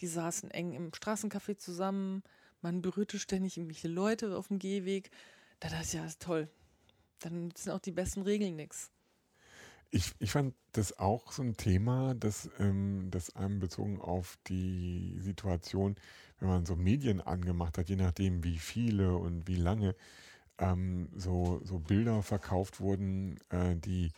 Die 0.00 0.06
saßen 0.06 0.50
eng 0.50 0.72
im 0.74 0.90
Straßencafé 0.90 1.56
zusammen, 1.56 2.22
man 2.60 2.80
berührte 2.80 3.18
ständig 3.18 3.56
irgendwelche 3.56 3.88
Leute 3.88 4.36
auf 4.36 4.48
dem 4.48 4.58
Gehweg. 4.58 5.10
Da 5.58 5.68
dachte 5.68 5.84
ich, 5.84 5.92
ja, 5.94 6.04
ist 6.04 6.22
toll. 6.22 6.48
Dann 7.18 7.52
sind 7.56 7.72
auch 7.72 7.80
die 7.80 7.90
besten 7.90 8.22
Regeln 8.22 8.54
nichts. 8.54 8.91
Ich, 9.94 10.12
ich 10.18 10.32
fand 10.32 10.54
das 10.72 10.98
auch 10.98 11.32
so 11.32 11.42
ein 11.42 11.56
Thema, 11.56 12.14
dass 12.14 12.48
ähm, 12.58 13.08
das 13.10 13.36
einem 13.36 13.60
bezogen 13.60 14.00
auf 14.00 14.38
die 14.48 15.16
Situation, 15.20 15.96
wenn 16.38 16.48
man 16.48 16.66
so 16.66 16.76
Medien 16.76 17.20
angemacht 17.20 17.76
hat, 17.76 17.90
je 17.90 17.96
nachdem 17.96 18.42
wie 18.42 18.58
viele 18.58 19.14
und 19.16 19.46
wie 19.46 19.56
lange, 19.56 19.94
ähm, 20.58 21.08
so, 21.14 21.60
so 21.64 21.78
Bilder 21.78 22.22
verkauft 22.22 22.80
wurden, 22.80 23.38
äh, 23.50 23.76
die, 23.76 24.12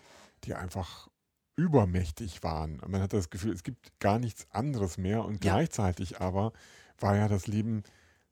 die 0.45 0.55
einfach 0.55 1.09
übermächtig 1.57 2.43
waren. 2.43 2.81
Man 2.87 3.01
hat 3.01 3.13
das 3.13 3.31
Gefühl, 3.31 3.53
es 3.53 3.63
gibt 3.63 3.99
gar 4.01 4.19
nichts 4.19 4.47
anderes 4.51 4.99
mehr 4.99 5.25
und 5.25 5.45
ja. 5.45 5.53
gleichzeitig 5.53 6.21
aber 6.21 6.53
war 6.99 7.17
ja 7.17 7.29
das 7.29 7.47
Leben 7.47 7.83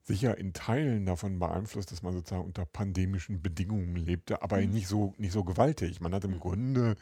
sicher 0.03 0.37
in 0.37 0.53
Teilen 0.53 1.07
davon 1.07 1.39
beeinflusst, 1.39 1.93
dass 1.93 2.03
man 2.03 2.13
sozusagen 2.13 2.45
unter 2.45 2.67
pandemischen 2.67 3.41
Bedingungen 3.41 3.95
lebte, 3.97 4.43
aber 4.43 4.59
mhm. 4.59 4.71
nicht 4.71 4.89
so 4.89 5.15
nicht 5.19 5.33
so 5.33 5.45
gewaltig. 5.45 6.01
Man 6.01 6.15
hat 6.15 6.25
im 6.25 6.33
mhm. 6.33 6.41
Grunde 6.41 6.97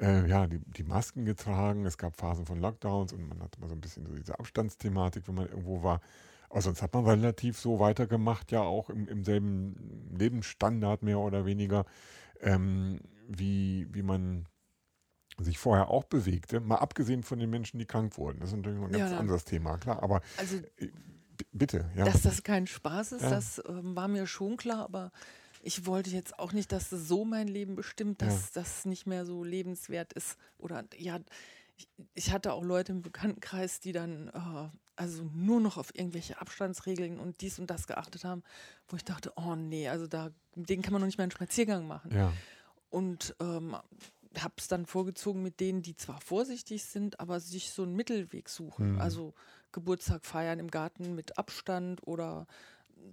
äh, 0.00 0.26
ja, 0.26 0.46
die, 0.46 0.58
die, 0.58 0.82
Masken 0.82 1.24
getragen. 1.24 1.84
Es 1.84 1.98
gab 1.98 2.16
Phasen 2.16 2.46
von 2.46 2.60
Lockdowns 2.60 3.12
und 3.12 3.28
man 3.28 3.40
hatte 3.42 3.60
mal 3.60 3.68
so 3.68 3.74
ein 3.74 3.80
bisschen 3.80 4.06
so 4.06 4.14
diese 4.14 4.38
Abstandsthematik, 4.38 5.28
wenn 5.28 5.34
man 5.34 5.48
irgendwo 5.48 5.82
war. 5.82 6.00
Aber 6.48 6.62
sonst 6.62 6.82
hat 6.82 6.94
man 6.94 7.04
relativ 7.04 7.58
so 7.58 7.78
weitergemacht, 7.78 8.50
ja 8.50 8.62
auch 8.62 8.90
im, 8.90 9.06
im 9.08 9.24
selben 9.24 10.10
Lebensstandard 10.18 11.02
mehr 11.02 11.18
oder 11.18 11.44
weniger, 11.44 11.84
ähm, 12.40 13.00
wie, 13.28 13.86
wie 13.92 14.02
man 14.02 14.46
sich 15.38 15.58
vorher 15.58 15.88
auch 15.88 16.04
bewegte. 16.04 16.60
Mal 16.60 16.76
abgesehen 16.76 17.22
von 17.22 17.38
den 17.38 17.50
Menschen, 17.50 17.78
die 17.78 17.86
krank 17.86 18.18
wurden. 18.18 18.40
Das 18.40 18.50
ist 18.50 18.56
natürlich 18.56 18.80
ein 18.80 18.90
ganz 18.90 19.12
ja, 19.12 19.18
anderes 19.18 19.44
Thema, 19.44 19.78
klar. 19.78 20.02
Aber 20.02 20.22
also, 20.38 20.56
äh, 20.56 20.88
bitte, 21.52 21.90
ja. 21.94 22.04
Dass 22.04 22.22
das 22.22 22.42
kein 22.42 22.66
Spaß 22.66 23.12
ist, 23.12 23.22
ja. 23.22 23.30
das 23.30 23.58
äh, 23.60 23.62
war 23.68 24.08
mir 24.08 24.26
schon 24.26 24.56
klar, 24.56 24.84
aber 24.84 25.12
ich 25.62 25.86
wollte 25.86 26.10
jetzt 26.10 26.38
auch 26.38 26.52
nicht, 26.52 26.72
dass 26.72 26.90
das 26.90 27.06
so 27.06 27.24
mein 27.24 27.48
Leben 27.48 27.76
bestimmt, 27.76 28.22
dass 28.22 28.54
ja. 28.54 28.62
das 28.62 28.84
nicht 28.84 29.06
mehr 29.06 29.26
so 29.26 29.44
lebenswert 29.44 30.12
ist. 30.12 30.36
Oder 30.58 30.84
ja, 30.96 31.20
ich, 31.76 31.88
ich 32.14 32.32
hatte 32.32 32.52
auch 32.52 32.64
Leute 32.64 32.92
im 32.92 33.02
Bekanntenkreis, 33.02 33.80
die 33.80 33.92
dann 33.92 34.28
äh, 34.28 34.76
also 34.96 35.22
nur 35.34 35.60
noch 35.60 35.78
auf 35.78 35.94
irgendwelche 35.94 36.40
Abstandsregeln 36.40 37.18
und 37.18 37.40
dies 37.40 37.58
und 37.58 37.70
das 37.70 37.86
geachtet 37.86 38.24
haben, 38.24 38.42
wo 38.88 38.96
ich 38.96 39.04
dachte, 39.04 39.32
oh 39.36 39.54
nee, 39.54 39.88
also 39.88 40.06
da, 40.06 40.30
mit 40.54 40.68
denen 40.68 40.82
kann 40.82 40.92
man 40.92 41.00
noch 41.00 41.06
nicht 41.06 41.16
mal 41.16 41.24
einen 41.24 41.30
Spaziergang 41.30 41.86
machen. 41.86 42.14
Ja. 42.14 42.32
Und 42.90 43.34
ähm, 43.40 43.76
habe 44.38 44.54
es 44.58 44.68
dann 44.68 44.86
vorgezogen 44.86 45.42
mit 45.42 45.58
denen, 45.60 45.82
die 45.82 45.96
zwar 45.96 46.20
vorsichtig 46.20 46.84
sind, 46.84 47.18
aber 47.18 47.40
sich 47.40 47.70
so 47.70 47.82
einen 47.82 47.96
Mittelweg 47.96 48.48
suchen. 48.48 48.94
Mhm. 48.94 49.00
Also 49.00 49.34
Geburtstag 49.72 50.24
feiern 50.26 50.58
im 50.58 50.70
Garten 50.70 51.14
mit 51.14 51.38
Abstand 51.38 52.06
oder 52.06 52.46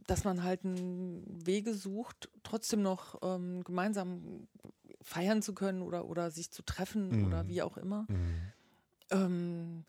dass 0.05 0.23
man 0.23 0.43
halt 0.43 0.63
einen 0.63 1.23
Wege 1.45 1.73
sucht, 1.73 2.29
trotzdem 2.43 2.81
noch 2.81 3.19
ähm, 3.21 3.63
gemeinsam 3.63 4.47
feiern 5.01 5.41
zu 5.41 5.53
können 5.53 5.81
oder, 5.81 6.05
oder 6.05 6.31
sich 6.31 6.51
zu 6.51 6.63
treffen 6.63 7.19
Mhm. 7.19 7.25
oder 7.25 7.47
wie 7.47 7.61
auch 7.61 7.77
immer. 7.77 8.05
Mhm. 8.09 8.41
Ähm, 9.09 9.85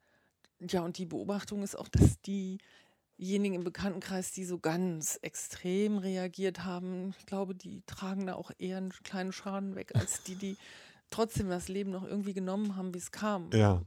ja, 0.60 0.82
und 0.82 0.98
die 0.98 1.06
Beobachtung 1.06 1.62
ist 1.62 1.76
auch, 1.76 1.88
dass 1.88 2.20
diejenigen 2.22 3.54
im 3.54 3.64
Bekanntenkreis, 3.64 4.32
die 4.32 4.44
so 4.44 4.58
ganz 4.58 5.18
extrem 5.22 5.98
reagiert 5.98 6.64
haben, 6.64 7.14
ich 7.18 7.26
glaube, 7.26 7.54
die 7.54 7.82
tragen 7.86 8.26
da 8.26 8.34
auch 8.34 8.50
eher 8.58 8.78
einen 8.78 8.90
kleinen 8.90 9.32
Schaden 9.32 9.74
weg, 9.74 9.92
als 9.94 10.22
die, 10.24 10.34
die 10.36 10.56
trotzdem 11.10 11.48
das 11.48 11.68
Leben 11.68 11.90
noch 11.90 12.04
irgendwie 12.04 12.34
genommen 12.34 12.76
haben, 12.76 12.94
wie 12.94 12.98
es 12.98 13.10
kam. 13.10 13.50
Ja. 13.52 13.82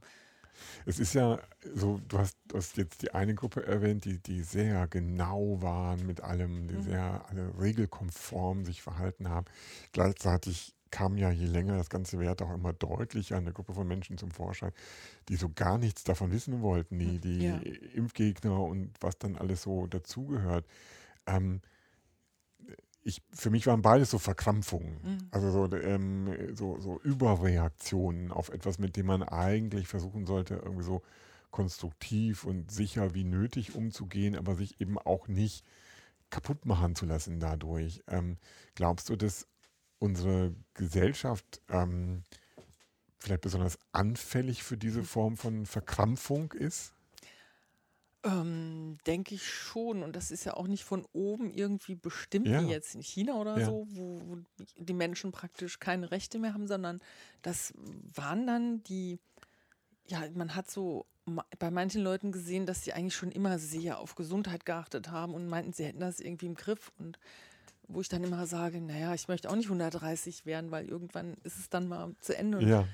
Es 0.86 1.00
ist 1.00 1.14
ja 1.14 1.40
so, 1.76 2.00
du 2.08 2.18
hast, 2.20 2.38
du 2.48 2.58
hast 2.58 2.78
jetzt 2.78 3.02
die 3.02 3.14
eine 3.14 3.36
Gruppe 3.36 3.66
erwähnt, 3.66 4.06
die, 4.06 4.20
die 4.20 4.42
sehr 4.42 4.88
genau 4.88 5.62
waren 5.62 6.06
mit 6.06 6.22
allem, 6.22 6.68
die 6.68 6.78
Mhm. 6.78 6.82
sehr 6.82 7.26
alle 7.30 7.52
regelkonform 7.60 8.66
sich 8.66 8.82
verhalten 8.82 9.30
haben. 9.30 9.46
Gleichzeitig 9.94 10.76
kam 10.92 11.18
ja, 11.18 11.32
je 11.32 11.46
länger 11.46 11.78
das 11.78 11.90
Ganze 11.90 12.20
währt, 12.20 12.42
auch 12.42 12.54
immer 12.54 12.74
deutlicher 12.74 13.38
eine 13.38 13.54
Gruppe 13.54 13.74
von 13.74 13.88
Menschen 13.88 14.18
zum 14.18 14.32
Vorschein, 14.32 14.74
die 15.30 15.36
so 15.38 15.50
gar 15.50 15.78
nichts 15.78 16.04
davon 16.04 16.32
wissen 16.32 16.62
wollten, 16.62 17.00
die, 17.00 17.20
die 17.20 17.46
Ja. 17.46 17.62
Impfgegner 17.96 18.60
und 18.62 18.92
was 19.02 19.18
dann 19.18 19.38
alles 19.38 19.64
so 19.64 19.88
dazugehört. 19.88 20.66
Ähm, 21.28 21.62
ich, 23.04 23.22
für 23.34 23.50
mich 23.50 23.68
waren 23.68 23.82
beides 23.82 24.12
so 24.12 24.20
Verkrampfungen, 24.20 25.00
Mhm. 25.04 25.28
also 25.32 25.52
so, 25.52 25.76
ähm, 25.78 26.56
so, 26.56 26.80
so 26.80 27.00
Überreaktionen 27.02 28.32
auf 28.32 28.50
etwas, 28.50 28.80
mit 28.80 28.96
dem 28.96 29.08
man 29.08 29.24
eigentlich 29.24 29.88
versuchen 29.88 30.26
sollte, 30.26 30.56
irgendwie 30.56 30.84
so 30.84 31.02
konstruktiv 31.50 32.44
und 32.46 32.72
sicher 32.72 33.14
wie 33.14 33.24
nötig 33.24 33.76
umzugehen, 33.76 34.36
aber 34.36 34.56
sich 34.56 34.80
eben 34.80 34.98
auch 34.98 35.28
nicht 35.28 35.66
kaputt 36.30 36.66
machen 36.66 36.96
zu 36.96 37.06
lassen 37.06 37.40
dadurch. 37.40 38.02
Ähm, 38.08 38.38
glaubst 38.76 39.10
du, 39.10 39.16
dass 39.16 39.48
unsere 40.00 40.56
Gesellschaft 40.74 41.62
ähm, 41.70 42.24
vielleicht 43.20 43.42
besonders 43.42 43.78
anfällig 43.92 44.64
für 44.64 44.78
diese 44.78 45.04
Form 45.04 45.38
von 45.38 45.66
Verkrampfung 45.66 46.54
ist? 46.54 46.94
Ähm, 48.24 49.00
denke 49.08 49.34
ich 49.34 49.48
schon. 49.52 50.04
Und 50.04 50.16
das 50.16 50.30
ist 50.30 50.44
ja 50.44 50.54
auch 50.54 50.68
nicht 50.68 50.84
von 50.84 51.08
oben 51.12 51.50
irgendwie 51.50 51.96
bestimmt, 51.96 52.48
Ja. 52.48 52.62
wie 52.64 52.70
jetzt 52.70 52.94
in 52.94 53.02
China 53.02 53.34
oder 53.36 53.58
Ja. 53.58 53.66
so, 53.66 53.88
wo, 53.90 54.22
wo 54.26 54.38
die 54.78 54.94
Menschen 54.94 55.32
praktisch 55.32 55.80
keine 55.80 56.12
Rechte 56.12 56.38
mehr 56.38 56.54
haben, 56.54 56.68
sondern 56.68 57.00
das 57.42 57.74
waren 58.14 58.46
dann 58.46 58.84
die, 58.84 59.20
ja, 60.08 60.22
man 60.36 60.56
hat 60.56 60.70
so 60.70 61.08
bei 61.60 61.72
manchen 61.72 62.04
Leuten 62.04 62.32
gesehen, 62.32 62.66
dass 62.66 62.84
sie 62.84 62.94
eigentlich 62.94 63.16
schon 63.16 63.32
immer 63.32 63.58
sehr 63.58 64.00
auf 64.00 64.16
Gesundheit 64.16 64.66
geachtet 64.66 65.10
haben 65.10 65.34
und 65.34 65.48
meinten, 65.48 65.74
sie 65.74 65.86
hätten 65.86 66.00
das 66.00 66.20
irgendwie 66.20 66.48
im 66.48 66.56
Griff. 66.56 66.92
Und 67.00 67.18
wo 67.88 68.02
ich 68.02 68.10
dann 68.10 68.24
immer 68.24 68.46
sage, 68.46 68.82
naja, 68.82 69.14
ich 69.14 69.28
möchte 69.28 69.50
auch 69.50 69.56
nicht 69.56 69.68
130 69.70 70.46
werden, 70.46 70.72
weil 70.72 70.88
irgendwann 70.88 71.36
ist 71.44 71.58
es 71.58 71.70
dann 71.70 71.88
mal 71.88 72.16
zu 72.20 72.38
Ende. 72.38 72.64
Ja, 72.68 72.88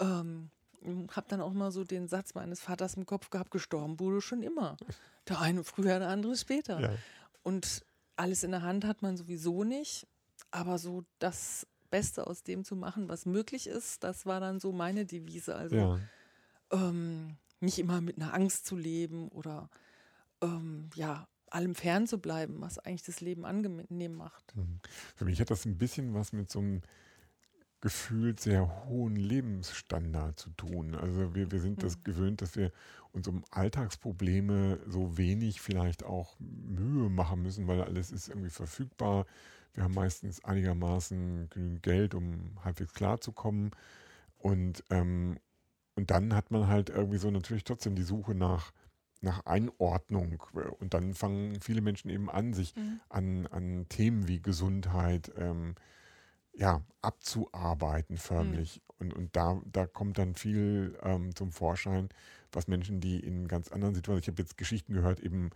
ähm, 0.00 0.50
habe 1.10 1.26
dann 1.28 1.40
auch 1.40 1.52
mal 1.52 1.70
so 1.70 1.84
den 1.84 2.08
Satz 2.08 2.34
meines 2.34 2.60
Vaters 2.60 2.94
im 2.94 3.06
Kopf 3.06 3.30
gehabt, 3.30 3.50
gestorben 3.50 3.98
wurde 4.00 4.20
schon 4.20 4.42
immer. 4.42 4.76
Der 5.28 5.40
eine 5.40 5.64
früher, 5.64 5.98
der 5.98 6.08
andere 6.08 6.36
später. 6.36 6.80
ja. 6.80 6.90
Und 7.42 7.84
alles 8.16 8.42
in 8.42 8.50
der 8.50 8.62
Hand 8.62 8.84
hat 8.84 9.02
man 9.02 9.16
sowieso 9.16 9.64
nicht, 9.64 10.06
aber 10.50 10.78
so 10.78 11.04
das 11.18 11.66
Beste 11.90 12.26
aus 12.26 12.42
dem 12.42 12.64
zu 12.64 12.76
machen, 12.76 13.08
was 13.08 13.26
möglich 13.26 13.66
ist, 13.66 14.04
das 14.04 14.26
war 14.26 14.40
dann 14.40 14.60
so 14.60 14.72
meine 14.72 15.06
Devise. 15.06 15.54
Also 15.54 15.76
ja. 15.76 15.98
ähm, 16.70 17.36
nicht 17.60 17.78
immer 17.78 18.00
mit 18.00 18.20
einer 18.20 18.34
Angst 18.34 18.66
zu 18.66 18.76
leben 18.76 19.28
oder 19.28 19.70
ähm, 20.42 20.90
ja, 20.94 21.26
allem 21.50 21.74
fern 21.74 22.06
zu 22.06 22.18
bleiben, 22.18 22.60
was 22.60 22.78
eigentlich 22.78 23.04
das 23.04 23.20
Leben 23.20 23.44
angenehm 23.44 24.14
macht. 24.14 24.54
Mhm. 24.54 24.80
Für 25.16 25.24
mich 25.24 25.40
hat 25.40 25.50
das 25.50 25.64
ein 25.64 25.78
bisschen 25.78 26.14
was 26.14 26.32
mit 26.32 26.50
so 26.50 26.58
einem 26.58 26.82
gefühlt 27.80 28.40
sehr 28.40 28.86
hohen 28.86 29.16
Lebensstandard 29.16 30.38
zu 30.38 30.50
tun. 30.50 30.94
Also 30.94 31.34
wir, 31.34 31.50
wir 31.52 31.60
sind 31.60 31.82
das 31.82 31.98
Mhm. 31.98 32.04
gewöhnt, 32.04 32.42
dass 32.42 32.56
wir 32.56 32.72
uns 33.12 33.28
um 33.28 33.44
Alltagsprobleme 33.50 34.80
so 34.86 35.16
wenig 35.16 35.60
vielleicht 35.60 36.04
auch 36.04 36.36
Mühe 36.40 37.08
machen 37.08 37.42
müssen, 37.42 37.66
weil 37.68 37.82
alles 37.82 38.10
ist 38.10 38.28
irgendwie 38.28 38.50
verfügbar. 38.50 39.26
Wir 39.74 39.84
haben 39.84 39.94
meistens 39.94 40.44
einigermaßen 40.44 41.50
genügend 41.50 41.82
Geld, 41.82 42.14
um 42.14 42.58
halbwegs 42.64 42.94
klarzukommen. 42.94 43.70
Und, 44.38 44.82
ähm, 44.90 45.38
und 45.94 46.10
dann 46.10 46.34
hat 46.34 46.50
man 46.50 46.66
halt 46.68 46.90
irgendwie 46.90 47.18
so 47.18 47.30
natürlich 47.30 47.64
trotzdem 47.64 47.94
die 47.94 48.02
Suche 48.02 48.34
nach, 48.34 48.72
nach 49.20 49.46
Einordnung. 49.46 50.42
Und 50.80 50.94
dann 50.94 51.14
fangen 51.14 51.60
viele 51.60 51.80
Menschen 51.80 52.10
eben 52.10 52.28
an, 52.30 52.54
sich 52.54 52.74
an, 53.08 53.46
an 53.46 53.86
Themen 53.88 54.26
wie 54.28 54.40
Gesundheit 54.40 55.32
ähm, 55.36 55.74
ja, 56.58 56.82
abzuarbeiten 57.02 58.16
förmlich. 58.16 58.82
Und, 58.98 59.14
und 59.14 59.36
da, 59.36 59.60
da 59.64 59.86
kommt 59.86 60.18
dann 60.18 60.34
viel 60.34 60.98
ähm, 61.02 61.34
zum 61.34 61.52
Vorschein, 61.52 62.08
was 62.52 62.66
Menschen, 62.66 63.00
die 63.00 63.20
in 63.20 63.46
ganz 63.46 63.70
anderen 63.70 63.94
Situationen, 63.94 64.22
ich 64.22 64.28
habe 64.28 64.42
jetzt 64.42 64.58
Geschichten 64.58 64.92
gehört, 64.92 65.20
eben 65.20 65.50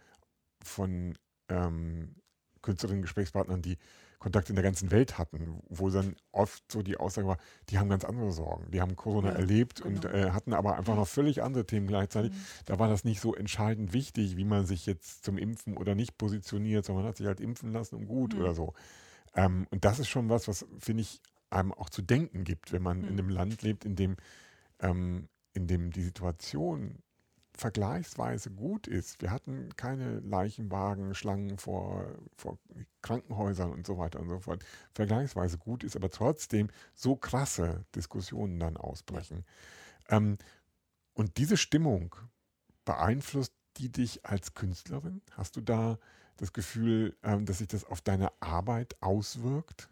von 0.62 1.18
ähm, 1.48 2.16
Künstlerinnen, 2.62 3.02
Gesprächspartnern, 3.02 3.62
die 3.62 3.78
Kontakt 4.20 4.48
in 4.50 4.54
der 4.54 4.62
ganzen 4.62 4.92
Welt 4.92 5.18
hatten, 5.18 5.60
wo 5.68 5.90
dann 5.90 6.14
oft 6.30 6.62
so 6.70 6.82
die 6.82 6.96
Aussage 6.96 7.26
war, 7.26 7.38
die 7.70 7.78
haben 7.78 7.88
ganz 7.88 8.04
andere 8.04 8.30
Sorgen. 8.30 8.70
Die 8.70 8.80
haben 8.80 8.94
Corona 8.94 9.30
Ja, 9.30 9.34
erlebt 9.34 9.80
und 9.80 10.02
genau. 10.02 10.14
äh, 10.14 10.30
hatten 10.30 10.52
aber 10.54 10.76
einfach 10.76 10.94
noch 10.94 11.08
völlig 11.08 11.42
andere 11.42 11.66
Themen 11.66 11.88
gleichzeitig. 11.88 12.32
Mhm. 12.32 12.46
Da 12.66 12.78
war 12.78 12.88
das 12.88 13.02
nicht 13.04 13.20
so 13.20 13.34
entscheidend 13.34 13.92
wichtig, 13.92 14.36
wie 14.36 14.44
man 14.44 14.66
sich 14.66 14.86
jetzt 14.86 15.24
zum 15.24 15.38
Impfen 15.38 15.76
oder 15.76 15.96
nicht 15.96 16.18
positioniert, 16.18 16.84
sondern 16.84 17.02
man 17.04 17.10
hat 17.10 17.16
sich 17.16 17.26
halt 17.26 17.40
impfen 17.40 17.72
lassen 17.72 17.96
und 17.96 18.06
gut 18.06 18.34
Mhm. 18.34 18.40
oder 18.40 18.54
so. 18.54 18.74
Ähm, 19.34 19.66
und 19.70 19.84
das 19.84 19.98
ist 19.98 20.08
schon 20.08 20.28
was, 20.28 20.48
was, 20.48 20.66
finde 20.78 21.02
ich, 21.02 21.20
einem 21.50 21.72
auch 21.72 21.90
zu 21.90 22.02
denken 22.02 22.44
gibt, 22.44 22.72
wenn 22.72 22.82
man 22.82 23.04
in 23.04 23.14
Mhm. 23.14 23.18
einem 23.18 23.28
Land 23.30 23.62
lebt, 23.62 23.84
in 23.84 23.96
dem, 23.96 24.16
ähm, 24.80 25.28
in 25.54 25.66
dem 25.66 25.90
die 25.90 26.02
Situation 26.02 26.98
vergleichsweise 27.54 28.50
gut 28.50 28.86
ist. 28.86 29.20
Wir 29.20 29.30
hatten 29.30 29.76
keine 29.76 30.20
Leichenwagen, 30.20 31.14
Schlangen 31.14 31.58
vor, 31.58 32.06
vor 32.36 32.58
Krankenhäusern 33.02 33.70
und 33.72 33.86
so 33.86 33.98
weiter 33.98 34.20
und 34.20 34.28
so 34.28 34.40
fort. 34.40 34.64
Vergleichsweise 34.94 35.58
gut 35.58 35.84
ist, 35.84 35.94
aber 35.96 36.10
trotzdem 36.10 36.68
so 36.94 37.14
krasse 37.16 37.84
Diskussionen 37.94 38.58
dann 38.58 38.78
ausbrechen. 38.78 39.44
Ähm, 40.08 40.38
und 41.14 41.36
diese 41.36 41.58
Stimmung 41.58 42.16
beeinflusst 42.84 43.52
die 43.78 43.90
dich 43.90 44.24
als 44.24 44.54
Künstlerin? 44.54 45.22
Hast 45.32 45.56
du 45.56 45.60
da 45.60 45.98
das 46.42 46.52
Gefühl, 46.52 47.16
ähm, 47.22 47.46
dass 47.46 47.58
sich 47.58 47.68
das 47.68 47.84
auf 47.84 48.00
deine 48.00 48.32
Arbeit 48.40 48.96
auswirkt? 49.00 49.88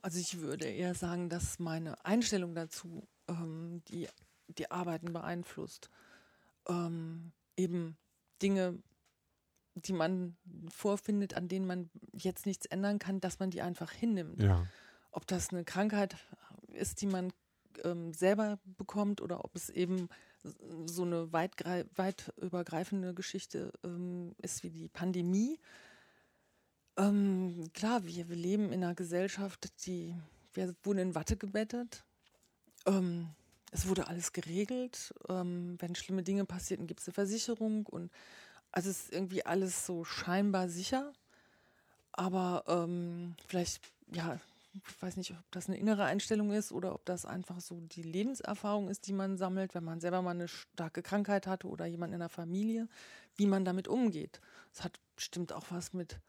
Also 0.00 0.20
ich 0.20 0.38
würde 0.38 0.66
eher 0.66 0.94
sagen, 0.94 1.28
dass 1.28 1.58
meine 1.58 2.04
Einstellung 2.04 2.54
dazu 2.54 3.08
ähm, 3.26 3.82
die, 3.88 4.08
die 4.46 4.70
Arbeiten 4.70 5.12
beeinflusst. 5.12 5.90
Ähm, 6.68 7.32
eben 7.56 7.96
Dinge, 8.42 8.78
die 9.74 9.92
man 9.92 10.36
vorfindet, 10.68 11.34
an 11.34 11.48
denen 11.48 11.66
man 11.66 11.90
jetzt 12.12 12.46
nichts 12.46 12.66
ändern 12.66 13.00
kann, 13.00 13.20
dass 13.20 13.40
man 13.40 13.50
die 13.50 13.60
einfach 13.60 13.90
hinnimmt. 13.90 14.40
Ja. 14.40 14.68
Ob 15.10 15.26
das 15.26 15.50
eine 15.50 15.64
Krankheit 15.64 16.16
ist, 16.68 17.00
die 17.00 17.06
man 17.06 17.32
ähm, 17.82 18.14
selber 18.14 18.60
bekommt 18.64 19.20
oder 19.20 19.44
ob 19.44 19.56
es 19.56 19.68
eben 19.68 20.08
so 20.86 21.02
eine 21.02 21.32
weit, 21.32 21.52
weit 21.96 22.32
übergreifende 22.36 23.14
Geschichte 23.14 23.72
ähm, 23.82 24.34
ist 24.42 24.62
wie 24.62 24.70
die 24.70 24.88
Pandemie. 24.88 25.58
Ähm, 26.96 27.70
klar, 27.74 28.04
wir, 28.04 28.28
wir 28.28 28.36
leben 28.36 28.72
in 28.72 28.84
einer 28.84 28.94
Gesellschaft, 28.94 29.86
die, 29.86 30.14
wir 30.52 30.74
wurden 30.82 30.98
in 30.98 31.14
Watte 31.14 31.36
gebettet. 31.36 32.04
Ähm, 32.86 33.28
es 33.72 33.88
wurde 33.88 34.06
alles 34.06 34.32
geregelt. 34.32 35.12
Ähm, 35.28 35.76
wenn 35.80 35.94
schlimme 35.94 36.22
Dinge 36.22 36.44
passierten, 36.44 36.86
gibt 36.86 37.00
es 37.00 37.08
eine 37.08 37.14
Versicherung 37.14 37.86
und 37.86 38.10
also 38.70 38.90
es 38.90 39.04
ist 39.04 39.12
irgendwie 39.12 39.44
alles 39.46 39.86
so 39.86 40.04
scheinbar 40.04 40.68
sicher. 40.68 41.12
Aber 42.12 42.64
ähm, 42.68 43.34
vielleicht, 43.46 43.80
ja, 44.12 44.38
ich 44.74 45.02
weiß 45.02 45.16
nicht, 45.16 45.30
ob 45.32 45.50
das 45.52 45.68
eine 45.68 45.78
innere 45.78 46.04
Einstellung 46.04 46.50
ist 46.52 46.72
oder 46.72 46.94
ob 46.94 47.04
das 47.04 47.24
einfach 47.26 47.60
so 47.60 47.80
die 47.80 48.02
Lebenserfahrung 48.02 48.88
ist, 48.88 49.06
die 49.06 49.12
man 49.12 49.36
sammelt, 49.36 49.74
wenn 49.74 49.84
man 49.84 50.00
selber 50.00 50.20
mal 50.22 50.32
eine 50.32 50.48
starke 50.48 51.02
Krankheit 51.02 51.46
hatte 51.46 51.68
oder 51.68 51.86
jemand 51.86 52.12
in 52.12 52.20
der 52.20 52.28
Familie, 52.28 52.88
wie 53.36 53.46
man 53.46 53.64
damit 53.64 53.88
umgeht. 53.88 54.40
Es 54.72 54.82
hat 54.82 54.98
bestimmt 55.16 55.52
auch 55.52 55.66
was 55.70 55.92
mit 55.92 56.20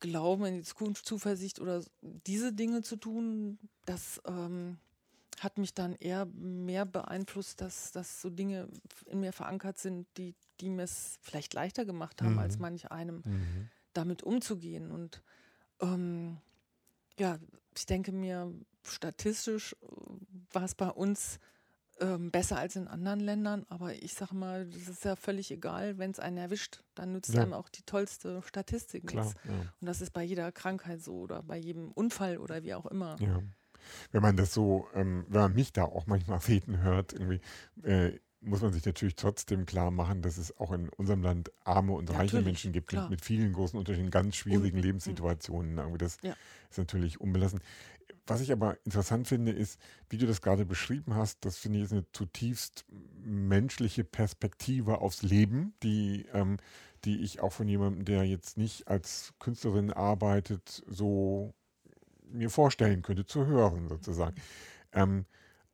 Glauben 0.00 0.44
in 0.44 0.54
die 0.56 0.62
Zukunft, 0.62 1.06
Zuversicht 1.06 1.60
oder 1.60 1.82
diese 2.02 2.52
Dinge 2.52 2.82
zu 2.82 2.96
tun. 2.96 3.58
Das 3.86 4.20
ähm, 4.26 4.78
hat 5.40 5.56
mich 5.56 5.72
dann 5.74 5.94
eher 5.94 6.26
mehr 6.26 6.84
beeinflusst, 6.84 7.60
dass, 7.60 7.92
dass 7.92 8.20
so 8.20 8.28
Dinge 8.28 8.68
in 9.06 9.20
mir 9.20 9.32
verankert 9.32 9.78
sind, 9.78 10.06
die, 10.16 10.34
die 10.60 10.68
mir 10.68 10.82
es 10.82 11.18
vielleicht 11.22 11.54
leichter 11.54 11.84
gemacht 11.84 12.20
haben, 12.20 12.34
Mhm. 12.34 12.38
als 12.38 12.58
manch 12.58 12.90
einem 12.90 13.22
Mhm. 13.24 13.70
damit 13.94 14.22
umzugehen. 14.22 14.90
Und 14.90 15.22
ähm, 15.80 16.38
ja, 17.18 17.38
ich 17.76 17.86
denke 17.86 18.12
mir, 18.12 18.52
statistisch 18.84 19.74
äh, 19.82 19.86
war 20.52 20.64
es 20.64 20.74
bei 20.74 20.88
uns 20.88 21.38
ähm, 22.00 22.30
besser 22.30 22.58
als 22.58 22.76
in 22.76 22.88
anderen 22.88 23.20
Ländern, 23.20 23.66
aber 23.68 23.94
ich 23.94 24.14
sage 24.14 24.34
mal, 24.34 24.66
das 24.66 24.88
ist 24.88 25.04
ja 25.04 25.16
völlig 25.16 25.50
egal, 25.50 25.98
wenn 25.98 26.10
es 26.10 26.18
einen 26.18 26.38
erwischt, 26.38 26.82
dann 26.94 27.12
nützt 27.12 27.32
ja. 27.34 27.42
einem 27.42 27.52
auch 27.52 27.68
die 27.68 27.82
tollste 27.82 28.42
Statistik 28.42 29.14
nichts. 29.14 29.34
Ja. 29.44 29.52
Und 29.80 29.86
das 29.86 30.00
ist 30.00 30.12
bei 30.12 30.22
jeder 30.22 30.50
Krankheit 30.52 31.02
so 31.02 31.20
oder 31.20 31.42
bei 31.42 31.56
jedem 31.56 31.92
Unfall 31.92 32.38
oder 32.38 32.62
wie 32.62 32.74
auch 32.74 32.86
immer. 32.86 33.16
Ja. 33.20 33.40
Wenn 34.12 34.22
man 34.22 34.36
das 34.36 34.54
so, 34.54 34.88
ähm, 34.94 35.26
wenn 35.28 35.42
man 35.42 35.54
mich 35.54 35.72
da 35.72 35.84
auch 35.84 36.06
manchmal 36.06 36.38
reden 36.48 36.80
hört, 36.80 37.12
irgendwie, 37.12 37.40
äh, 37.82 38.18
muss 38.44 38.62
man 38.62 38.72
sich 38.72 38.84
natürlich 38.84 39.16
trotzdem 39.16 39.66
klar 39.66 39.90
machen, 39.90 40.22
dass 40.22 40.36
es 40.36 40.56
auch 40.58 40.72
in 40.72 40.88
unserem 40.90 41.22
Land 41.22 41.50
arme 41.64 41.92
und 41.92 42.10
ja, 42.10 42.16
reiche 42.16 42.40
Menschen 42.42 42.72
gibt 42.72 42.92
mit, 42.92 43.10
mit, 43.10 43.24
vielen 43.24 43.52
großen 43.52 43.78
Unterschieden, 43.78 44.10
ganz 44.10 44.36
schwierigen 44.36 44.76
und, 44.76 44.82
Lebenssituationen. 44.82 45.78
Irgendwie 45.78 45.98
das 45.98 46.18
ja. 46.22 46.34
ist 46.70 46.78
natürlich 46.78 47.20
unbelassen. 47.20 47.60
Was 48.26 48.40
ich 48.40 48.52
aber 48.52 48.78
interessant 48.84 49.28
finde, 49.28 49.52
ist, 49.52 49.80
wie 50.08 50.18
du 50.18 50.26
das 50.26 50.40
gerade 50.40 50.64
beschrieben 50.64 51.14
hast, 51.14 51.44
das 51.44 51.58
finde 51.58 51.78
ich 51.78 51.84
ist 51.84 51.92
eine 51.92 52.10
zutiefst 52.12 52.84
menschliche 53.22 54.04
Perspektive 54.04 55.00
aufs 55.00 55.22
Leben, 55.22 55.74
die, 55.82 56.26
ähm, 56.32 56.58
die 57.04 57.20
ich 57.22 57.40
auch 57.40 57.52
von 57.52 57.68
jemandem, 57.68 58.04
der 58.04 58.24
jetzt 58.24 58.56
nicht 58.56 58.88
als 58.88 59.34
Künstlerin 59.38 59.92
arbeitet, 59.92 60.82
so 60.86 61.54
mir 62.30 62.50
vorstellen 62.50 63.02
könnte 63.02 63.26
zu 63.26 63.46
hören, 63.46 63.88
sozusagen. 63.88 64.36
Ähm, 64.92 65.26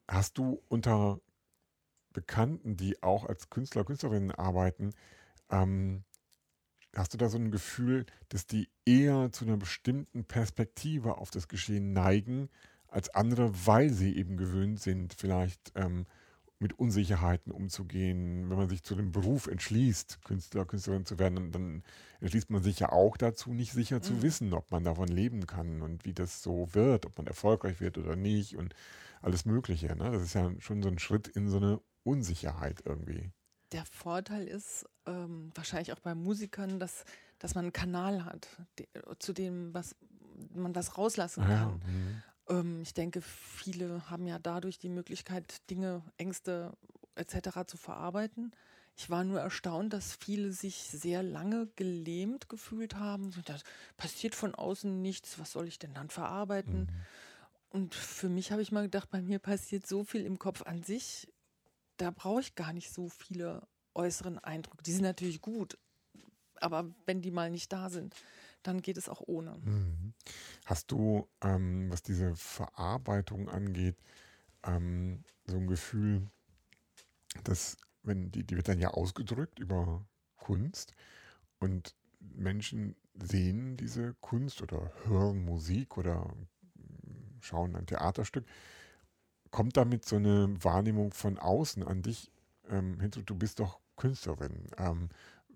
hast 0.09 0.39
du 0.39 0.61
unter 0.69 1.21
Bekannten, 2.13 2.77
die 2.77 3.03
auch 3.03 3.25
als 3.25 3.51
Künstler, 3.51 3.85
Künstlerinnen 3.85 4.33
arbeiten, 4.33 4.91
ähm, 5.51 6.05
Hast 6.97 7.15
du 7.15 7.19
da 7.19 7.29
so 7.29 7.39
ein 7.39 7.53
Gefühl, 7.53 8.05
dass 8.31 8.47
die 8.47 8.69
eher 8.85 9.31
zu 9.31 9.45
einer 9.45 9.57
bestimmten 9.57 10.25
Perspektive 10.25 11.19
auf 11.19 11.31
das 11.31 11.47
Geschehen 11.47 11.93
neigen 11.93 12.49
als 12.89 13.11
andere, 13.11 13.53
weil 13.67 13.91
sie 13.91 14.17
eben 14.17 14.37
gewöhnt 14.37 14.81
sind, 14.81 15.15
vielleicht 15.15 15.73
ähm, 15.77 16.07
mit 16.59 16.77
Unsicherheiten 16.81 17.53
umzugehen? 17.53 18.51
Wenn 18.51 18.57
man 18.57 18.69
sich 18.69 18.83
zu 18.83 18.97
dem 18.97 19.13
Beruf 19.13 19.47
entschließt, 19.47 20.25
Künstler, 20.25 20.65
Künstlerin 20.65 21.07
zu 21.07 21.21
werden, 21.21 21.53
dann 21.53 21.85
entschließt 22.19 22.51
man 22.51 22.63
sich 22.63 22.81
ja 22.81 22.91
auch 22.91 23.17
dazu, 23.17 23.53
nicht 23.53 23.73
sicher 23.73 23.99
mhm. 23.99 24.03
zu 24.03 24.23
wissen, 24.23 24.53
ob 24.53 24.73
man 24.73 24.83
davon 24.83 25.09
leben 25.09 25.47
kann 25.47 25.83
und 25.83 26.05
wie 26.05 26.13
das 26.13 26.43
so 26.43 26.75
wird, 26.75 27.07
ob 27.07 27.17
man 27.19 27.29
erfolgreich 27.29 27.81
wird 27.81 27.99
oder 27.99 28.17
nicht 28.17 28.57
und 28.57 28.75
alles 29.23 29.45
Mögliche. 29.45 29.95
Ne? 29.95 30.11
Das 30.11 30.23
ist 30.23 30.35
ja 30.35 30.51
schon 30.59 30.83
so 30.83 30.89
ein 30.89 30.99
Schritt 30.99 31.29
in 31.29 31.49
so 31.49 31.59
eine 31.59 31.81
Unsicherheit 32.05 32.83
irgendwie. 32.85 33.31
Der 33.73 33.85
Vorteil 33.85 34.49
ist 34.49 34.87
ähm, 35.07 35.51
wahrscheinlich 35.55 35.93
auch 35.93 36.01
bei 36.01 36.15
Musikern, 36.15 36.81
dass, 36.81 37.05
dass 37.39 37.55
man 37.55 37.67
einen 37.67 37.73
Kanal 37.73 38.25
hat, 38.25 38.49
de, 38.79 38.87
zu 39.19 39.33
dem 39.33 39.73
was 39.73 39.95
man 40.55 40.73
das 40.73 40.97
rauslassen 40.99 41.45
kann. 41.45 41.51
Ja, 41.51 41.67
mhm. 41.67 42.23
ähm, 42.49 42.83
ich 42.83 42.95
denke, 42.95 43.21
viele 43.23 44.11
haben 44.11 44.27
ja 44.27 44.39
dadurch 44.39 44.79
die 44.79 44.89
Möglichkeit, 44.89 45.69
Dinge, 45.71 46.03
Ängste 46.17 46.77
etc. 47.15 47.67
zu 47.67 47.77
verarbeiten. 47.77 48.53
Ich 48.97 49.09
war 49.09 49.25
nur 49.25 49.41
erstaunt, 49.41 49.93
dass 49.93 50.17
viele 50.17 50.53
sich 50.53 50.77
sehr 50.77 51.23
lange 51.23 51.69
gelähmt 51.77 52.49
gefühlt 52.49 52.97
haben. 52.97 53.31
Das 53.47 53.63
passiert 53.97 54.35
von 54.35 54.55
außen 54.55 55.01
nichts, 55.01 55.39
was 55.39 55.53
soll 55.53 55.69
ich 55.69 55.79
denn 55.79 55.95
dann 55.95 56.11
verarbeiten? 56.11 56.81
Mhm. 56.81 56.89
Und 57.71 57.95
für 57.95 58.29
mich 58.29 58.51
habe 58.53 58.63
ich 58.63 58.73
mal 58.73 58.83
gedacht, 58.83 59.11
bei 59.11 59.23
mir 59.23 59.39
passiert 59.39 59.87
so 59.87 60.05
viel 60.05 60.27
im 60.27 60.39
Kopf 60.39 60.63
an 60.63 60.83
sich 60.83 61.29
da 62.01 62.11
brauche 62.11 62.41
ich 62.41 62.55
gar 62.55 62.73
nicht 62.73 62.93
so 62.93 63.09
viele 63.09 63.63
äußeren 63.95 64.39
Eindrücke. 64.39 64.83
Die 64.83 64.93
sind 64.93 65.03
natürlich 65.03 65.41
gut, 65.43 65.79
aber 66.57 66.91
wenn 67.05 67.21
die 67.21 67.31
mal 67.31 67.51
nicht 67.51 67.73
da 67.73 67.91
sind, 67.91 68.15
dann 68.63 68.81
geht 68.81 68.97
es 68.97 69.09
auch 69.09 69.23
ohne. 69.27 69.59
Mhm. 69.59 70.15
Hast 70.65 70.91
du, 70.91 71.29
ähm, 71.43 71.91
was 71.91 72.03
diese 72.03 72.35
Verarbeitung 72.37 73.49
angeht, 73.49 73.97
ähm, 74.63 75.25
so 75.47 75.57
ein 75.57 75.67
Gefühl, 75.67 76.27
dass, 77.45 77.77
wenn 78.03 78.31
die, 78.31 78.45
die 78.45 78.57
wird 78.57 78.69
dann 78.69 78.79
ja 78.79 78.91
ausgedrückt 78.91 79.59
über 79.59 80.05
Kunst 80.37 80.95
und 81.59 81.95
Menschen 82.21 82.97
sehen 83.15 83.77
diese 83.77 84.15
Kunst 84.21 84.63
oder 84.63 84.93
hören 85.05 85.45
Musik 85.45 85.97
oder 85.97 86.35
schauen 87.41 87.77
ein 87.77 87.87
Theaterstück 87.87 88.47
kommt 89.51 89.77
damit 89.77 90.05
so 90.05 90.17
eine 90.17 90.55
Wahrnehmung 90.63 91.13
von 91.13 91.39
außen 91.39 91.83
an 91.83 92.03
dich 92.03 92.31
ähm, 92.71 93.01
hinzu, 93.01 93.23
du 93.23 93.35
bist 93.35 93.61
doch 93.61 93.81
Künstlerin. 93.97 94.69
Ähm, 94.79 95.09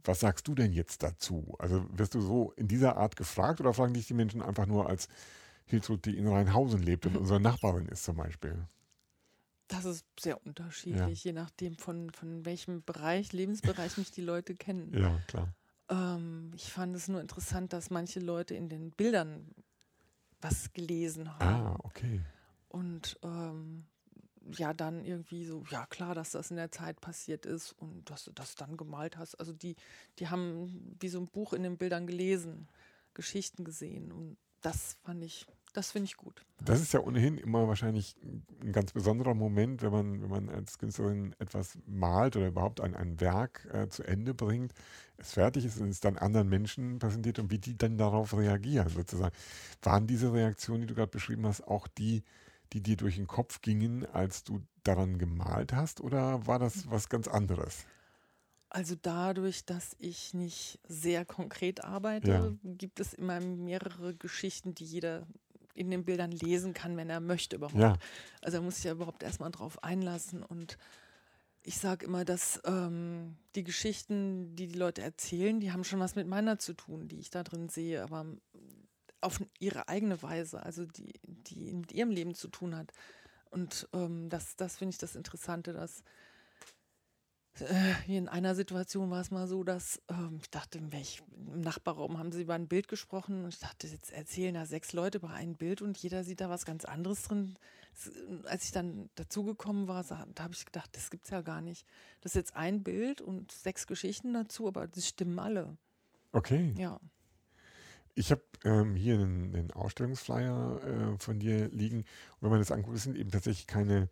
was 0.02 0.20
sagst 0.20 0.46
du 0.48 0.54
denn 0.54 0.72
jetzt 0.72 1.02
dazu? 1.02 1.54
Also 1.58 1.86
wirst 1.96 2.14
du 2.14 2.20
so 2.20 2.52
in 2.56 2.68
dieser 2.68 2.96
Art 2.96 3.16
gefragt 3.16 3.60
oder 3.60 3.72
fragen 3.72 3.94
dich 3.94 4.06
die 4.06 4.14
Menschen 4.14 4.42
einfach 4.42 4.66
nur 4.66 4.88
als 4.88 5.08
Hiltrud, 5.66 6.04
die 6.04 6.16
in 6.16 6.28
Rheinhausen 6.28 6.82
lebt 6.82 7.06
und 7.06 7.16
unsere 7.16 7.40
Nachbarin 7.40 7.86
ist 7.86 8.04
zum 8.04 8.16
Beispiel? 8.16 8.66
Das 9.68 9.86
ist 9.86 10.04
sehr 10.20 10.44
unterschiedlich, 10.44 11.24
ja. 11.24 11.30
je 11.30 11.32
nachdem 11.32 11.76
von, 11.78 12.10
von 12.10 12.44
welchem 12.44 12.84
Bereich, 12.84 13.32
Lebensbereich 13.32 13.96
mich 13.96 14.10
die 14.10 14.20
Leute 14.20 14.54
kennen. 14.54 14.92
Ja, 14.92 15.18
klar. 15.26 15.54
Ähm, 15.88 16.52
ich 16.54 16.70
fand 16.70 16.94
es 16.94 17.08
nur 17.08 17.22
interessant, 17.22 17.72
dass 17.72 17.88
manche 17.88 18.20
Leute 18.20 18.54
in 18.54 18.68
den 18.68 18.90
Bildern 18.90 19.54
was 20.42 20.72
gelesen 20.74 21.32
haben. 21.38 21.42
Ah, 21.42 21.76
okay. 21.82 22.20
Und 22.74 23.20
ähm, 23.22 23.84
ja, 24.50 24.74
dann 24.74 25.04
irgendwie 25.04 25.44
so, 25.44 25.62
ja 25.70 25.86
klar, 25.86 26.16
dass 26.16 26.32
das 26.32 26.50
in 26.50 26.56
der 26.56 26.72
Zeit 26.72 27.00
passiert 27.00 27.46
ist 27.46 27.70
und 27.70 28.10
dass 28.10 28.24
du 28.24 28.32
das 28.32 28.56
dann 28.56 28.76
gemalt 28.76 29.16
hast. 29.16 29.36
Also 29.36 29.52
die, 29.52 29.76
die 30.18 30.26
haben 30.26 30.96
wie 30.98 31.08
so 31.08 31.20
ein 31.20 31.28
Buch 31.28 31.52
in 31.52 31.62
den 31.62 31.78
Bildern 31.78 32.08
gelesen, 32.08 32.68
Geschichten 33.14 33.64
gesehen 33.64 34.10
und 34.10 34.36
das 34.60 34.96
fand 35.04 35.22
ich, 35.22 35.46
das 35.72 35.92
finde 35.92 36.06
ich 36.06 36.16
gut. 36.16 36.44
Das 36.64 36.80
ist 36.80 36.92
ja 36.92 37.00
ohnehin 37.00 37.38
immer 37.38 37.68
wahrscheinlich 37.68 38.16
ein 38.60 38.72
ganz 38.72 38.90
besonderer 38.92 39.34
Moment, 39.34 39.82
wenn 39.82 39.92
man, 39.92 40.22
wenn 40.22 40.30
man 40.30 40.48
als 40.48 40.78
Künstlerin 40.78 41.32
etwas 41.38 41.78
malt 41.86 42.34
oder 42.34 42.48
überhaupt 42.48 42.80
ein, 42.80 42.96
ein 42.96 43.20
Werk 43.20 43.68
äh, 43.72 43.88
zu 43.88 44.02
Ende 44.02 44.34
bringt, 44.34 44.74
es 45.16 45.34
fertig 45.34 45.64
ist 45.64 45.80
und 45.80 45.90
es 45.90 46.00
dann 46.00 46.18
anderen 46.18 46.48
Menschen 46.48 46.98
präsentiert 46.98 47.38
und 47.38 47.52
wie 47.52 47.58
die 47.58 47.78
dann 47.78 47.98
darauf 47.98 48.36
reagieren 48.36 48.88
sozusagen. 48.88 49.34
Waren 49.82 50.08
diese 50.08 50.32
Reaktionen, 50.32 50.80
die 50.80 50.86
du 50.88 50.94
gerade 50.94 51.10
beschrieben 51.10 51.46
hast, 51.46 51.62
auch 51.62 51.86
die, 51.86 52.24
die 52.74 52.82
dir 52.82 52.96
durch 52.96 53.16
den 53.16 53.28
Kopf 53.28 53.60
gingen, 53.62 54.04
als 54.04 54.44
du 54.44 54.60
daran 54.82 55.18
gemalt 55.18 55.72
hast, 55.72 56.00
oder 56.00 56.46
war 56.46 56.58
das 56.58 56.90
was 56.90 57.08
ganz 57.08 57.28
anderes? 57.28 57.86
Also 58.68 58.96
dadurch, 59.00 59.64
dass 59.64 59.94
ich 59.98 60.34
nicht 60.34 60.80
sehr 60.88 61.24
konkret 61.24 61.84
arbeite, 61.84 62.58
ja. 62.62 62.72
gibt 62.74 62.98
es 62.98 63.14
immer 63.14 63.40
mehrere 63.40 64.14
Geschichten, 64.14 64.74
die 64.74 64.84
jeder 64.84 65.26
in 65.74 65.90
den 65.90 66.04
Bildern 66.04 66.32
lesen 66.32 66.74
kann, 66.74 66.96
wenn 66.96 67.08
er 67.08 67.20
möchte 67.20 67.56
überhaupt. 67.56 67.78
Ja. 67.78 67.96
Also 68.42 68.58
er 68.58 68.62
muss 68.62 68.76
sich 68.76 68.84
ja 68.84 68.92
überhaupt 68.92 69.22
erstmal 69.22 69.52
drauf 69.52 69.82
einlassen 69.84 70.42
und 70.42 70.76
ich 71.62 71.78
sage 71.78 72.04
immer, 72.04 72.24
dass 72.24 72.60
ähm, 72.64 73.36
die 73.54 73.64
Geschichten, 73.64 74.54
die 74.54 74.66
die 74.66 74.78
Leute 74.78 75.02
erzählen, 75.02 75.60
die 75.60 75.72
haben 75.72 75.84
schon 75.84 76.00
was 76.00 76.14
mit 76.14 76.26
meiner 76.26 76.58
zu 76.58 76.74
tun, 76.74 77.08
die 77.08 77.18
ich 77.18 77.30
da 77.30 77.42
drin 77.42 77.70
sehe. 77.70 78.02
Aber 78.02 78.26
auf 79.24 79.40
ihre 79.58 79.88
eigene 79.88 80.22
Weise, 80.22 80.62
also 80.62 80.84
die, 80.84 81.12
die 81.22 81.72
mit 81.72 81.92
ihrem 81.92 82.10
Leben 82.10 82.34
zu 82.34 82.48
tun 82.48 82.76
hat. 82.76 82.92
Und 83.50 83.88
ähm, 83.92 84.28
das, 84.28 84.56
das 84.56 84.76
finde 84.76 84.90
ich 84.90 84.98
das 84.98 85.16
Interessante, 85.16 85.72
dass 85.72 86.02
äh, 87.60 88.16
in 88.16 88.28
einer 88.28 88.54
Situation 88.54 89.10
war 89.10 89.20
es 89.20 89.30
mal 89.30 89.46
so, 89.46 89.62
dass 89.62 90.02
ähm, 90.08 90.38
ich 90.40 90.50
dachte, 90.50 90.80
welch, 90.90 91.22
im 91.36 91.60
Nachbarraum 91.60 92.18
haben 92.18 92.32
sie 92.32 92.42
über 92.42 92.54
ein 92.54 92.66
Bild 92.66 92.88
gesprochen 92.88 93.44
und 93.44 93.54
ich 93.54 93.60
dachte, 93.60 93.86
jetzt 93.86 94.12
erzählen 94.12 94.54
da 94.54 94.66
sechs 94.66 94.92
Leute 94.92 95.18
über 95.18 95.30
ein 95.30 95.54
Bild 95.54 95.80
und 95.80 95.96
jeder 95.98 96.24
sieht 96.24 96.40
da 96.40 96.50
was 96.50 96.64
ganz 96.64 96.84
anderes 96.84 97.22
drin. 97.22 97.56
Als 98.44 98.64
ich 98.64 98.72
dann 98.72 99.08
dazugekommen 99.14 99.86
war, 99.86 100.02
da 100.02 100.42
habe 100.42 100.54
ich 100.54 100.66
gedacht, 100.66 100.90
das 100.96 101.10
gibt 101.10 101.26
es 101.26 101.30
ja 101.30 101.42
gar 101.42 101.60
nicht. 101.60 101.86
Das 102.22 102.32
ist 102.32 102.36
jetzt 102.36 102.56
ein 102.56 102.82
Bild 102.82 103.20
und 103.20 103.52
sechs 103.52 103.86
Geschichten 103.86 104.34
dazu, 104.34 104.66
aber 104.66 104.88
die 104.88 105.02
stimmen 105.02 105.38
alle. 105.38 105.76
Okay. 106.32 106.74
Ja. 106.76 106.98
Ich 108.14 108.30
habe 108.30 108.42
ähm, 108.64 108.94
hier 108.94 109.14
einen, 109.14 109.54
einen 109.54 109.70
Ausstellungsflyer 109.72 111.14
äh, 111.14 111.18
von 111.18 111.38
dir 111.40 111.68
liegen. 111.70 111.98
Und 111.98 112.42
wenn 112.42 112.50
man 112.50 112.60
das 112.60 112.70
anguckt, 112.70 112.98
sind 112.98 113.16
eben 113.16 113.30
tatsächlich 113.30 113.66
keine 113.66 114.08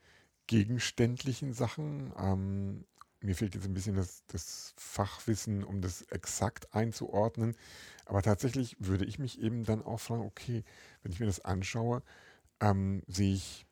gegenständlichen 0.46 1.52
Sachen. 1.52 2.12
Ähm, 2.18 2.84
mir 3.20 3.36
fehlt 3.36 3.54
jetzt 3.54 3.66
ein 3.66 3.74
bisschen 3.74 3.94
das, 3.94 4.24
das, 4.26 4.74
Fachwissen, 4.76 5.62
um 5.62 5.80
das 5.80 6.02
exakt 6.02 6.74
einzuordnen. 6.74 7.56
Aber 8.04 8.22
tatsächlich 8.22 8.76
würde 8.80 9.04
ich 9.04 9.18
mich 9.18 9.40
eben 9.40 9.64
dann 9.64 9.82
auch 9.82 10.00
fragen, 10.00 10.22
okay, 10.22 10.64
wenn 11.02 11.12
ich 11.12 11.20
mir 11.20 11.26
das 11.26 11.44
anschaue, 11.44 12.02
ähm, 12.60 13.02
sehe 13.06 13.34
ich 13.34 13.66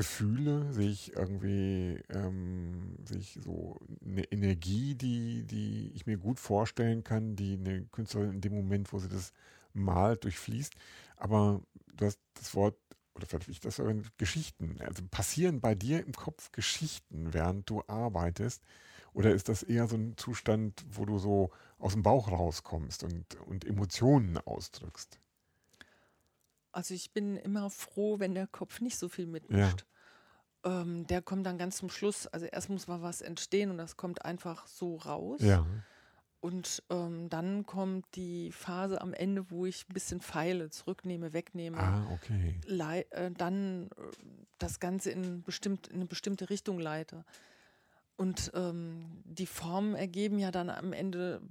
Gefühle, 0.00 0.72
sehe 0.72 0.88
ich 0.88 1.14
irgendwie, 1.14 2.02
ähm, 2.08 2.96
sehe 3.04 3.18
ich 3.18 3.38
so 3.44 3.78
eine 4.02 4.24
Energie, 4.32 4.94
die, 4.94 5.44
die 5.44 5.92
ich 5.94 6.06
mir 6.06 6.16
gut 6.16 6.40
vorstellen 6.40 7.04
kann, 7.04 7.36
die 7.36 7.58
eine 7.58 7.84
Künstlerin 7.92 8.32
in 8.32 8.40
dem 8.40 8.54
Moment, 8.54 8.94
wo 8.94 8.98
sie 8.98 9.10
das 9.10 9.34
malt, 9.74 10.24
durchfließt. 10.24 10.74
Aber 11.16 11.60
du 11.98 12.06
hast 12.06 12.18
das 12.32 12.54
Wort, 12.54 12.76
oder 13.14 13.26
vielleicht 13.26 13.50
ich 13.50 13.60
das 13.60 13.82
Geschichten. 14.16 14.78
Also 14.80 15.02
passieren 15.10 15.60
bei 15.60 15.74
dir 15.74 16.02
im 16.02 16.14
Kopf 16.14 16.50
Geschichten, 16.50 17.34
während 17.34 17.68
du 17.68 17.82
arbeitest? 17.86 18.62
Oder 19.12 19.34
ist 19.34 19.50
das 19.50 19.62
eher 19.62 19.86
so 19.86 19.96
ein 19.96 20.16
Zustand, 20.16 20.82
wo 20.90 21.04
du 21.04 21.18
so 21.18 21.50
aus 21.78 21.92
dem 21.92 22.02
Bauch 22.02 22.30
rauskommst 22.30 23.04
und, 23.04 23.34
und 23.46 23.66
Emotionen 23.66 24.38
ausdrückst? 24.38 25.18
Also 26.72 26.94
ich 26.94 27.12
bin 27.12 27.36
immer 27.36 27.70
froh, 27.70 28.18
wenn 28.18 28.34
der 28.34 28.46
Kopf 28.46 28.80
nicht 28.80 28.98
so 28.98 29.08
viel 29.08 29.26
mitmischt. 29.26 29.84
Ja. 30.64 30.82
Ähm, 30.82 31.06
der 31.06 31.22
kommt 31.22 31.46
dann 31.46 31.58
ganz 31.58 31.78
zum 31.78 31.90
Schluss. 31.90 32.26
Also 32.26 32.46
erst 32.46 32.68
muss 32.68 32.86
mal 32.86 33.02
was 33.02 33.22
entstehen 33.22 33.70
und 33.70 33.78
das 33.78 33.96
kommt 33.96 34.24
einfach 34.24 34.66
so 34.66 34.96
raus. 34.96 35.40
Ja. 35.42 35.66
Und 36.40 36.82
ähm, 36.88 37.28
dann 37.28 37.66
kommt 37.66 38.06
die 38.14 38.50
Phase 38.50 39.00
am 39.02 39.12
Ende, 39.12 39.50
wo 39.50 39.66
ich 39.66 39.86
ein 39.88 39.92
bisschen 39.92 40.20
feile, 40.20 40.70
zurücknehme, 40.70 41.34
wegnehme. 41.34 41.78
Ah, 41.78 42.08
okay. 42.12 42.58
Äh, 43.10 43.30
dann 43.32 43.90
äh, 43.90 43.90
das 44.58 44.80
Ganze 44.80 45.10
in, 45.10 45.42
bestimmt, 45.42 45.88
in 45.88 45.96
eine 45.96 46.06
bestimmte 46.06 46.48
Richtung 46.48 46.78
leite. 46.78 47.24
Und 48.16 48.52
ähm, 48.54 49.22
die 49.24 49.46
Formen 49.46 49.94
ergeben 49.94 50.38
ja 50.38 50.50
dann 50.50 50.70
am 50.70 50.92
Ende 50.94 51.42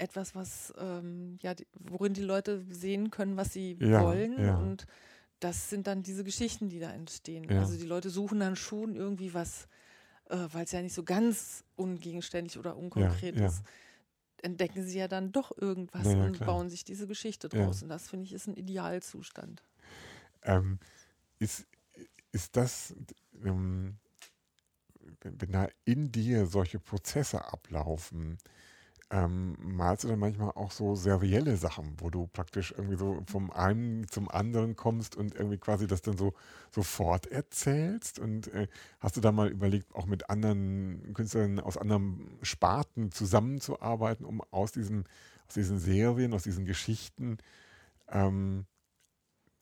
etwas, 0.00 0.34
was 0.34 0.72
ähm, 0.78 1.38
ja, 1.42 1.54
worin 1.78 2.14
die 2.14 2.22
Leute 2.22 2.64
sehen 2.70 3.10
können, 3.10 3.36
was 3.36 3.52
sie 3.52 3.76
ja, 3.80 4.02
wollen. 4.02 4.40
Ja. 4.40 4.56
Und 4.56 4.86
das 5.40 5.70
sind 5.70 5.86
dann 5.86 6.02
diese 6.02 6.24
Geschichten, 6.24 6.68
die 6.68 6.80
da 6.80 6.90
entstehen. 6.92 7.44
Ja. 7.48 7.60
Also 7.60 7.76
die 7.76 7.86
Leute 7.86 8.10
suchen 8.10 8.40
dann 8.40 8.56
schon 8.56 8.94
irgendwie 8.96 9.34
was, 9.34 9.68
äh, 10.28 10.36
weil 10.52 10.64
es 10.64 10.72
ja 10.72 10.82
nicht 10.82 10.94
so 10.94 11.02
ganz 11.02 11.64
ungegenständlich 11.76 12.58
oder 12.58 12.76
unkonkret 12.76 13.36
ist 13.36 13.62
entdecken 14.42 14.84
sie 14.84 14.98
ja 14.98 15.08
dann 15.08 15.32
doch 15.32 15.56
irgendwas 15.56 16.06
und 16.06 16.34
klar. 16.36 16.46
bauen 16.46 16.70
sich 16.70 16.84
diese 16.84 17.06
Geschichte 17.06 17.48
draus. 17.48 17.82
Und 17.82 17.88
das 17.88 18.08
finde 18.08 18.26
ich 18.26 18.32
ist 18.32 18.46
ein 18.46 18.54
Idealzustand. 18.54 19.62
Ähm, 20.42 20.78
ist, 21.38 21.66
ist 22.32 22.56
das, 22.56 22.94
ähm, 23.44 23.96
wenn 25.20 25.52
da 25.52 25.68
in 25.84 26.12
dir 26.12 26.46
solche 26.46 26.78
Prozesse 26.78 27.52
ablaufen, 27.52 28.38
ähm, 29.10 29.56
malst 29.60 30.04
du 30.04 30.08
dann 30.08 30.20
manchmal 30.20 30.52
auch 30.52 30.70
so 30.70 30.94
serielle 30.94 31.56
Sachen, 31.56 31.94
wo 31.98 32.10
du 32.10 32.28
praktisch 32.28 32.72
irgendwie 32.76 32.96
so 32.96 33.22
vom 33.26 33.50
einen 33.50 34.06
zum 34.08 34.30
anderen 34.30 34.76
kommst 34.76 35.16
und 35.16 35.34
irgendwie 35.34 35.58
quasi 35.58 35.86
das 35.88 36.02
dann 36.02 36.16
so 36.16 36.34
sofort 36.70 37.26
erzählst? 37.26 38.20
Und 38.20 38.48
äh, 38.54 38.68
hast 39.00 39.16
du 39.16 39.20
da 39.20 39.32
mal 39.32 39.48
überlegt, 39.48 39.94
auch 39.94 40.06
mit 40.06 40.30
anderen 40.30 41.12
Künstlern 41.14 41.58
aus 41.58 41.76
anderen 41.76 42.38
Sparten 42.42 43.10
zusammenzuarbeiten, 43.10 44.24
um 44.24 44.42
aus 44.52 44.72
diesen, 44.72 45.04
aus 45.48 45.54
diesen 45.54 45.78
Serien, 45.80 46.32
aus 46.32 46.44
diesen 46.44 46.64
Geschichten 46.64 47.38
ähm, 48.08 48.66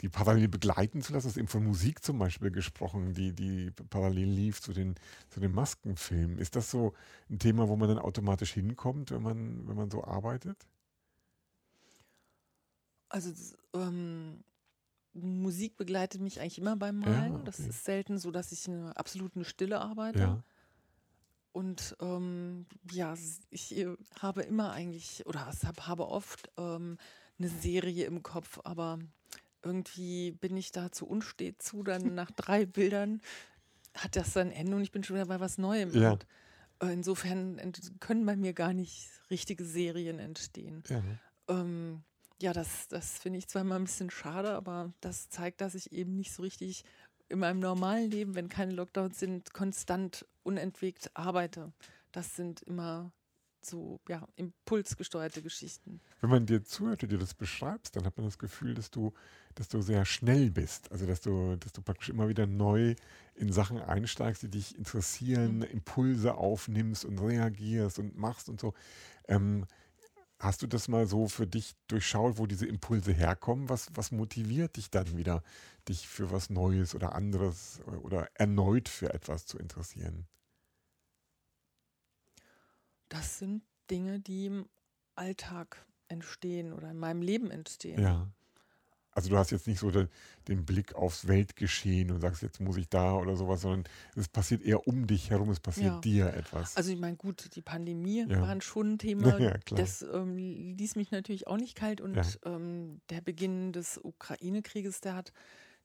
die 0.00 0.08
parallel 0.08 0.48
begleiten 0.48 1.02
zu 1.02 1.12
lassen. 1.12 1.26
Du 1.26 1.30
hast 1.30 1.36
eben 1.36 1.48
von 1.48 1.64
Musik 1.64 2.04
zum 2.04 2.18
Beispiel 2.18 2.50
gesprochen, 2.50 3.14
die, 3.14 3.32
die 3.32 3.72
parallel 3.90 4.28
lief 4.28 4.60
zu 4.60 4.72
den, 4.72 4.94
zu 5.28 5.40
den 5.40 5.52
Maskenfilmen. 5.52 6.38
Ist 6.38 6.56
das 6.56 6.70
so 6.70 6.94
ein 7.28 7.38
Thema, 7.38 7.68
wo 7.68 7.76
man 7.76 7.88
dann 7.88 7.98
automatisch 7.98 8.52
hinkommt, 8.52 9.10
wenn 9.10 9.22
man, 9.22 9.66
wenn 9.66 9.76
man 9.76 9.90
so 9.90 10.04
arbeitet? 10.04 10.66
Also 13.08 13.32
ähm, 13.74 14.44
Musik 15.14 15.76
begleitet 15.76 16.20
mich 16.20 16.40
eigentlich 16.40 16.58
immer 16.58 16.76
beim 16.76 17.00
Malen. 17.00 17.32
Ja, 17.32 17.34
okay. 17.34 17.44
Das 17.44 17.58
ist 17.58 17.84
selten 17.84 18.18
so, 18.18 18.30
dass 18.30 18.52
ich 18.52 18.68
in 18.68 18.74
einer 18.74 18.96
absoluten 18.96 19.44
Stille 19.44 19.80
arbeite. 19.80 20.18
Ja. 20.20 20.42
Und 21.52 21.96
ähm, 22.00 22.66
ja, 22.92 23.14
ich 23.50 23.76
äh, 23.76 23.96
habe 24.20 24.42
immer 24.42 24.70
eigentlich, 24.70 25.26
oder 25.26 25.46
habe 25.46 26.08
oft 26.08 26.52
ähm, 26.56 26.98
eine 27.38 27.48
Serie 27.48 28.04
im 28.04 28.22
Kopf, 28.22 28.60
aber 28.64 28.98
irgendwie 29.62 30.32
bin 30.32 30.56
ich 30.56 30.72
da 30.72 30.92
zu 30.92 31.06
unstet 31.06 31.62
zu, 31.62 31.82
dann 31.82 32.02
nach 32.14 32.30
drei 32.30 32.66
Bildern 32.66 33.20
hat 33.94 34.16
das 34.16 34.32
sein 34.32 34.52
Ende 34.52 34.76
und 34.76 34.82
ich 34.82 34.92
bin 34.92 35.02
schon 35.02 35.16
wieder 35.16 35.26
bei 35.26 35.40
was 35.40 35.58
Neuem. 35.58 35.90
Ja. 35.92 36.12
Und 36.12 36.26
äh, 36.80 36.92
insofern 36.92 37.60
können 38.00 38.24
bei 38.26 38.36
mir 38.36 38.52
gar 38.52 38.72
nicht 38.72 39.08
richtige 39.30 39.64
Serien 39.64 40.18
entstehen. 40.18 40.82
Ja, 40.88 41.02
ähm, 41.48 42.02
ja 42.40 42.52
das, 42.52 42.88
das 42.88 43.18
finde 43.18 43.38
ich 43.38 43.48
zwar 43.48 43.62
immer 43.62 43.76
ein 43.76 43.84
bisschen 43.84 44.10
schade, 44.10 44.52
aber 44.52 44.92
das 45.00 45.28
zeigt, 45.28 45.60
dass 45.60 45.74
ich 45.74 45.92
eben 45.92 46.16
nicht 46.16 46.32
so 46.32 46.42
richtig 46.42 46.84
in 47.28 47.40
meinem 47.40 47.60
normalen 47.60 48.10
Leben, 48.10 48.34
wenn 48.34 48.48
keine 48.48 48.72
Lockdowns 48.72 49.18
sind, 49.18 49.52
konstant 49.52 50.26
unentwegt 50.44 51.10
arbeite. 51.14 51.72
Das 52.12 52.36
sind 52.36 52.62
immer 52.62 53.12
so 53.64 54.00
ja, 54.08 54.26
impulsgesteuerte 54.36 55.42
Geschichten. 55.42 56.00
Wenn 56.20 56.30
man 56.30 56.46
dir 56.46 56.64
zuhört 56.64 57.02
und 57.02 57.12
dir 57.12 57.18
das 57.18 57.34
beschreibst, 57.34 57.96
dann 57.96 58.04
hat 58.04 58.16
man 58.16 58.26
das 58.26 58.38
Gefühl, 58.38 58.74
dass 58.74 58.90
du, 58.90 59.12
dass 59.54 59.68
du 59.68 59.80
sehr 59.80 60.04
schnell 60.04 60.50
bist. 60.50 60.90
Also 60.92 61.06
dass 61.06 61.20
du, 61.20 61.56
dass 61.56 61.72
du 61.72 61.82
praktisch 61.82 62.08
immer 62.08 62.28
wieder 62.28 62.46
neu 62.46 62.94
in 63.34 63.52
Sachen 63.52 63.78
einsteigst, 63.78 64.42
die 64.42 64.50
dich 64.50 64.76
interessieren, 64.76 65.58
mhm. 65.58 65.62
Impulse 65.64 66.34
aufnimmst 66.34 67.04
und 67.04 67.18
reagierst 67.18 67.98
und 67.98 68.16
machst 68.16 68.48
und 68.48 68.60
so. 68.60 68.74
Ähm, 69.26 69.66
hast 70.38 70.62
du 70.62 70.66
das 70.66 70.88
mal 70.88 71.06
so 71.06 71.28
für 71.28 71.46
dich 71.46 71.74
durchschaut, 71.88 72.38
wo 72.38 72.46
diese 72.46 72.66
Impulse 72.66 73.12
herkommen? 73.12 73.68
Was, 73.68 73.88
was 73.94 74.12
motiviert 74.12 74.76
dich 74.76 74.90
dann 74.90 75.16
wieder, 75.16 75.42
dich 75.88 76.08
für 76.08 76.30
was 76.30 76.50
Neues 76.50 76.94
oder 76.94 77.14
anderes 77.14 77.80
oder 78.02 78.28
erneut 78.34 78.88
für 78.88 79.12
etwas 79.12 79.46
zu 79.46 79.58
interessieren? 79.58 80.26
Das 83.08 83.38
sind 83.38 83.62
Dinge, 83.90 84.20
die 84.20 84.46
im 84.46 84.68
Alltag 85.14 85.84
entstehen 86.08 86.72
oder 86.72 86.90
in 86.90 86.98
meinem 86.98 87.22
Leben 87.22 87.50
entstehen. 87.50 88.00
Ja. 88.00 88.28
Also 89.18 89.30
du 89.30 89.36
hast 89.36 89.50
jetzt 89.50 89.66
nicht 89.66 89.80
so 89.80 89.90
den, 89.90 90.08
den, 90.46 90.64
Blick 90.64 90.94
aufs 90.94 91.26
Weltgeschehen 91.26 92.12
und 92.12 92.20
sagst, 92.20 92.40
jetzt 92.40 92.60
muss 92.60 92.76
ich 92.76 92.88
da 92.88 93.14
oder 93.14 93.34
sowas, 93.34 93.62
sondern 93.62 93.82
es 94.14 94.28
passiert 94.28 94.62
eher 94.62 94.86
um 94.86 95.08
dich 95.08 95.30
herum, 95.30 95.50
es 95.50 95.58
passiert 95.58 95.94
ja. 95.94 96.00
dir 96.00 96.34
etwas. 96.34 96.76
Also 96.76 96.92
ich 96.92 97.00
meine, 97.00 97.16
gut, 97.16 97.56
die 97.56 97.60
Pandemie 97.60 98.24
ja. 98.28 98.40
war 98.40 98.60
schon 98.60 98.92
ein 98.92 98.98
Thema. 98.98 99.36
Ja, 99.40 99.56
das 99.70 100.02
ähm, 100.02 100.36
ließ 100.36 100.94
mich 100.94 101.10
natürlich 101.10 101.48
auch 101.48 101.56
nicht 101.56 101.74
kalt 101.74 102.00
und 102.00 102.16
ähm, 102.44 103.00
der 103.10 103.20
Beginn 103.20 103.72
des 103.72 103.98
Ukraine-Krieges, 103.98 105.00
der 105.00 105.16
hat, 105.16 105.32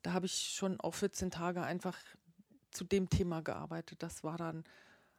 da 0.04 0.14
habe 0.14 0.28
ich 0.28 0.54
schon 0.56 0.80
auch 0.80 0.94
14 0.94 1.32
Tage 1.32 1.64
einfach 1.64 1.98
zu 2.70 2.84
dem 2.84 3.10
Thema 3.10 3.42
gearbeitet. 3.42 4.04
Das 4.04 4.24
war 4.24 4.38
dann 4.38 4.64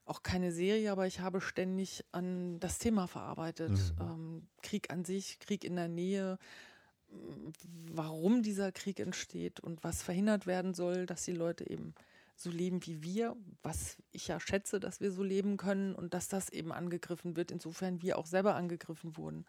auch 0.06 0.22
keine 0.22 0.52
Serie, 0.52 0.92
aber 0.92 1.06
ich 1.06 1.20
habe 1.20 1.40
ständig 1.40 2.04
an 2.12 2.60
das 2.60 2.78
Thema 2.78 3.06
verarbeitet. 3.06 3.70
Mhm. 3.70 4.00
Ähm, 4.00 4.48
Krieg 4.62 4.90
an 4.90 5.04
sich, 5.04 5.38
Krieg 5.38 5.64
in 5.64 5.76
der 5.76 5.88
Nähe, 5.88 6.38
warum 7.92 8.42
dieser 8.42 8.72
Krieg 8.72 9.00
entsteht 9.00 9.60
und 9.60 9.82
was 9.84 10.02
verhindert 10.02 10.46
werden 10.46 10.74
soll, 10.74 11.06
dass 11.06 11.24
die 11.24 11.32
Leute 11.32 11.68
eben 11.68 11.94
so 12.36 12.50
leben 12.50 12.84
wie 12.86 13.02
wir, 13.02 13.36
was 13.62 13.96
ich 14.10 14.26
ja 14.26 14.40
schätze, 14.40 14.80
dass 14.80 15.00
wir 15.00 15.12
so 15.12 15.22
leben 15.22 15.56
können 15.56 15.94
und 15.94 16.14
dass 16.14 16.28
das 16.28 16.48
eben 16.48 16.72
angegriffen 16.72 17.36
wird, 17.36 17.50
insofern 17.50 18.02
wir 18.02 18.18
auch 18.18 18.26
selber 18.26 18.56
angegriffen 18.56 19.16
wurden. 19.16 19.46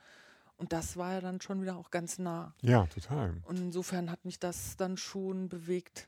Und 0.57 0.71
das 0.71 0.95
war 0.95 1.13
ja 1.13 1.21
dann 1.21 1.41
schon 1.41 1.61
wieder 1.61 1.75
auch 1.75 1.91
ganz 1.91 2.17
nah. 2.17 2.53
Ja, 2.61 2.85
total. 2.85 3.41
Und 3.43 3.57
insofern 3.57 4.09
hat 4.09 4.23
mich 4.23 4.39
das 4.39 4.77
dann 4.77 4.95
schon 4.97 5.49
bewegt, 5.49 6.07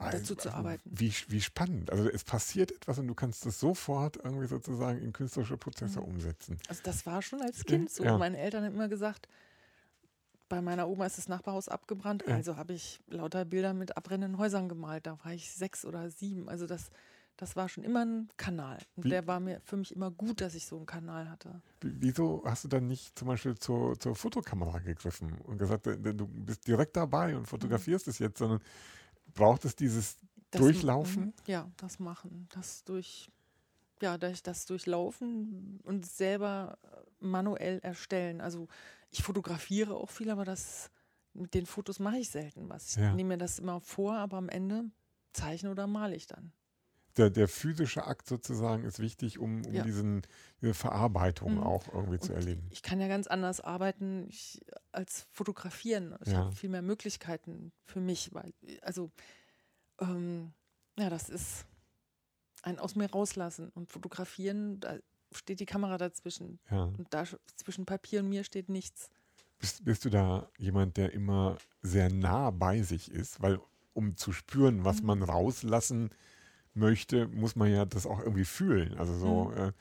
dazu 0.00 0.34
zu 0.34 0.52
arbeiten. 0.52 0.90
Wie, 0.92 1.12
wie 1.28 1.40
spannend. 1.40 1.90
Also 1.90 2.08
es 2.08 2.24
passiert 2.24 2.72
etwas 2.72 2.98
und 2.98 3.08
du 3.08 3.14
kannst 3.14 3.44
das 3.46 3.60
sofort 3.60 4.16
irgendwie 4.16 4.46
sozusagen 4.46 5.00
in 5.00 5.12
künstlerische 5.12 5.56
Prozesse 5.56 6.00
mhm. 6.00 6.06
umsetzen. 6.06 6.58
Also 6.68 6.82
das 6.84 7.06
war 7.06 7.22
schon 7.22 7.42
als 7.42 7.64
Kind 7.64 7.90
so. 7.90 8.04
Ja. 8.04 8.18
Meine 8.18 8.38
Eltern 8.38 8.64
haben 8.64 8.74
immer 8.74 8.88
gesagt, 8.88 9.28
bei 10.50 10.60
meiner 10.60 10.88
Oma 10.88 11.06
ist 11.06 11.16
das 11.16 11.28
Nachbarhaus 11.28 11.68
abgebrannt, 11.68 12.24
ja. 12.26 12.34
also 12.34 12.56
habe 12.56 12.72
ich 12.72 13.00
lauter 13.06 13.44
Bilder 13.44 13.72
mit 13.72 13.96
abbrennenden 13.96 14.36
Häusern 14.38 14.68
gemalt. 14.68 15.06
Da 15.06 15.16
war 15.24 15.32
ich 15.32 15.52
sechs 15.52 15.84
oder 15.84 16.10
sieben. 16.10 16.48
Also 16.48 16.66
das, 16.66 16.90
das 17.36 17.54
war 17.54 17.68
schon 17.68 17.84
immer 17.84 18.04
ein 18.04 18.28
Kanal. 18.36 18.78
Und 18.96 19.04
Wie? 19.04 19.10
der 19.10 19.26
war 19.28 19.38
mir 19.38 19.60
für 19.64 19.76
mich 19.76 19.94
immer 19.94 20.10
gut, 20.10 20.40
dass 20.40 20.54
ich 20.54 20.66
so 20.66 20.76
einen 20.76 20.86
Kanal 20.86 21.30
hatte. 21.30 21.62
Wieso 21.80 22.42
hast 22.44 22.64
du 22.64 22.68
dann 22.68 22.88
nicht 22.88 23.16
zum 23.16 23.28
Beispiel 23.28 23.56
zur, 23.56 23.98
zur 23.98 24.16
Fotokamera 24.16 24.80
gegriffen 24.80 25.38
und 25.44 25.58
gesagt, 25.58 25.86
du 25.86 26.26
bist 26.26 26.66
direkt 26.66 26.96
dabei 26.96 27.36
und 27.36 27.46
fotografierst 27.46 28.08
mhm. 28.08 28.10
es 28.10 28.18
jetzt, 28.18 28.38
sondern 28.38 28.60
braucht 29.40 29.64
es 29.64 29.74
dieses 29.74 30.18
das 30.50 30.60
Durchlaufen? 30.60 31.24
Mhm. 31.24 31.32
Ja, 31.46 31.70
das 31.78 31.98
Machen, 31.98 32.46
das 32.52 32.84
durch, 32.84 33.30
ja, 34.02 34.18
das, 34.18 34.42
das 34.42 34.66
Durchlaufen 34.66 35.80
und 35.82 36.04
selber 36.04 36.78
manuell 37.20 37.78
erstellen. 37.80 38.42
Also 38.42 38.68
ich 39.10 39.22
fotografiere 39.22 39.94
auch 39.94 40.10
viel, 40.10 40.30
aber 40.30 40.44
das 40.44 40.90
mit 41.32 41.54
den 41.54 41.64
Fotos 41.64 42.00
mache 42.00 42.18
ich 42.18 42.28
selten 42.28 42.68
was. 42.68 42.90
Ich 42.90 42.96
ja. 42.96 43.14
nehme 43.14 43.28
mir 43.28 43.38
das 43.38 43.58
immer 43.58 43.80
vor, 43.80 44.14
aber 44.14 44.36
am 44.36 44.50
Ende 44.50 44.90
zeichne 45.32 45.70
oder 45.70 45.86
male 45.86 46.14
ich 46.14 46.26
dann. 46.26 46.52
Der, 47.16 47.28
der 47.28 47.48
physische 47.48 48.06
Akt 48.06 48.28
sozusagen 48.28 48.84
ist 48.84 49.00
wichtig, 49.00 49.38
um, 49.38 49.64
um 49.64 49.72
ja. 49.72 49.82
diesen, 49.82 50.22
diese 50.60 50.74
Verarbeitung 50.74 51.54
mhm. 51.54 51.62
auch 51.62 51.88
irgendwie 51.88 52.14
und 52.14 52.22
zu 52.22 52.32
erleben. 52.32 52.66
Ich 52.70 52.82
kann 52.82 53.00
ja 53.00 53.08
ganz 53.08 53.26
anders 53.26 53.60
arbeiten 53.60 54.26
ich, 54.28 54.60
als 54.92 55.26
fotografieren. 55.32 56.16
Ich 56.24 56.32
ja. 56.32 56.38
habe 56.38 56.54
viel 56.54 56.70
mehr 56.70 56.82
Möglichkeiten 56.82 57.72
für 57.84 58.00
mich, 58.00 58.32
weil, 58.32 58.52
also, 58.82 59.10
ähm, 60.00 60.52
ja, 60.98 61.10
das 61.10 61.28
ist 61.28 61.66
ein 62.62 62.78
aus 62.78 62.94
mir 62.94 63.10
rauslassen 63.10 63.70
und 63.70 63.90
fotografieren, 63.90 64.80
da 64.80 64.98
steht 65.32 65.60
die 65.60 65.66
Kamera 65.66 65.98
dazwischen. 65.98 66.58
Ja. 66.70 66.84
Und 66.84 67.06
da 67.10 67.24
zwischen 67.56 67.86
Papier 67.86 68.20
und 68.20 68.28
mir 68.28 68.44
steht 68.44 68.68
nichts. 68.68 69.10
Bist, 69.58 69.84
bist 69.84 70.04
du 70.04 70.10
da 70.10 70.50
jemand, 70.58 70.96
der 70.96 71.12
immer 71.12 71.58
sehr 71.82 72.10
nah 72.10 72.50
bei 72.50 72.82
sich 72.82 73.10
ist? 73.10 73.42
Weil 73.42 73.60
um 73.92 74.16
zu 74.16 74.32
spüren, 74.32 74.84
was 74.84 75.00
mhm. 75.00 75.06
man 75.06 75.22
rauslassen 75.22 76.10
möchte, 76.74 77.28
muss 77.28 77.56
man 77.56 77.70
ja 77.70 77.84
das 77.84 78.06
auch 78.06 78.20
irgendwie 78.20 78.44
fühlen. 78.44 78.96
Also 78.96 79.14
so, 79.14 79.44
mhm. 79.46 79.56
äh, 79.58 79.72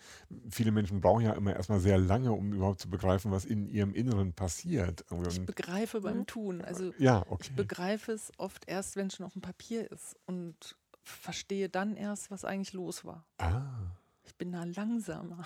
viele 0.50 0.72
Menschen 0.72 1.02
brauchen 1.02 1.24
ja 1.24 1.34
immer 1.34 1.56
erstmal 1.56 1.80
sehr 1.80 1.98
lange, 1.98 2.32
um 2.32 2.54
überhaupt 2.54 2.80
zu 2.80 2.90
begreifen, 2.90 3.32
was 3.32 3.46
in 3.46 3.68
ihrem 3.68 3.94
Inneren 3.94 4.34
passiert. 4.34 5.06
Ich 5.30 5.46
begreife 5.46 6.02
beim 6.02 6.20
mhm. 6.20 6.26
Tun. 6.26 6.62
Also 6.62 6.94
ja, 6.98 7.24
okay. 7.30 7.50
ich 7.50 7.56
begreife 7.56 8.12
es 8.12 8.32
oft 8.38 8.68
erst, 8.68 8.96
wenn 8.96 9.08
es 9.08 9.16
schon 9.16 9.26
auf 9.26 9.34
dem 9.34 9.42
Papier 9.42 9.90
ist 9.92 10.16
und 10.26 10.76
verstehe 11.04 11.70
dann 11.70 11.96
erst, 11.96 12.32
was 12.32 12.46
eigentlich 12.46 12.74
los 12.74 13.06
war. 13.06 13.26
Ah. 13.38 13.62
Ich 14.24 14.36
bin 14.36 14.52
da 14.52 14.64
langsamer. 14.64 15.44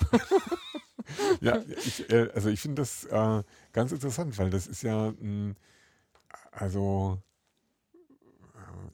ja, 1.41 1.57
ich, 1.85 2.09
äh, 2.09 2.29
also 2.33 2.49
ich 2.49 2.59
finde 2.59 2.81
das 2.81 3.05
äh, 3.05 3.43
ganz 3.71 3.91
interessant, 3.91 4.37
weil 4.37 4.49
das 4.49 4.67
ist 4.67 4.81
ja, 4.81 5.13
mh, 5.19 5.55
also 6.51 7.21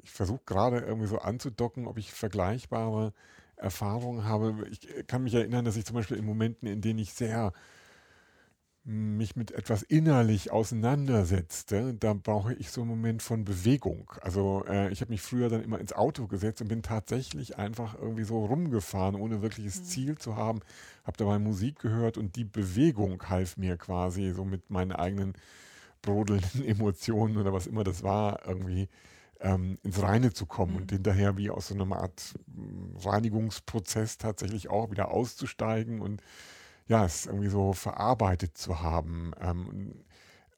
ich 0.04 0.12
versuche 0.12 0.42
gerade 0.46 0.80
irgendwie 0.80 1.08
so 1.08 1.20
anzudocken, 1.20 1.88
ob 1.88 1.98
ich 1.98 2.12
vergleichbare 2.12 3.14
Erfahrungen 3.56 4.26
habe. 4.26 4.68
Ich 4.70 5.08
kann 5.08 5.24
mich 5.24 5.34
erinnern, 5.34 5.66
dass 5.66 5.76
ich 5.76 5.86
zum 5.86 5.96
Beispiel 5.96 6.18
in 6.18 6.26
Momenten, 6.26 6.68
in 6.68 6.82
denen 6.82 7.00
ich 7.00 7.14
sehr 7.14 7.54
mich 8.90 9.36
mit 9.36 9.52
etwas 9.52 9.84
innerlich 9.84 10.52
auseinandersetzte, 10.52 11.94
da 11.94 12.14
brauche 12.14 12.54
ich 12.56 12.72
so 12.72 12.82
einen 12.82 12.90
Moment 12.90 13.22
von 13.22 13.44
Bewegung. 13.44 14.12
Also 14.22 14.64
äh, 14.68 14.92
ich 14.92 15.02
habe 15.02 15.12
mich 15.12 15.22
früher 15.22 15.50
dann 15.50 15.62
immer 15.62 15.80
ins 15.80 15.94
Auto 15.94 16.28
gesetzt 16.28 16.62
und 16.62 16.70
bin 16.70 16.82
tatsächlich 16.82 17.58
einfach 17.58 17.96
irgendwie 18.00 18.24
so 18.24 18.44
rumgefahren, 18.46 19.16
ohne 19.16 19.42
wirkliches 19.42 19.82
mhm. 19.82 19.84
Ziel 19.86 20.18
zu 20.18 20.38
haben, 20.38 20.62
habe 21.04 21.18
dabei 21.18 21.38
Musik 21.38 21.80
gehört 21.80 22.18
und 22.18 22.36
die 22.36 22.46
Bewegung 22.46 23.22
half 23.30 23.58
mir 23.58 23.78
quasi 23.78 24.32
so 24.32 24.46
mit 24.46 24.70
meinen 24.72 24.94
eigenen 24.94 25.34
brodelnden 26.02 26.64
Emotionen 26.66 27.38
oder 27.38 27.54
was 27.54 27.68
immer 27.68 27.84
das 27.84 28.02
war, 28.02 28.48
irgendwie 28.48 28.88
ähm, 29.40 29.78
ins 29.84 30.02
Reine 30.02 30.34
zu 30.34 30.46
kommen 30.46 30.74
mhm. 30.74 30.82
und 30.82 30.92
hinterher 30.92 31.38
wie 31.38 31.50
aus 31.50 31.68
so 31.68 31.76
einer 31.76 31.96
Art 31.96 32.34
hm, 32.54 32.96
Reinigungsprozess 32.98 34.18
tatsächlich 34.18 34.70
auch 34.70 34.92
wieder 34.92 35.12
auszusteigen 35.12 36.02
und 36.02 36.22
ja, 36.88 37.06
es 37.06 37.26
irgendwie 37.26 37.50
so 37.50 37.74
verarbeitet 37.74 38.58
zu 38.58 38.82
haben. 38.82 39.32
Ähm, 39.40 39.94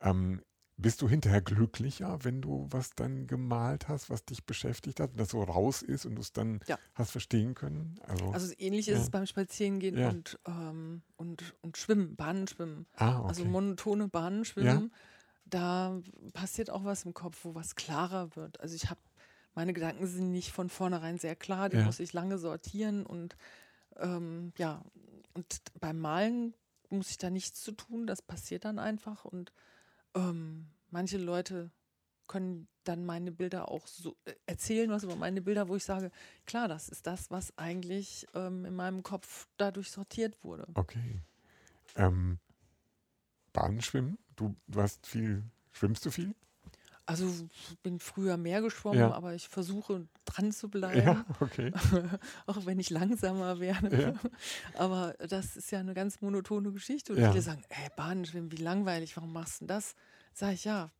ähm, 0.00 0.40
bist 0.78 1.02
du 1.02 1.08
hinterher 1.08 1.42
glücklicher, 1.42 2.24
wenn 2.24 2.40
du 2.40 2.66
was 2.70 2.90
dann 2.90 3.26
gemalt 3.26 3.88
hast, 3.88 4.10
was 4.10 4.24
dich 4.24 4.44
beschäftigt 4.44 4.98
hat, 4.98 5.12
und 5.12 5.20
das 5.20 5.28
so 5.28 5.42
raus 5.42 5.82
ist 5.82 6.06
und 6.06 6.16
du 6.16 6.22
es 6.22 6.32
dann 6.32 6.60
ja. 6.66 6.78
hast 6.94 7.12
verstehen 7.12 7.54
können? 7.54 8.00
Also, 8.08 8.30
also 8.30 8.54
ähnlich 8.58 8.86
ja. 8.86 8.96
ist 8.96 9.02
es 9.02 9.10
beim 9.10 9.26
Spazierengehen 9.26 9.96
ja. 9.96 10.08
und, 10.08 10.38
ähm, 10.46 11.02
und, 11.16 11.54
und 11.60 11.76
Schwimmen, 11.76 12.16
Bahnenschwimmen. 12.16 12.86
Ah, 12.96 13.20
okay. 13.20 13.28
Also 13.28 13.44
monotone 13.44 14.08
Bahnenschwimmen 14.08 14.92
da 15.52 16.00
passiert 16.32 16.70
auch 16.70 16.84
was 16.84 17.04
im 17.04 17.14
Kopf, 17.14 17.44
wo 17.44 17.54
was 17.54 17.76
klarer 17.76 18.34
wird. 18.36 18.60
Also 18.60 18.74
ich 18.74 18.88
habe, 18.88 19.00
meine 19.54 19.72
Gedanken 19.72 20.06
sind 20.06 20.32
nicht 20.32 20.50
von 20.50 20.68
vornherein 20.68 21.18
sehr 21.18 21.36
klar, 21.36 21.68
die 21.68 21.76
ja. 21.76 21.84
muss 21.84 22.00
ich 22.00 22.12
lange 22.12 22.38
sortieren 22.38 23.04
und 23.04 23.36
ähm, 23.98 24.52
ja, 24.56 24.82
und 25.34 25.62
beim 25.78 25.98
Malen 25.98 26.54
muss 26.88 27.10
ich 27.10 27.18
da 27.18 27.30
nichts 27.30 27.62
zu 27.62 27.72
tun, 27.72 28.06
das 28.06 28.22
passiert 28.22 28.64
dann 28.64 28.78
einfach 28.78 29.24
und 29.24 29.52
ähm, 30.14 30.68
manche 30.90 31.18
Leute 31.18 31.70
können 32.28 32.66
dann 32.84 33.04
meine 33.04 33.30
Bilder 33.30 33.68
auch 33.68 33.86
so 33.86 34.16
äh, 34.24 34.32
erzählen 34.46 34.90
was 34.90 35.04
über 35.04 35.16
meine 35.16 35.42
Bilder, 35.42 35.68
wo 35.68 35.76
ich 35.76 35.84
sage, 35.84 36.10
klar, 36.46 36.66
das 36.66 36.88
ist 36.88 37.06
das, 37.06 37.30
was 37.30 37.56
eigentlich 37.58 38.26
ähm, 38.34 38.64
in 38.64 38.74
meinem 38.74 39.02
Kopf 39.02 39.48
dadurch 39.58 39.90
sortiert 39.90 40.42
wurde. 40.42 40.66
Okay. 40.74 41.20
Ähm, 41.96 42.38
Bahnschwimmen? 43.52 44.16
Du, 44.42 44.56
du 44.66 44.82
hast 44.82 45.06
viel, 45.06 45.44
schwimmst 45.70 46.04
du 46.04 46.10
viel? 46.10 46.34
Also 47.06 47.26
ich 47.26 47.78
bin 47.78 48.00
früher 48.00 48.36
mehr 48.36 48.60
geschwommen, 48.60 48.98
ja. 48.98 49.12
aber 49.12 49.34
ich 49.34 49.48
versuche 49.48 50.08
dran 50.24 50.50
zu 50.50 50.68
bleiben. 50.68 51.02
Ja, 51.02 51.24
okay. 51.40 51.72
auch 52.46 52.66
wenn 52.66 52.80
ich 52.80 52.90
langsamer 52.90 53.60
werde. 53.60 54.02
Ja. 54.02 54.30
Aber 54.78 55.14
das 55.28 55.56
ist 55.56 55.70
ja 55.72 55.80
eine 55.80 55.94
ganz 55.94 56.20
monotone 56.20 56.72
Geschichte. 56.72 57.12
Und 57.12 57.18
viele 57.18 57.42
sagen, 57.42 57.62
ey, 57.68 57.88
Bahnenschwimmen, 57.96 58.52
wie 58.52 58.56
langweilig, 58.56 59.16
warum 59.16 59.32
machst 59.32 59.62
du 59.62 59.66
das? 59.66 59.94
Sag 60.32 60.54
ich, 60.54 60.64
ja, 60.64 60.90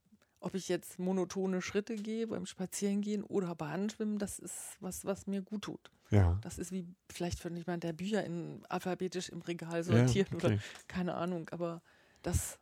ob 0.41 0.55
ich 0.55 0.69
jetzt 0.69 0.99
monotone 0.99 1.63
Schritte 1.63 1.95
gehe 1.97 2.27
beim 2.27 2.47
Spazierengehen 2.47 3.23
oder 3.23 3.55
Bahnenschwimmen, 3.55 4.19
das 4.19 4.39
ist 4.39 4.77
was, 4.81 5.05
was 5.05 5.27
mir 5.27 5.43
gut 5.43 5.63
tut. 5.63 5.91
Ja. 6.11 6.39
Das 6.43 6.59
ist 6.59 6.73
wie 6.73 6.85
vielleicht 7.11 7.39
für 7.39 7.51
jemand, 7.51 7.85
der 7.85 7.93
Bücher 7.93 8.25
in, 8.25 8.65
alphabetisch 8.69 9.29
im 9.31 9.41
Regal 9.41 9.83
sortiert 9.85 10.33
okay. 10.33 10.47
oder 10.47 10.59
keine 10.89 11.15
Ahnung, 11.15 11.49
aber 11.51 11.81
das 12.23 12.59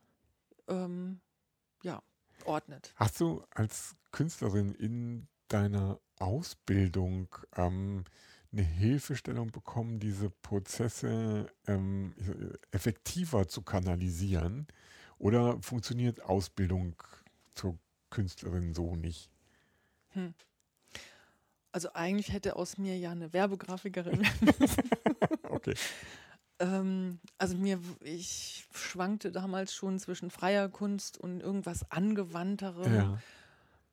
ähm, 0.71 1.21
ja, 1.83 2.01
ordnet. 2.45 2.93
Hast 2.95 3.19
du 3.19 3.43
als 3.51 3.95
Künstlerin 4.11 4.73
in 4.73 5.27
deiner 5.47 5.99
Ausbildung 6.17 7.27
ähm, 7.55 8.05
eine 8.51 8.63
Hilfestellung 8.63 9.51
bekommen, 9.51 9.99
diese 9.99 10.29
Prozesse 10.29 11.51
ähm, 11.67 12.13
effektiver 12.71 13.47
zu 13.47 13.61
kanalisieren? 13.61 14.67
Oder 15.17 15.61
funktioniert 15.61 16.21
Ausbildung 16.23 16.95
zur 17.53 17.77
Künstlerin 18.09 18.73
so 18.73 18.95
nicht? 18.95 19.29
Hm. 20.09 20.33
Also 21.71 21.93
eigentlich 21.93 22.33
hätte 22.33 22.55
aus 22.55 22.77
mir 22.77 22.97
ja 22.97 23.11
eine 23.11 23.31
Werbegrafikerin 23.31 24.21
werden 24.21 24.55
müssen. 24.59 24.89
okay. 25.49 25.73
Ähm, 26.61 27.19
also 27.37 27.57
mir, 27.57 27.79
ich 28.01 28.67
schwankte 28.71 29.31
damals 29.31 29.73
schon 29.73 29.99
zwischen 29.99 30.29
freier 30.29 30.69
Kunst 30.69 31.17
und 31.17 31.41
irgendwas 31.41 31.89
Angewandterem. 31.91 32.93
Ja. 32.93 33.17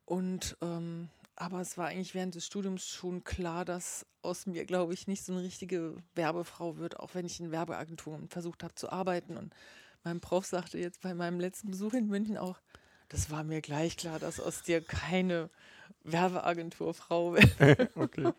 Und 0.05 0.57
ähm, 0.61 1.09
aber 1.35 1.61
es 1.61 1.79
war 1.79 1.87
eigentlich 1.87 2.15
während 2.15 2.35
des 2.35 2.45
Studiums 2.45 2.89
schon 2.89 3.23
klar, 3.25 3.65
dass 3.65 4.07
aus 4.23 4.47
mir, 4.47 4.65
glaube 4.67 4.93
ich, 4.93 5.07
nicht 5.07 5.25
so 5.25 5.33
eine 5.33 5.43
richtige 5.43 5.95
Werbefrau 6.15 6.77
wird, 6.79 6.99
auch 6.99 7.15
wenn 7.15 7.25
ich 7.25 7.39
in 7.39 7.53
Werbeagenturen 7.53 8.29
versucht 8.29 8.65
habe 8.65 8.75
zu 8.75 8.91
arbeiten. 8.91 9.37
Und 9.37 9.55
mein 10.03 10.21
Prof 10.21 10.45
sagte 10.45 10.79
jetzt 10.79 11.01
bei 11.01 11.15
meinem 11.15 11.39
letzten 11.39 11.71
Besuch 11.71 11.95
in 11.95 12.09
München 12.09 12.37
auch, 12.37 12.61
das 13.09 13.31
war 13.31 13.45
mir 13.45 13.61
gleich 13.61 13.97
klar, 13.97 14.19
dass 14.19 14.41
aus 14.41 14.63
dir 14.63 14.81
keine 14.81 15.51
Werbeagenturfrau 16.05 17.35
wird. 17.35 17.97
okay. 17.97 18.33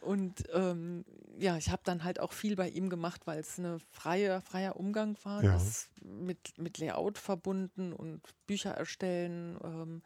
Und 0.00 0.44
ähm, 0.52 1.04
ja, 1.38 1.56
ich 1.56 1.70
habe 1.70 1.82
dann 1.84 2.04
halt 2.04 2.20
auch 2.20 2.32
viel 2.32 2.56
bei 2.56 2.68
ihm 2.68 2.88
gemacht, 2.88 3.26
weil 3.26 3.38
es 3.38 3.58
ein 3.58 3.80
freie, 3.90 4.40
freier 4.42 4.76
Umgang 4.76 5.16
war, 5.22 5.42
ja. 5.42 5.52
das 5.52 5.88
mit, 6.02 6.58
mit 6.58 6.78
Layout 6.78 7.18
verbunden 7.18 7.92
und 7.92 8.22
Bücher 8.46 8.70
erstellen, 8.70 9.58
ähm, 9.62 10.02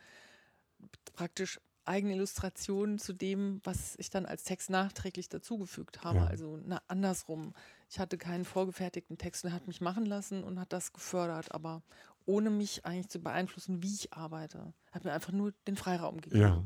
praktisch 1.15 1.61
eigene 1.85 2.15
Illustrationen 2.15 2.99
zu 2.99 3.13
dem, 3.13 3.61
was 3.65 3.97
ich 3.99 4.11
dann 4.11 4.27
als 4.27 4.45
Text 4.45 4.71
nachträglich 4.71 5.29
dazugefügt 5.29 6.05
habe. 6.05 6.19
Ja. 6.19 6.27
Also 6.27 6.59
na, 6.65 6.81
andersrum. 6.89 7.55
Ich 7.89 7.99
hatte 7.99 8.19
keinen 8.19 8.45
vorgefertigten 8.45 9.19
Text 9.19 9.45
und 9.45 9.51
er 9.51 9.55
hat 9.55 9.67
mich 9.67 9.81
machen 9.81 10.07
lassen 10.07 10.45
und 10.45 10.61
hat 10.61 10.73
das 10.73 10.93
gefördert, 10.93 11.53
aber 11.53 11.83
ohne 12.27 12.51
mich 12.51 12.85
eigentlich 12.85 13.09
zu 13.09 13.21
beeinflussen, 13.21 13.83
wie 13.83 13.95
ich 13.95 14.13
arbeite. 14.13 14.73
Hat 14.93 15.05
mir 15.05 15.13
einfach 15.13 15.33
nur 15.33 15.53
den 15.67 15.77
Freiraum 15.77 16.21
gegeben. 16.21 16.41
Ja. 16.41 16.65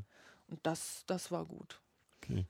Und 0.48 0.60
das, 0.62 1.04
das 1.06 1.30
war 1.30 1.46
gut. 1.46 1.80
Okay. 2.18 2.46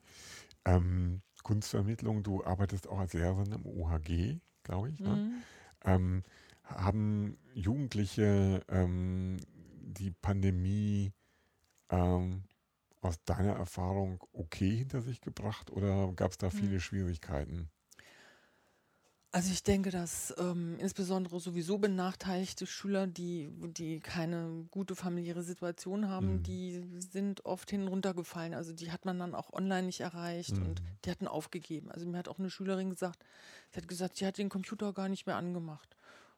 Ähm, 0.65 1.23
Kunstvermittlung, 1.43 2.23
du 2.23 2.45
arbeitest 2.45 2.89
auch 2.89 2.99
als 2.99 3.13
Lehrerin 3.13 3.53
im 3.53 3.67
OHG, 3.67 4.41
glaube 4.63 4.91
ich. 4.91 5.01
Ne? 5.01 5.17
Mhm. 5.17 5.43
Ähm, 5.85 6.23
haben 6.65 7.39
Jugendliche 7.53 8.65
ähm, 8.69 9.37
die 9.81 10.11
Pandemie 10.11 11.13
ähm, 11.91 12.45
aus 13.03 13.23
deiner 13.25 13.53
Erfahrung 13.53 14.25
okay 14.33 14.75
hinter 14.75 15.03
sich 15.03 15.21
gebracht 15.21 15.71
oder 15.71 16.11
gab 16.15 16.33
es 16.33 16.39
da 16.39 16.51
viele 16.51 16.75
mhm. 16.75 16.81
Schwierigkeiten? 16.81 17.71
Also 19.35 19.51
ich 19.51 19.65
denke, 19.65 19.91
dass 19.91 20.33
ähm, 20.39 20.77
insbesondere 20.79 21.41
sowieso 21.41 21.79
benachteiligte 21.79 22.69
Schüler, 22.69 23.09
die, 23.09 23.51
die 23.77 23.99
keine 23.99 24.65
gute 24.71 24.95
familiäre 24.95 25.43
Situation 25.43 26.09
haben, 26.09 26.35
mhm. 26.35 26.43
die 26.45 26.85
sind 27.01 27.45
oft 27.45 27.69
hin 27.69 27.89
runtergefallen. 27.89 28.55
Also 28.55 28.73
die 28.73 28.93
hat 28.93 29.05
man 29.05 29.19
dann 29.19 29.35
auch 29.35 29.53
online 29.53 29.87
nicht 29.87 29.99
erreicht 29.99 30.57
mhm. 30.57 30.67
und 30.67 30.83
die 31.05 31.11
hatten 31.11 31.27
aufgegeben. 31.27 31.91
Also 31.91 32.07
mir 32.07 32.19
hat 32.19 32.29
auch 32.29 32.39
eine 32.39 32.49
Schülerin 32.49 32.91
gesagt, 32.91 33.25
sie 33.73 33.79
hat 33.79 33.89
gesagt, 33.89 34.19
sie 34.19 34.25
hat 34.25 34.39
den 34.39 34.51
Computer 34.51 34.93
gar 34.93 35.09
nicht 35.09 35.27
mehr 35.27 35.35
angemacht, 35.35 35.97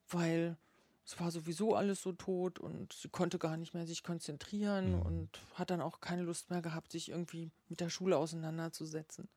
weil 0.08 0.56
es 1.04 1.20
war 1.20 1.30
sowieso 1.30 1.74
alles 1.74 2.00
so 2.00 2.12
tot 2.12 2.58
und 2.58 2.94
sie 2.94 3.10
konnte 3.10 3.38
gar 3.38 3.58
nicht 3.58 3.74
mehr 3.74 3.86
sich 3.86 4.04
konzentrieren 4.04 4.92
mhm. 4.92 5.02
und 5.02 5.40
hat 5.52 5.68
dann 5.68 5.82
auch 5.82 6.00
keine 6.00 6.22
Lust 6.22 6.48
mehr 6.48 6.62
gehabt, 6.62 6.92
sich 6.92 7.10
irgendwie 7.10 7.50
mit 7.68 7.80
der 7.80 7.90
Schule 7.90 8.16
auseinanderzusetzen. 8.16 9.28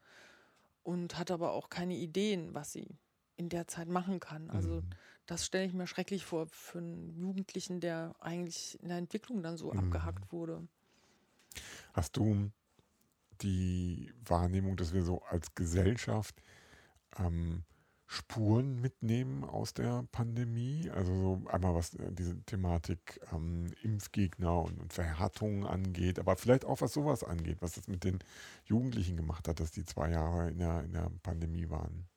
Und 0.82 1.18
hat 1.20 1.30
aber 1.30 1.52
auch 1.52 1.70
keine 1.70 1.98
Ideen, 1.98 2.54
was 2.54 2.72
sie 2.72 2.88
in 3.40 3.48
der 3.48 3.68
Zeit 3.68 3.88
machen 3.88 4.20
kann. 4.20 4.50
Also 4.50 4.82
mhm. 4.82 4.90
das 5.26 5.46
stelle 5.46 5.66
ich 5.66 5.74
mir 5.74 5.88
schrecklich 5.88 6.26
vor 6.26 6.48
für 6.48 6.80
einen 6.80 7.18
Jugendlichen, 7.18 7.80
der 7.80 8.14
eigentlich 8.20 8.78
in 8.84 8.90
der 8.90 8.98
Entwicklung 8.98 9.42
dann 9.42 9.58
so 9.58 9.72
mhm. 9.72 9.80
abgehackt 9.80 10.32
wurde. 10.34 10.68
Hast 11.94 12.18
du 12.18 12.52
die 13.42 14.12
Wahrnehmung, 14.26 14.76
dass 14.76 14.94
wir 14.94 15.04
so 15.04 15.24
als 15.24 15.56
Gesellschaft 15.56 16.44
ähm, 17.18 17.64
Spuren 18.08 18.82
mitnehmen 18.82 19.46
aus 19.46 19.74
der 19.74 20.04
Pandemie? 20.12 20.90
Also 20.90 21.16
so 21.16 21.42
einmal 21.48 21.76
was 21.76 21.94
äh, 21.94 22.12
diese 22.12 22.44
Thematik 22.44 23.22
ähm, 23.32 23.72
Impfgegner 23.84 24.64
und, 24.64 24.82
und 24.82 24.92
Verhärtungen 24.92 25.66
angeht, 25.66 26.20
aber 26.20 26.36
vielleicht 26.36 26.66
auch 26.66 26.82
was 26.82 26.92
sowas 26.92 27.24
angeht, 27.24 27.62
was 27.62 27.74
das 27.74 27.88
mit 27.88 28.04
den 28.04 28.20
Jugendlichen 28.66 29.16
gemacht 29.16 29.48
hat, 29.48 29.62
dass 29.62 29.72
die 29.72 29.86
zwei 29.86 30.12
Jahre 30.12 30.50
in 30.50 30.60
der, 30.60 30.84
in 30.84 30.92
der 30.92 31.10
Pandemie 31.24 31.70
waren. 31.70 32.10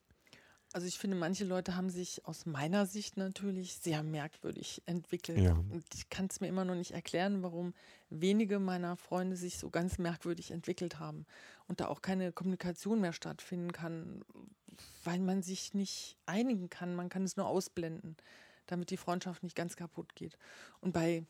Also 0.75 0.87
ich 0.87 0.99
finde, 0.99 1.17
manche 1.17 1.45
Leute 1.45 1.77
haben 1.77 1.91
sich 1.91 2.25
aus 2.25 2.47
meiner 2.47 2.87
Sicht 2.87 3.19
natürlich 3.19 3.75
sehr 3.75 4.03
merkwürdig 4.03 4.83
entwickelt. 4.87 5.39
Ja. 5.39 5.53
Und 5.53 5.85
ich 5.95 6.09
kann 6.09 6.29
es 6.31 6.41
mir 6.41 6.49
immer 6.49 6.65
noch 6.65 6.75
nicht 6.75 6.93
erklären, 6.93 7.43
warum 7.43 7.75
wenige 8.09 8.59
meiner 8.59 8.97
Freunde 8.97 9.37
sich 9.37 9.59
so 9.59 9.69
ganz 9.69 9.99
merkwürdig 9.99 10.51
entwickelt 10.51 10.99
haben 10.99 11.27
und 11.69 11.81
da 11.81 11.89
auch 11.89 12.01
keine 12.01 12.33
Kommunikation 12.33 13.01
mehr 13.01 13.13
stattfinden 13.13 13.73
kann, 13.73 14.25
weil 15.05 15.19
man 15.19 15.43
sich 15.43 15.75
nicht 15.75 16.17
einigen 16.25 16.71
kann. 16.71 16.95
Man 16.95 17.11
kann 17.11 17.25
es 17.25 17.37
nur 17.37 17.47
ausblenden, 17.47 18.17
damit 18.67 18.91
die 18.91 18.97
Freundschaft 18.97 19.43
nicht 19.43 19.57
ganz 19.57 19.77
kaputt 19.77 20.15
geht. 20.15 20.39
Und 20.81 20.93
bei 20.93 21.25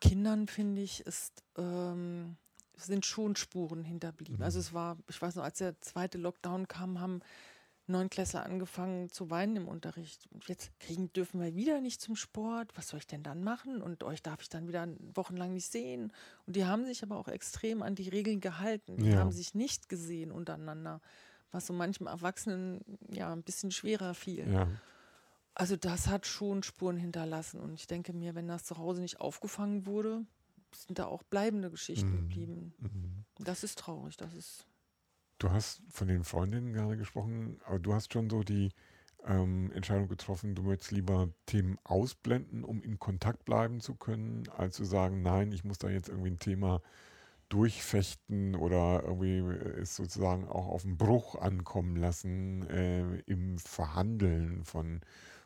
Kindern, 0.00 0.46
finde 0.46 0.82
ich, 0.82 1.00
ist, 1.06 1.42
ähm, 1.56 2.36
sind 2.76 3.06
schon 3.06 3.36
Spuren 3.36 3.84
hinterblieben. 3.84 4.36
Mhm. 4.36 4.42
Also 4.42 4.60
es 4.60 4.72
war, 4.72 4.98
ich 5.08 5.20
weiß 5.20 5.36
noch, 5.36 5.44
als 5.44 5.58
der 5.58 5.80
zweite 5.80 6.18
Lockdown 6.18 6.68
kam, 6.68 7.00
haben 7.00 7.20
Neunklässler 7.92 8.44
angefangen 8.44 9.08
zu 9.10 9.30
weinen 9.30 9.54
im 9.56 9.68
Unterricht. 9.68 10.26
Und 10.32 10.48
jetzt 10.48 10.72
kriegen, 10.80 11.12
dürfen 11.12 11.40
wir 11.40 11.54
wieder 11.54 11.80
nicht 11.80 12.00
zum 12.00 12.16
Sport. 12.16 12.76
Was 12.76 12.88
soll 12.88 12.98
ich 12.98 13.06
denn 13.06 13.22
dann 13.22 13.44
machen? 13.44 13.80
Und 13.80 14.02
euch 14.02 14.22
darf 14.22 14.42
ich 14.42 14.48
dann 14.48 14.66
wieder 14.66 14.88
wochenlang 15.14 15.52
nicht 15.52 15.70
sehen. 15.70 16.12
Und 16.46 16.56
die 16.56 16.64
haben 16.64 16.84
sich 16.84 17.02
aber 17.04 17.16
auch 17.16 17.28
extrem 17.28 17.82
an 17.82 17.94
die 17.94 18.08
Regeln 18.08 18.40
gehalten. 18.40 18.96
Die 18.96 19.10
Ja. 19.10 19.18
haben 19.18 19.30
sich 19.30 19.54
nicht 19.54 19.88
gesehen 19.88 20.32
untereinander, 20.32 21.00
was 21.52 21.66
so 21.66 21.72
manchem 21.72 22.06
Erwachsenen 22.08 22.80
ja 23.10 23.32
ein 23.32 23.42
bisschen 23.44 23.70
schwerer 23.70 24.14
fiel. 24.14 24.50
Ja. 24.52 24.68
Also 25.54 25.76
das 25.76 26.08
hat 26.08 26.26
schon 26.26 26.62
Spuren 26.62 26.96
hinterlassen. 26.96 27.60
Und 27.60 27.74
ich 27.74 27.86
denke 27.86 28.12
mir, 28.14 28.34
wenn 28.34 28.48
das 28.48 28.64
zu 28.64 28.78
Hause 28.78 29.02
nicht 29.02 29.20
aufgefangen 29.20 29.84
wurde, 29.86 30.24
sind 30.74 30.98
da 30.98 31.04
auch 31.04 31.22
bleibende 31.22 31.70
Geschichten 31.70 32.10
Mhm. 32.10 32.16
geblieben. 32.16 32.74
Mhm. 32.78 33.24
Das 33.44 33.62
ist 33.62 33.78
traurig. 33.78 34.16
Das 34.16 34.32
ist 34.34 34.66
Du 35.42 35.50
hast 35.50 35.82
von 35.88 36.06
den 36.06 36.22
Freundinnen 36.22 36.72
gerade 36.72 36.96
gesprochen, 36.96 37.60
aber 37.64 37.80
du 37.80 37.92
hast 37.94 38.12
schon 38.12 38.30
so 38.30 38.44
die 38.44 38.68
ähm, 39.26 39.72
Entscheidung 39.72 40.06
getroffen, 40.06 40.54
du 40.54 40.62
möchtest 40.62 40.92
lieber 40.92 41.30
Themen 41.46 41.78
ausblenden, 41.82 42.62
um 42.62 42.80
in 42.84 43.00
Kontakt 43.00 43.44
bleiben 43.44 43.80
zu 43.80 43.96
können, 43.96 44.44
als 44.56 44.76
zu 44.76 44.84
sagen, 44.84 45.20
nein, 45.20 45.50
ich 45.50 45.64
muss 45.64 45.78
da 45.78 45.88
jetzt 45.88 46.08
irgendwie 46.08 46.30
ein 46.30 46.38
Thema 46.38 46.80
durchfechten 47.48 48.54
oder 48.54 49.02
irgendwie 49.02 49.38
es 49.80 49.96
sozusagen 49.96 50.46
auch 50.46 50.68
auf 50.68 50.82
den 50.82 50.96
Bruch 50.96 51.34
ankommen 51.34 51.96
lassen 51.96 52.62
äh, 52.70 53.18
im 53.26 53.58
Verhandeln 53.58 54.64
von, 54.64 55.00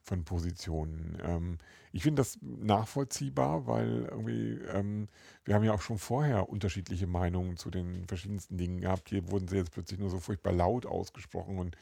von 0.07 0.25
Positionen. 0.25 1.19
Ähm, 1.23 1.59
ich 1.93 2.03
finde 2.03 2.21
das 2.21 2.39
nachvollziehbar, 2.43 3.67
weil 3.67 4.07
irgendwie, 4.11 4.61
ähm, 4.73 5.09
wir 5.45 5.55
haben 5.55 5.65
ja 5.65 5.73
auch 5.73 5.81
schon 5.81 5.99
vorher 5.99 6.49
unterschiedliche 6.49 7.07
Meinungen 7.07 7.57
zu 7.57 7.71
den 7.71 8.07
verschiedensten 8.07 8.57
Dingen 8.57 8.81
gehabt. 8.81 9.09
Hier 9.09 9.31
wurden 9.31 9.49
sie 9.49 9.57
jetzt 9.57 9.73
plötzlich 9.73 9.99
nur 9.99 10.11
so 10.11 10.21
furchtbar 10.21 10.53
laut 10.53 10.87
ausgesprochen 10.87 11.59
und 11.59 11.77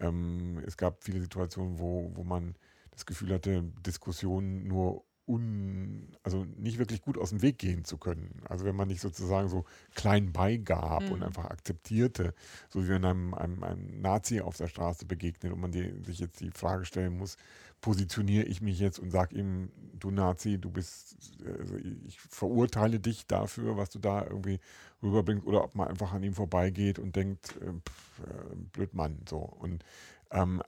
ähm, 0.00 0.62
es 0.66 0.76
gab 0.76 1.02
viele 1.02 1.20
Situationen, 1.20 1.78
wo, 1.78 2.10
wo 2.14 2.24
man 2.24 2.54
das 2.90 3.06
Gefühl 3.06 3.32
hatte, 3.32 3.62
Diskussionen 3.86 4.66
nur 4.68 5.04
un, 5.26 6.16
also 6.24 6.44
nicht 6.56 6.78
wirklich 6.78 7.00
gut 7.02 7.16
aus 7.18 7.30
dem 7.30 7.42
Weg 7.42 7.58
gehen 7.58 7.84
zu 7.84 7.96
können. 7.98 8.42
Also 8.48 8.64
wenn 8.64 8.76
man 8.76 8.88
nicht 8.88 9.00
sozusagen 9.00 9.48
so 9.48 9.64
klein 9.94 10.32
beigab 10.32 11.10
und 11.10 11.22
Mhm. 11.22 11.22
einfach 11.22 11.44
akzeptierte, 11.46 12.34
so 12.68 12.84
wie 12.84 12.88
wenn 12.88 13.04
einem, 13.04 13.34
einem, 13.34 13.62
einem 13.62 14.00
Nazi 14.00 14.40
auf 14.40 14.56
der 14.56 14.66
Straße 14.68 15.06
begegnet 15.06 15.52
und 15.52 15.60
man 15.60 15.72
die, 15.72 16.02
sich 16.04 16.18
jetzt 16.18 16.40
die 16.40 16.50
Frage 16.50 16.84
stellen 16.84 17.16
muss, 17.16 17.36
positioniere 17.80 18.44
ich 18.44 18.60
mich 18.60 18.78
jetzt 18.78 18.98
und 18.98 19.10
sage 19.10 19.36
ihm, 19.36 19.70
du 19.98 20.10
Nazi, 20.10 20.58
du 20.58 20.70
bist, 20.70 21.16
also 21.46 21.76
ich 21.76 22.20
verurteile 22.20 23.00
dich 23.00 23.26
dafür, 23.26 23.76
was 23.76 23.90
du 23.90 23.98
da 23.98 24.24
irgendwie 24.24 24.60
rüberbringst, 25.02 25.46
oder 25.46 25.64
ob 25.64 25.74
man 25.74 25.88
einfach 25.88 26.12
an 26.12 26.22
ihm 26.22 26.34
vorbeigeht 26.34 26.98
und 26.98 27.16
denkt, 27.16 27.56
äh, 27.60 27.72
pff, 27.72 28.20
äh, 28.20 28.56
blöd 28.72 28.94
Mann, 28.94 29.18
so. 29.28 29.38
Und 29.38 29.84
ähm, 30.30 30.62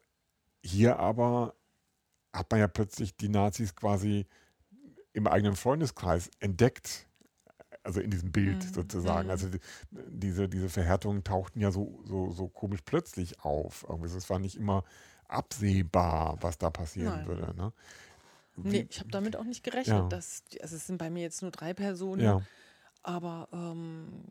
hier 0.64 0.98
aber 0.98 1.54
hat 2.32 2.50
man 2.50 2.60
ja 2.60 2.68
plötzlich 2.68 3.16
die 3.16 3.28
Nazis 3.28 3.76
quasi 3.76 4.26
im 5.14 5.26
eigenen 5.26 5.56
Freundeskreis 5.56 6.30
entdeckt, 6.40 7.06
also 7.82 8.00
in 8.00 8.10
diesem 8.10 8.32
Bild 8.32 8.64
Mhm. 8.64 8.74
sozusagen. 8.74 9.24
Mhm. 9.24 9.30
Also 9.30 9.48
die, 9.48 9.60
diese, 9.90 10.48
diese 10.48 10.68
Verhärtungen 10.68 11.24
tauchten 11.24 11.60
ja 11.60 11.70
so, 11.70 12.02
so, 12.04 12.30
so 12.30 12.48
komisch 12.48 12.80
plötzlich 12.84 13.40
auf. 13.40 13.86
Es 14.04 14.28
war 14.28 14.38
nicht 14.38 14.56
immer 14.56 14.84
absehbar, 15.28 16.36
was 16.40 16.58
da 16.58 16.70
passieren 16.70 17.18
Nein. 17.18 17.26
würde. 17.26 17.54
Ne? 17.56 17.72
Nee, 18.56 18.86
ich 18.90 19.00
habe 19.00 19.10
damit 19.10 19.36
auch 19.36 19.44
nicht 19.44 19.64
gerechnet. 19.64 20.02
Ja. 20.02 20.08
Dass, 20.08 20.42
also 20.60 20.76
es 20.76 20.86
sind 20.86 20.98
bei 20.98 21.10
mir 21.10 21.22
jetzt 21.22 21.42
nur 21.42 21.50
drei 21.50 21.74
Personen, 21.74 22.22
ja, 22.22 22.42
aber 23.02 23.48
ähm, 23.52 24.24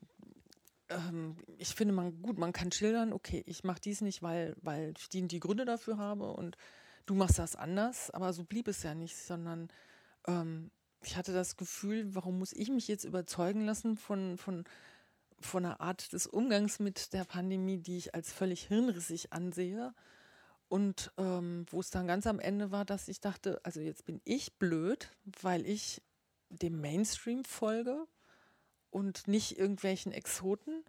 ähm, 0.89 1.35
ich 1.57 1.75
finde 1.75 1.93
man 1.93 2.21
gut, 2.21 2.37
man 2.37 2.53
kann 2.53 2.71
schildern, 2.71 3.13
okay, 3.13 3.43
ich 3.45 3.63
mache 3.63 3.81
dies 3.81 4.01
nicht, 4.01 4.21
weil, 4.21 4.55
weil 4.61 4.93
ich 4.97 5.09
die, 5.09 5.27
die 5.27 5.39
Gründe 5.39 5.65
dafür 5.65 5.97
habe 5.97 6.31
und 6.31 6.57
du 7.05 7.15
machst 7.15 7.39
das 7.39 7.55
anders, 7.55 8.11
aber 8.11 8.33
so 8.33 8.43
blieb 8.43 8.67
es 8.67 8.83
ja 8.83 8.95
nicht, 8.95 9.17
sondern 9.17 9.69
ähm, 10.27 10.71
ich 11.01 11.17
hatte 11.17 11.33
das 11.33 11.57
Gefühl, 11.57 12.15
warum 12.15 12.39
muss 12.39 12.53
ich 12.53 12.69
mich 12.69 12.87
jetzt 12.87 13.03
überzeugen 13.03 13.65
lassen 13.65 13.97
von, 13.97 14.37
von, 14.37 14.63
von 15.39 15.65
einer 15.65 15.81
Art 15.81 16.13
des 16.13 16.27
Umgangs 16.27 16.79
mit 16.79 17.13
der 17.13 17.25
Pandemie, 17.25 17.77
die 17.77 17.97
ich 17.97 18.15
als 18.15 18.31
völlig 18.31 18.67
hirnrissig 18.67 19.33
ansehe. 19.33 19.93
Und 20.69 21.11
ähm, 21.17 21.65
wo 21.69 21.81
es 21.81 21.91
dann 21.91 22.07
ganz 22.07 22.25
am 22.25 22.39
Ende 22.39 22.71
war, 22.71 22.85
dass 22.85 23.07
ich 23.07 23.19
dachte, 23.19 23.59
also 23.63 23.79
jetzt 23.79 24.05
bin 24.05 24.21
ich 24.23 24.57
blöd, 24.57 25.11
weil 25.41 25.67
ich 25.67 26.01
dem 26.49 26.81
Mainstream 26.81 27.43
folge 27.43 28.07
und 28.89 29.27
nicht 29.27 29.57
irgendwelchen 29.59 30.11
Exoten. 30.11 30.83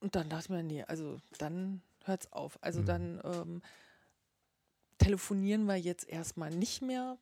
Und 0.00 0.14
dann 0.14 0.28
dachte 0.28 0.44
ich 0.44 0.50
mir, 0.50 0.62
nee, 0.62 0.82
also 0.82 1.20
dann 1.38 1.80
hört's 2.04 2.30
auf. 2.32 2.58
Also 2.62 2.80
Mhm. 2.80 2.86
dann 2.86 3.20
ähm, 3.24 3.62
telefonieren 4.98 5.64
wir 5.64 5.76
jetzt 5.76 6.06
erstmal 6.08 6.50
nicht 6.50 6.82
mehr, 6.82 7.16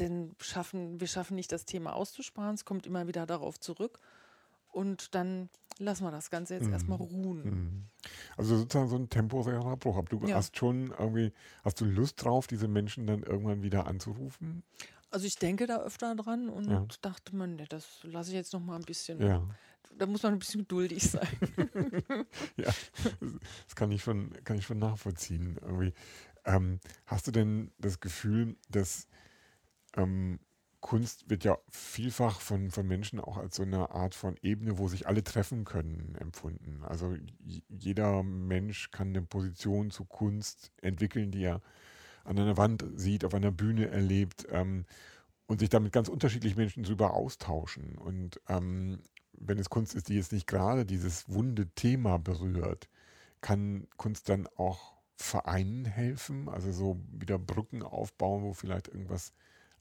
denn 0.00 0.34
schaffen, 0.40 1.00
wir 1.00 1.06
schaffen 1.06 1.34
nicht 1.36 1.52
das 1.52 1.64
Thema 1.64 1.94
auszusparen. 1.94 2.54
Es 2.54 2.64
kommt 2.64 2.86
immer 2.86 3.06
wieder 3.06 3.26
darauf 3.26 3.60
zurück. 3.60 3.98
Und 4.72 5.14
dann 5.14 5.48
lassen 5.78 6.04
wir 6.04 6.10
das 6.10 6.30
Ganze 6.30 6.54
jetzt 6.54 6.66
Mhm. 6.66 6.72
erstmal 6.72 6.98
ruhen. 6.98 7.42
Mhm. 7.44 7.84
Also 8.36 8.56
sozusagen 8.56 8.88
so 8.88 8.96
ein 8.96 9.08
temporärer 9.08 9.76
Bruch. 9.76 9.96
Aber 9.96 10.08
du 10.08 10.26
Ja. 10.26 10.36
hast 10.36 10.56
schon 10.56 10.94
irgendwie, 10.98 11.32
hast 11.64 11.80
du 11.80 11.84
Lust 11.84 12.22
drauf, 12.24 12.46
diese 12.46 12.68
Menschen 12.68 13.06
dann 13.06 13.22
irgendwann 13.22 13.62
wieder 13.62 13.86
anzurufen? 13.86 14.62
Also 15.10 15.26
ich 15.26 15.36
denke 15.36 15.66
da 15.66 15.78
öfter 15.82 16.14
dran 16.14 16.48
und 16.48 16.70
Ja. 16.70 16.86
dachte 17.02 17.34
man, 17.34 17.58
das 17.68 18.00
lasse 18.04 18.30
ich 18.30 18.36
jetzt 18.36 18.52
noch 18.52 18.60
mal 18.60 18.76
ein 18.76 18.82
bisschen. 18.82 19.20
Ja. 19.20 19.42
Da 19.98 20.06
muss 20.06 20.22
man 20.22 20.34
ein 20.34 20.38
bisschen 20.38 20.60
geduldig 20.60 21.02
sein. 21.10 21.26
Ja, 22.56 22.72
das 23.66 23.74
kann 23.74 23.90
ich 23.90 24.02
schon, 24.04 24.32
kann 24.44 24.56
ich 24.56 24.66
schon 24.66 24.78
nachvollziehen. 24.78 25.58
Irgendwie. 25.62 25.92
Ähm, 26.44 26.78
hast 27.06 27.26
du 27.26 27.32
denn 27.32 27.72
das 27.78 27.98
Gefühl, 28.00 28.56
dass 28.68 29.08
ähm, 29.96 30.40
Kunst 30.80 31.28
wird 31.28 31.44
ja 31.44 31.58
vielfach 31.70 32.40
von, 32.40 32.70
von 32.70 32.86
Menschen 32.86 33.20
auch 33.20 33.36
als 33.36 33.56
so 33.56 33.62
eine 33.62 33.90
Art 33.90 34.14
von 34.14 34.36
Ebene, 34.42 34.78
wo 34.78 34.88
sich 34.88 35.06
alle 35.06 35.22
treffen 35.22 35.64
können, 35.64 36.16
empfunden. 36.18 36.82
Also 36.84 37.16
jeder 37.68 38.22
Mensch 38.22 38.90
kann 38.90 39.08
eine 39.08 39.22
Position 39.22 39.90
zu 39.90 40.06
Kunst 40.06 40.72
entwickeln, 40.80 41.30
die 41.30 41.44
er 41.44 41.60
an 42.24 42.38
einer 42.38 42.56
Wand 42.56 42.84
sieht, 42.96 43.24
auf 43.24 43.34
einer 43.34 43.50
Bühne 43.50 43.88
erlebt 43.88 44.46
ähm, 44.50 44.86
und 45.46 45.60
sich 45.60 45.68
damit 45.68 45.92
ganz 45.92 46.08
unterschiedliche 46.08 46.56
Menschen 46.56 46.82
darüber 46.82 47.12
austauschen. 47.14 47.98
Und 47.98 48.40
ähm, 48.48 49.00
wenn 49.32 49.58
es 49.58 49.70
Kunst 49.70 49.94
ist, 49.94 50.08
die 50.08 50.14
jetzt 50.14 50.32
nicht 50.32 50.46
gerade 50.46 50.86
dieses 50.86 51.28
wunde 51.28 51.68
Thema 51.74 52.18
berührt, 52.18 52.88
kann 53.42 53.86
Kunst 53.96 54.28
dann 54.28 54.46
auch 54.56 54.94
Vereinen 55.16 55.84
helfen? 55.84 56.48
Also 56.48 56.72
so 56.72 57.00
wieder 57.12 57.38
Brücken 57.38 57.82
aufbauen, 57.82 58.42
wo 58.42 58.54
vielleicht 58.54 58.88
irgendwas 58.88 59.32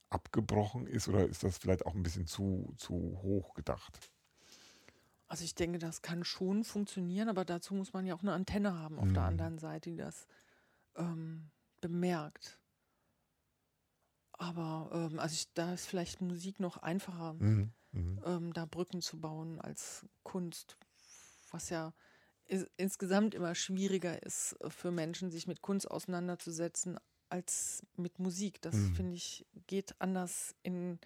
abgebrochen 0.09 0.87
ist? 0.87 1.07
Oder 1.07 1.27
ist 1.27 1.43
das 1.43 1.57
vielleicht 1.57 1.85
auch 1.85 1.95
ein 1.95 2.03
bisschen 2.03 2.27
zu, 2.27 2.73
zu 2.77 2.93
hoch 3.21 3.53
gedacht? 3.53 3.99
Also 5.27 5.43
ich 5.43 5.55
denke, 5.55 5.79
das 5.79 6.01
kann 6.01 6.23
schon 6.25 6.63
funktionieren, 6.63 7.29
aber 7.29 7.45
dazu 7.45 7.73
muss 7.75 7.93
man 7.93 8.05
ja 8.05 8.15
auch 8.15 8.21
eine 8.21 8.33
Antenne 8.33 8.77
haben 8.77 8.99
auf 8.99 9.11
der 9.13 9.23
Mhm. 9.23 9.23
anderen 9.23 9.57
Seite, 9.59 9.91
die 9.91 9.97
das 9.97 10.27
ähm, 10.97 11.51
bemerkt. 11.81 12.59
Aber 14.33 14.89
ähm, 14.93 15.19
also 15.19 15.33
ich, 15.33 15.53
da 15.53 15.73
ist 15.73 15.85
vielleicht 15.87 16.21
Musik 16.21 16.59
noch 16.59 16.77
einfacher, 16.77 17.35
Mhm. 17.39 17.73
Mhm. 17.93 18.23
ähm, 18.23 18.53
da 18.53 18.65
Brücken 18.65 19.01
zu 19.01 19.19
bauen 19.19 19.61
als 19.61 20.05
Kunst, 20.23 20.77
was 21.51 21.69
ja 21.69 21.93
insgesamt 22.77 23.35
immer 23.35 23.55
schwieriger 23.55 24.23
ist 24.23 24.53
äh, 24.61 24.69
für 24.69 24.91
Menschen, 24.91 25.31
sich 25.31 25.47
mit 25.47 25.61
Kunst 25.61 25.89
auseinanderzusetzen 25.89 26.99
als 27.29 27.83
mit 27.97 28.19
Musik. 28.19 28.61
Das 28.61 28.75
Mhm. 28.75 28.95
finde 28.95 29.13
ich 29.15 29.45
geht 29.67 29.95
anders 29.99 30.55
in, 30.63 30.99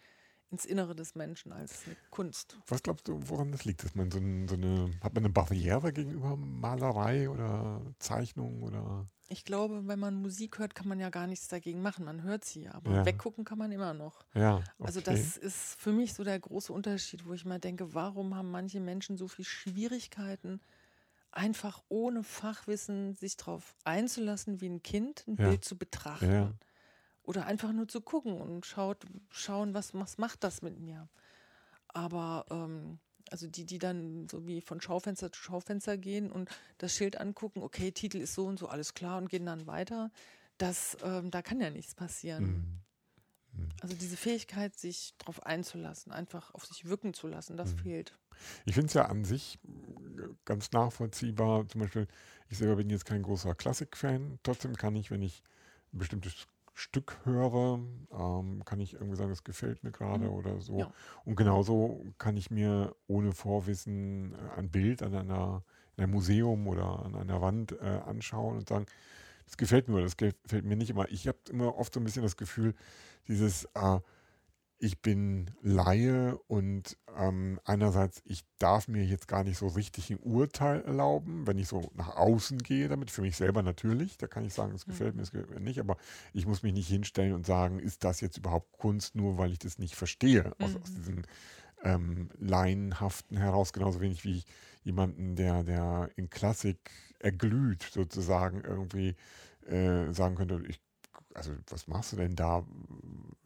ins 0.51 0.65
Innere 0.65 0.95
des 0.95 1.15
Menschen 1.15 1.51
als 1.51 1.86
eine 1.86 1.95
Kunst. 2.09 2.57
Was 2.67 2.84
glaubst 2.84 3.07
du, 3.07 3.19
woran 3.28 3.51
das 3.51 3.65
liegt? 3.65 3.84
Dass 3.84 3.95
man 3.95 4.11
so, 4.11 4.19
ein, 4.19 4.47
so 4.47 4.55
eine, 4.55 4.91
hat 5.01 5.13
man 5.13 5.24
eine 5.26 5.34
Barriere 5.34 5.91
gegenüber 5.93 6.36
Malerei 6.38 7.30
oder 7.30 7.82
Zeichnung 7.99 8.63
oder? 8.63 9.07
Ich 9.30 9.45
glaube, 9.45 9.88
wenn 9.88 9.99
man 9.99 10.15
Musik 10.21 10.59
hört, 10.59 10.76
kann 10.76 10.88
man 10.88 10.99
ja 10.99 11.09
gar 11.09 11.28
nichts 11.28 11.47
dagegen 11.47 11.82
machen. 11.82 12.05
Man 12.05 12.21
hört 12.24 12.45
sie, 12.45 12.67
aber 12.67 12.91
Ja. 12.91 13.05
weggucken 13.05 13.45
kann 13.45 13.57
man 13.57 13.71
immer 13.71 13.93
noch. 13.93 14.26
Ja, 14.36 14.57
okay. 14.57 14.65
Also 14.80 15.01
das 15.01 15.38
ist 15.38 15.80
für 15.82 15.91
mich 15.91 16.13
so 16.13 16.24
der 16.24 16.39
große 16.39 16.71
Unterschied, 16.71 17.26
wo 17.26 17.34
ich 17.34 17.45
mal 17.45 17.59
denke, 17.59 17.93
warum 17.93 18.36
haben 18.36 18.51
manche 18.51 18.80
Menschen 18.80 19.17
so 19.17 19.28
viel 19.28 19.45
Schwierigkeiten, 19.45 20.59
einfach 21.36 21.84
ohne 21.90 22.24
Fachwissen 22.24 23.14
sich 23.16 23.38
darauf 23.38 23.76
einzulassen, 23.84 24.62
wie 24.62 24.70
ein 24.70 24.84
Kind 24.84 25.26
ein 25.28 25.36
Ja. 25.38 25.50
Bild 25.50 25.66
zu 25.66 25.78
betrachten. 25.78 26.32
Ja. 26.32 26.54
Oder 27.24 27.46
einfach 27.46 27.72
nur 27.72 27.88
zu 27.88 28.02
gucken 28.02 28.40
und 28.40 28.66
schaut, 28.66 29.06
schauen, 29.32 29.74
was, 29.74 29.94
was 29.94 30.18
macht 30.18 30.44
das 30.44 30.62
mit 30.62 30.80
mir. 30.80 31.10
Aber 31.88 32.46
ähm, 32.50 33.00
also 33.32 33.48
die, 33.48 33.66
die 33.66 33.80
dann 33.80 34.28
so 34.30 34.46
wie 34.46 34.62
von 34.62 34.82
Schaufenster 34.82 35.32
zu 35.32 35.42
Schaufenster 35.42 35.98
gehen 35.98 36.32
und 36.32 36.50
das 36.78 36.94
Schild 36.96 37.20
angucken, 37.20 37.62
okay, 37.64 37.92
Titel 37.92 38.18
ist 38.18 38.34
so 38.34 38.46
und 38.46 38.60
so, 38.60 38.68
alles 38.68 38.94
klar 38.94 39.18
und 39.18 39.30
gehen 39.30 39.46
dann 39.46 39.68
weiter, 39.68 40.12
das, 40.58 40.98
ähm, 41.04 41.32
da 41.32 41.42
kann 41.42 41.62
ja 41.62 41.70
nichts 41.70 41.96
passieren. 41.96 42.44
Mhm. 42.44 43.74
Also 43.82 43.96
diese 43.96 44.18
Fähigkeit, 44.18 44.78
sich 44.78 45.14
darauf 45.18 45.46
einzulassen, 45.46 46.12
einfach 46.12 46.54
auf 46.54 46.66
sich 46.66 46.86
wirken 46.86 47.14
zu 47.14 47.28
lassen, 47.28 47.58
das 47.58 47.74
Mhm. 47.74 47.78
fehlt. 47.80 48.18
Ich 48.66 48.74
finde 48.76 48.88
es 48.88 48.94
ja 48.94 49.06
an 49.06 49.24
sich 49.26 49.60
äh, 49.66 50.22
ganz 50.46 50.72
nachvollziehbar. 50.72 51.68
Zum 51.68 51.82
Beispiel, 51.82 52.08
ich 52.50 52.58
selber 52.58 52.76
bin 52.78 52.90
jetzt 52.90 53.06
kein 53.06 53.24
großer 53.24 53.56
Klassik-Fan. 53.56 54.40
Trotzdem 54.44 54.76
kann 54.76 54.96
ich, 54.96 55.12
wenn 55.12 55.22
ich 55.22 55.44
ein 55.94 56.00
bestimmtes 56.00 56.48
Stück 56.76 57.18
höre, 57.24 57.80
ähm, 58.12 58.64
kann 58.66 58.80
ich 58.80 58.94
irgendwie 58.96 59.16
sagen, 59.16 59.32
es 59.32 59.44
gefällt 59.44 59.84
mir 59.84 59.92
gerade 59.92 60.26
Mhm. 60.26 60.32
oder 60.34 60.60
so. 60.60 60.80
Ja. 60.80 60.94
Und 61.24 61.36
genauso 61.36 62.04
kann 62.18 62.36
ich 62.36 62.50
mir 62.50 62.96
ohne 63.08 63.32
Vorwissen 63.32 64.34
äh, 64.34 64.58
ein 64.60 64.70
Bild 64.72 65.04
an 65.04 65.14
einer, 65.14 65.64
in 65.98 66.04
einem 66.04 66.14
Museum 66.14 66.68
oder 66.68 67.06
an 67.06 67.16
einer 67.16 67.42
Wand 67.42 67.74
äh, 67.74 67.86
anschauen 68.06 68.58
und 68.58 68.70
sagen, 68.70 68.88
das 69.46 69.58
gefällt 69.58 69.88
mir 69.88 69.96
oder 69.96 70.04
das 70.06 70.18
gefällt 70.18 70.66
mir 70.66 70.76
nicht. 70.76 70.92
Aber 70.92 71.12
ich 71.12 71.28
habe 71.28 71.38
immer 71.52 71.78
oft 71.78 71.94
so 71.94 72.00
ein 72.00 72.04
bisschen 72.06 72.24
das 72.24 72.38
Gefühl, 72.38 72.74
dieses, 73.28 73.66
äh, 73.76 74.00
ich 74.80 75.01
bin 75.01 75.51
Laie 75.61 76.38
und 76.47 76.97
ähm, 77.15 77.59
einerseits, 77.63 78.21
ich 78.26 78.43
darf 78.59 78.88
mir 78.89 79.03
jetzt 79.05 79.28
gar 79.30 79.43
nicht 79.45 79.57
so 79.57 79.67
richtig 79.67 80.09
ein 80.09 80.19
Urteil 80.19 80.82
erlauben, 80.82 81.47
wenn 81.47 81.57
ich 81.57 81.69
so 81.69 81.89
nach 81.95 82.15
außen 82.17 82.57
gehe 82.59 82.89
damit, 82.89 83.09
für 83.09 83.21
mich 83.21 83.38
selber 83.38 83.63
natürlich, 83.63 84.17
da 84.17 84.28
kann 84.28 84.43
ich 84.45 84.53
sagen, 84.53 84.74
es 84.76 84.86
gefällt 84.86 85.15
mir, 85.15 85.21
es 85.21 85.32
gefällt 85.32 85.51
mir 85.51 85.61
nicht, 85.61 85.80
aber 85.80 85.97
ich 86.34 86.45
muss 86.45 86.63
mich 86.63 86.74
nicht 86.74 86.89
hinstellen 86.89 87.34
und 87.34 87.45
sagen, 87.45 87.80
ist 87.80 88.03
das 88.03 88.19
jetzt 88.19 88.38
überhaupt 88.38 88.74
Kunst, 88.74 89.15
nur 89.15 89.38
weil 89.38 89.51
ich 89.53 89.59
das 89.59 89.80
nicht 89.80 89.95
verstehe, 89.95 90.53
aus, 90.59 90.76
aus 90.76 90.91
Mhm. 90.91 90.95
diesem 90.95 91.21
ähm, 91.84 92.30
Laienhaften 92.39 93.38
heraus, 93.38 93.74
genauso 93.74 94.01
wenig 94.01 94.24
wie 94.24 94.38
ich 94.38 94.45
jemanden, 94.84 95.36
der, 95.36 95.63
der 95.63 96.09
in 96.15 96.30
Klassik 96.30 96.91
erglüht, 97.19 97.84
sozusagen 97.84 98.61
irgendwie 98.61 99.15
äh, 99.65 100.11
sagen 100.13 100.36
könnte, 100.36 100.61
ich, 100.67 100.80
also 101.36 101.54
was 101.68 101.88
machst 101.88 102.14
du 102.14 102.18
denn 102.18 102.36
da, 102.36 102.66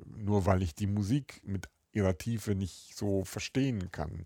nur 0.05 0.45
weil 0.45 0.61
ich 0.61 0.75
die 0.75 0.87
Musik 0.87 1.41
mit 1.43 1.69
ihrer 1.91 2.17
Tiefe 2.17 2.55
nicht 2.55 2.95
so 2.95 3.23
verstehen 3.23 3.91
kann. 3.91 4.25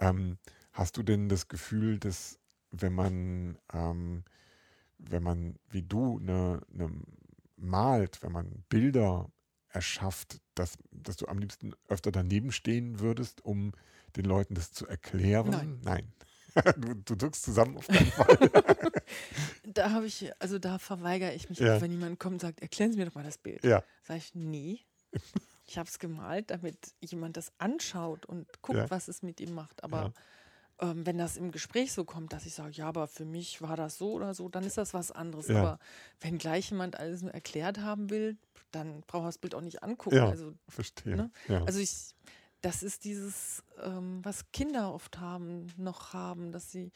Ähm, 0.00 0.38
hast 0.72 0.96
du 0.96 1.02
denn 1.02 1.28
das 1.28 1.48
Gefühl, 1.48 1.98
dass 1.98 2.38
wenn 2.70 2.94
man, 2.94 3.58
ähm, 3.72 4.24
wenn 4.98 5.22
man 5.22 5.56
wie 5.70 5.82
du 5.82 6.18
eine, 6.18 6.60
eine 6.72 6.90
malt, 7.56 8.22
wenn 8.22 8.32
man 8.32 8.64
Bilder 8.68 9.30
erschafft, 9.68 10.40
dass, 10.54 10.78
dass 10.90 11.16
du 11.16 11.26
am 11.26 11.38
liebsten 11.38 11.74
öfter 11.88 12.12
daneben 12.12 12.52
stehen 12.52 13.00
würdest, 13.00 13.44
um 13.44 13.72
den 14.16 14.24
Leuten 14.24 14.54
das 14.54 14.72
zu 14.72 14.86
erklären? 14.86 15.50
Nein. 15.50 15.80
Nein. 15.82 16.12
Du, 16.76 16.94
du 16.94 17.14
drückst 17.16 17.42
zusammen 17.42 17.76
auf 17.78 17.86
keinen 17.88 18.06
Fall. 18.12 18.38
Da 19.64 19.90
habe 19.90 20.06
ich, 20.06 20.30
also 20.40 20.58
da 20.58 20.78
verweigere 20.78 21.32
ich 21.34 21.48
mich, 21.48 21.58
Ja. 21.58 21.76
auch, 21.76 21.80
wenn 21.80 21.90
jemand 21.90 22.18
kommt 22.18 22.34
und 22.34 22.40
sagt, 22.40 22.60
erklären 22.60 22.92
Sie 22.92 22.98
mir 22.98 23.06
doch 23.06 23.14
mal 23.14 23.24
das 23.24 23.38
Bild. 23.38 23.64
ja. 23.64 23.82
Sage 24.02 24.18
ich, 24.18 24.34
nee. 24.34 24.80
Ich 25.66 25.78
habe 25.78 25.88
es 25.88 25.98
gemalt, 25.98 26.50
damit 26.50 26.76
jemand 27.00 27.36
das 27.36 27.52
anschaut 27.58 28.26
und 28.26 28.46
guckt, 28.62 28.78
Ja. 28.78 28.90
was 28.90 29.08
es 29.08 29.22
mit 29.22 29.40
ihm 29.40 29.54
macht. 29.54 29.82
Aber 29.84 30.12
ähm, 30.80 31.06
wenn 31.06 31.16
das 31.16 31.36
im 31.36 31.52
Gespräch 31.52 31.92
so 31.92 32.04
kommt, 32.04 32.32
dass 32.32 32.44
ich 32.46 32.54
sage, 32.54 32.72
ja, 32.72 32.86
aber 32.88 33.06
für 33.08 33.24
mich 33.24 33.62
war 33.62 33.76
das 33.76 33.96
so 33.98 34.12
oder 34.12 34.34
so, 34.34 34.48
dann 34.48 34.64
ist 34.64 34.76
das 34.78 34.92
was 34.94 35.10
anderes. 35.12 35.48
Ja. 35.48 35.60
Aber 35.60 35.78
wenn 36.20 36.38
gleich 36.38 36.70
jemand 36.70 36.98
alles 36.98 37.22
nur 37.22 37.32
erklärt 37.32 37.78
haben 37.78 38.10
will, 38.10 38.36
dann 38.72 39.02
braucht 39.06 39.22
er 39.24 39.28
das 39.28 39.38
Bild 39.38 39.54
auch 39.54 39.60
nicht 39.60 39.82
angucken. 39.82 40.16
Ja. 40.16 40.28
Also, 40.28 40.52
Verstehe. 40.68 41.16
Ne? 41.16 41.30
Ja. 41.48 41.62
also 41.64 41.78
ich, 41.78 42.14
das 42.62 42.82
ist 42.82 43.04
dieses, 43.04 43.62
ähm, 43.82 44.20
was 44.24 44.50
Kinder 44.52 44.94
oft 44.94 45.20
haben, 45.20 45.66
noch 45.76 46.14
haben, 46.14 46.52
dass 46.52 46.70
sie 46.70 46.92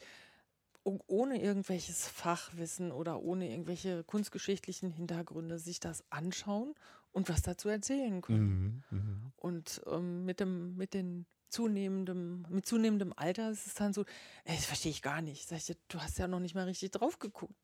ohne 0.83 1.41
irgendwelches 1.41 2.07
Fachwissen 2.07 2.93
oder 2.93 3.21
ohne 3.21 3.49
irgendwelche 3.49 4.05
kunstgeschichtlichen 4.05 4.89
Hintergründe 4.89 5.59
sich 5.59 5.81
das 5.81 6.03
anschauen 6.09 6.73
und 7.11 7.27
was 7.27 7.41
dazu 7.41 7.67
erzählen 7.67 8.21
können. 8.21 8.83
Mhm, 8.89 8.97
mhm. 8.97 9.31
Und 9.35 9.81
ähm, 9.87 10.23
mit 10.23 10.39
dem, 10.39 10.77
mit 10.77 10.93
den 10.93 11.25
zunehmendem, 11.49 12.45
mit 12.49 12.65
zunehmendem 12.65 13.13
Alter 13.15 13.51
ist 13.51 13.67
es 13.67 13.73
dann 13.73 13.93
so, 13.93 14.05
ey, 14.45 14.55
das 14.55 14.65
verstehe 14.65 14.91
ich 14.91 15.01
gar 15.01 15.21
nicht. 15.21 15.47
Sag 15.47 15.57
ich, 15.57 15.77
du 15.89 15.99
hast 15.99 16.17
ja 16.19 16.27
noch 16.27 16.39
nicht 16.39 16.55
mal 16.55 16.65
richtig 16.65 16.91
drauf 16.91 17.19
geguckt. 17.19 17.55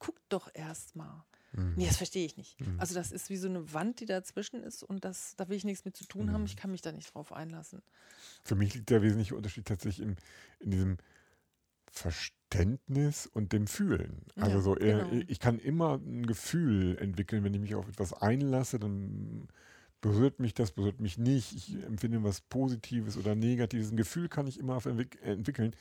Guck 0.00 0.16
doch 0.28 0.50
erst 0.52 0.96
mal. 0.96 1.24
Mhm. 1.52 1.74
Nee, 1.76 1.86
das 1.86 1.96
verstehe 1.96 2.24
ich 2.24 2.36
nicht. 2.36 2.60
Mhm. 2.60 2.80
Also 2.80 2.94
das 2.94 3.12
ist 3.12 3.30
wie 3.30 3.36
so 3.36 3.48
eine 3.48 3.72
Wand, 3.72 4.00
die 4.00 4.06
dazwischen 4.06 4.62
ist 4.62 4.82
und 4.82 5.04
das, 5.04 5.36
da 5.36 5.48
will 5.48 5.56
ich 5.56 5.64
nichts 5.64 5.84
mit 5.84 5.96
zu 5.96 6.04
tun 6.04 6.32
haben. 6.32 6.42
Mhm. 6.42 6.46
Ich 6.46 6.56
kann 6.56 6.70
mich 6.70 6.82
da 6.82 6.92
nicht 6.92 7.14
drauf 7.14 7.32
einlassen. 7.32 7.82
Für 8.42 8.54
mich 8.54 8.74
liegt 8.74 8.90
der 8.90 9.02
wesentliche 9.02 9.36
Unterschied 9.36 9.66
tatsächlich 9.66 10.06
in, 10.06 10.16
in 10.60 10.70
diesem 10.70 10.96
Verständnis 11.90 13.26
und 13.26 13.52
dem 13.52 13.66
Fühlen. 13.66 14.22
Also 14.36 14.56
Ja, 14.56 14.62
so, 14.62 14.76
äh, 14.76 15.10
genau. 15.10 15.24
ich 15.28 15.40
kann 15.40 15.58
immer 15.58 15.96
ein 15.96 16.26
Gefühl 16.26 16.96
entwickeln, 16.98 17.44
wenn 17.44 17.54
ich 17.54 17.60
mich 17.60 17.74
auf 17.74 17.88
etwas 17.88 18.14
einlasse, 18.14 18.78
dann 18.78 19.48
berührt 20.02 20.40
mich 20.40 20.52
das, 20.52 20.72
berührt 20.72 21.00
mich 21.00 21.16
nicht. 21.16 21.54
Ich 21.54 21.82
empfinde 21.84 22.22
was 22.24 22.42
Positives 22.42 23.16
oder 23.16 23.34
Negatives. 23.36 23.90
Ein 23.90 23.96
Gefühl 23.96 24.28
kann 24.28 24.46
ich 24.48 24.58
immer 24.58 24.84
entwick 24.84 25.18
entwickeln. 25.22 25.74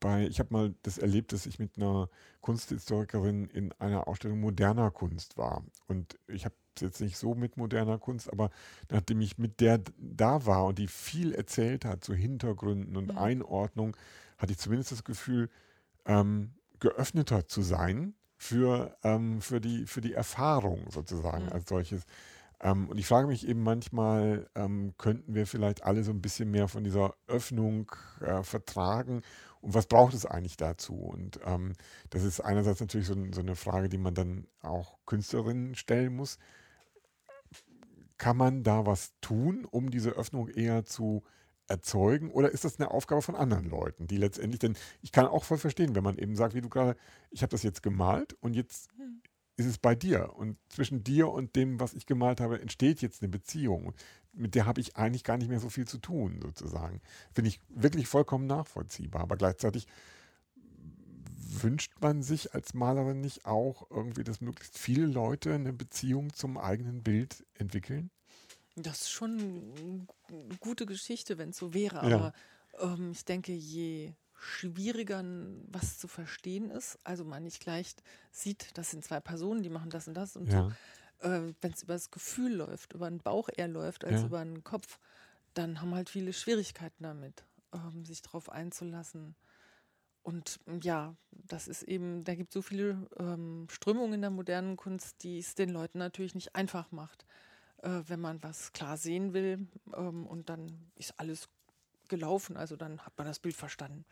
Bei, 0.00 0.26
ich 0.26 0.40
habe 0.40 0.52
mal 0.52 0.74
das 0.82 0.98
erlebt, 0.98 1.32
dass 1.32 1.46
ich 1.46 1.58
mit 1.58 1.78
einer 1.78 2.10
Kunsthistorikerin 2.42 3.46
in 3.46 3.72
einer 3.78 4.08
Ausstellung 4.08 4.40
moderner 4.40 4.90
Kunst 4.90 5.38
war. 5.38 5.64
Und 5.86 6.18
ich 6.26 6.44
habe 6.44 6.56
es 6.76 6.82
jetzt 6.82 7.00
nicht 7.00 7.16
so 7.16 7.34
mit 7.36 7.56
moderner 7.56 7.98
Kunst, 7.98 8.30
aber 8.32 8.50
nachdem 8.90 9.20
ich 9.20 9.38
mit 9.38 9.60
der 9.60 9.80
da 9.98 10.44
war 10.44 10.66
und 10.66 10.78
die 10.78 10.88
viel 10.88 11.32
erzählt 11.32 11.84
hat 11.84 12.04
zu 12.04 12.14
Hintergründen 12.14 12.96
und 12.96 13.12
Mhm. 13.12 13.18
Einordnung, 13.18 13.96
hatte 14.38 14.52
ich 14.52 14.58
zumindest 14.58 14.92
das 14.92 15.04
Gefühl, 15.04 15.50
ähm, 16.06 16.52
geöffneter 16.80 17.46
zu 17.46 17.62
sein 17.62 18.14
für, 18.36 18.96
ähm, 19.04 19.40
für, 19.40 19.60
die, 19.60 19.86
für 19.86 20.00
die 20.00 20.14
Erfahrung 20.14 20.90
sozusagen 20.90 21.46
Mhm. 21.46 21.52
als 21.52 21.68
solches. 21.68 22.04
Ähm, 22.60 22.88
und 22.88 22.98
ich 22.98 23.06
frage 23.06 23.28
mich 23.28 23.46
eben 23.46 23.62
manchmal, 23.62 24.48
ähm, 24.54 24.94
könnten 24.98 25.34
wir 25.34 25.46
vielleicht 25.46 25.84
alle 25.84 26.02
so 26.04 26.10
ein 26.12 26.20
bisschen 26.22 26.50
mehr 26.50 26.68
von 26.68 26.84
dieser 26.84 27.14
Öffnung 27.28 27.92
äh, 28.20 28.42
vertragen? 28.42 29.22
Und 29.60 29.74
was 29.74 29.86
braucht 29.86 30.14
es 30.14 30.26
eigentlich 30.26 30.56
dazu? 30.56 30.94
Und 30.94 31.40
ähm, 31.44 31.74
das 32.10 32.24
ist 32.24 32.40
einerseits 32.40 32.80
natürlich 32.80 33.06
so, 33.06 33.14
so 33.32 33.40
eine 33.40 33.56
Frage, 33.56 33.88
die 33.88 33.98
man 33.98 34.14
dann 34.14 34.46
auch 34.60 34.98
Künstlerinnen 35.06 35.74
stellen 35.76 36.16
muss. 36.16 36.38
Kann 38.16 38.36
man 38.36 38.64
da 38.64 38.84
was 38.84 39.12
tun, 39.20 39.64
um 39.64 39.90
diese 39.90 40.10
Öffnung 40.10 40.48
eher 40.48 40.84
zu 40.84 41.22
erzeugen? 41.68 42.30
Oder 42.32 42.50
ist 42.50 42.64
das 42.64 42.80
eine 42.80 42.90
Aufgabe 42.90 43.22
von 43.22 43.36
anderen 43.36 43.70
Leuten, 43.70 44.08
die 44.08 44.16
letztendlich, 44.16 44.58
denn 44.58 44.76
ich 45.02 45.12
kann 45.12 45.26
auch 45.26 45.44
voll 45.44 45.58
verstehen, 45.58 45.94
wenn 45.94 46.02
man 46.02 46.18
eben 46.18 46.34
sagt, 46.34 46.54
wie 46.54 46.60
du 46.60 46.68
gerade, 46.68 46.96
ich 47.30 47.42
habe 47.42 47.50
das 47.50 47.62
jetzt 47.62 47.82
gemalt 47.82 48.34
und 48.40 48.54
jetzt 48.54 48.90
Hm. 48.96 49.22
Ist 49.58 49.66
es 49.66 49.76
bei 49.76 49.94
dir. 49.94 50.34
Und 50.36 50.56
zwischen 50.68 51.02
dir 51.02 51.28
und 51.28 51.56
dem, 51.56 51.80
was 51.80 51.92
ich 51.92 52.06
gemalt 52.06 52.40
habe, 52.40 52.60
entsteht 52.60 53.02
jetzt 53.02 53.22
eine 53.22 53.28
Beziehung. 53.28 53.92
Mit 54.32 54.54
der 54.54 54.66
habe 54.66 54.80
ich 54.80 54.96
eigentlich 54.96 55.24
gar 55.24 55.36
nicht 55.36 55.48
mehr 55.48 55.58
so 55.58 55.68
viel 55.68 55.86
zu 55.86 55.98
tun, 55.98 56.38
sozusagen. 56.40 57.00
Finde 57.34 57.48
ich 57.48 57.60
wirklich 57.68 58.06
vollkommen 58.06 58.46
nachvollziehbar. 58.46 59.22
Aber 59.22 59.36
gleichzeitig 59.36 59.88
wünscht 61.60 61.92
man 62.00 62.22
sich 62.22 62.54
als 62.54 62.72
Malerin 62.72 63.20
nicht 63.20 63.46
auch 63.46 63.90
irgendwie, 63.90 64.22
dass 64.22 64.40
möglichst 64.40 64.78
viele 64.78 65.06
Leute 65.06 65.52
eine 65.52 65.72
Beziehung 65.72 66.32
zum 66.32 66.56
eigenen 66.56 67.02
Bild 67.02 67.44
entwickeln? 67.54 68.10
Das 68.76 69.00
ist 69.00 69.10
schon 69.10 70.06
eine 70.28 70.56
gute 70.60 70.86
Geschichte, 70.86 71.36
wenn 71.36 71.50
es 71.50 71.56
so 71.56 71.74
wäre. 71.74 72.08
Ja. 72.08 72.16
Aber 72.16 72.32
ähm, 72.80 73.10
ich 73.10 73.24
denke, 73.24 73.52
je 73.52 74.12
schwieriger 74.38 75.22
was 75.70 75.98
zu 75.98 76.08
verstehen 76.08 76.70
ist, 76.70 76.98
also 77.04 77.24
man 77.24 77.44
nicht 77.44 77.60
gleich 77.60 77.94
sieht, 78.30 78.76
das 78.78 78.90
sind 78.90 79.04
zwei 79.04 79.20
Personen, 79.20 79.62
die 79.62 79.70
machen 79.70 79.90
das 79.90 80.08
und 80.08 80.14
das 80.14 80.36
und 80.36 80.50
Ja. 80.50 80.52
so, 80.52 80.64
äh, 81.20 81.52
wenn 81.60 81.72
es 81.72 81.82
über 81.82 81.94
das 81.94 82.10
Gefühl 82.10 82.54
läuft, 82.54 82.92
über 82.94 83.08
den 83.10 83.20
Bauch 83.20 83.48
eher 83.54 83.68
läuft 83.68 84.04
als 84.04 84.22
Ja. 84.22 84.24
über 84.24 84.44
den 84.44 84.64
Kopf, 84.64 84.98
dann 85.54 85.80
haben 85.80 85.94
halt 85.94 86.10
viele 86.10 86.32
Schwierigkeiten 86.32 87.02
damit, 87.04 87.44
ähm, 87.74 88.04
sich 88.04 88.22
darauf 88.22 88.50
einzulassen. 88.50 89.36
Und 90.22 90.60
ähm, 90.66 90.80
ja, 90.82 91.16
das 91.30 91.68
ist 91.68 91.82
eben, 91.84 92.24
da 92.24 92.34
gibt 92.34 92.50
es 92.50 92.54
so 92.54 92.62
viele 92.62 93.08
ähm, 93.18 93.66
Strömungen 93.70 94.14
in 94.14 94.20
der 94.22 94.30
modernen 94.30 94.76
Kunst, 94.76 95.22
die 95.22 95.38
es 95.38 95.54
den 95.54 95.70
Leuten 95.70 95.98
natürlich 95.98 96.34
nicht 96.34 96.54
einfach 96.54 96.90
macht. 96.92 97.26
äh, 97.82 98.02
wenn 98.08 98.20
man 98.20 98.42
was 98.44 98.72
klar 98.74 98.98
sehen 98.98 99.34
will 99.34 99.68
ähm, 99.96 100.26
und 100.26 100.50
dann 100.50 100.92
ist 100.96 101.18
alles 101.20 101.48
gelaufen, 102.08 102.56
also 102.56 102.76
dann 102.76 103.00
hat 103.00 103.16
man 103.18 103.26
das 103.26 103.38
Bild 103.38 103.56
verstanden. 103.56 104.04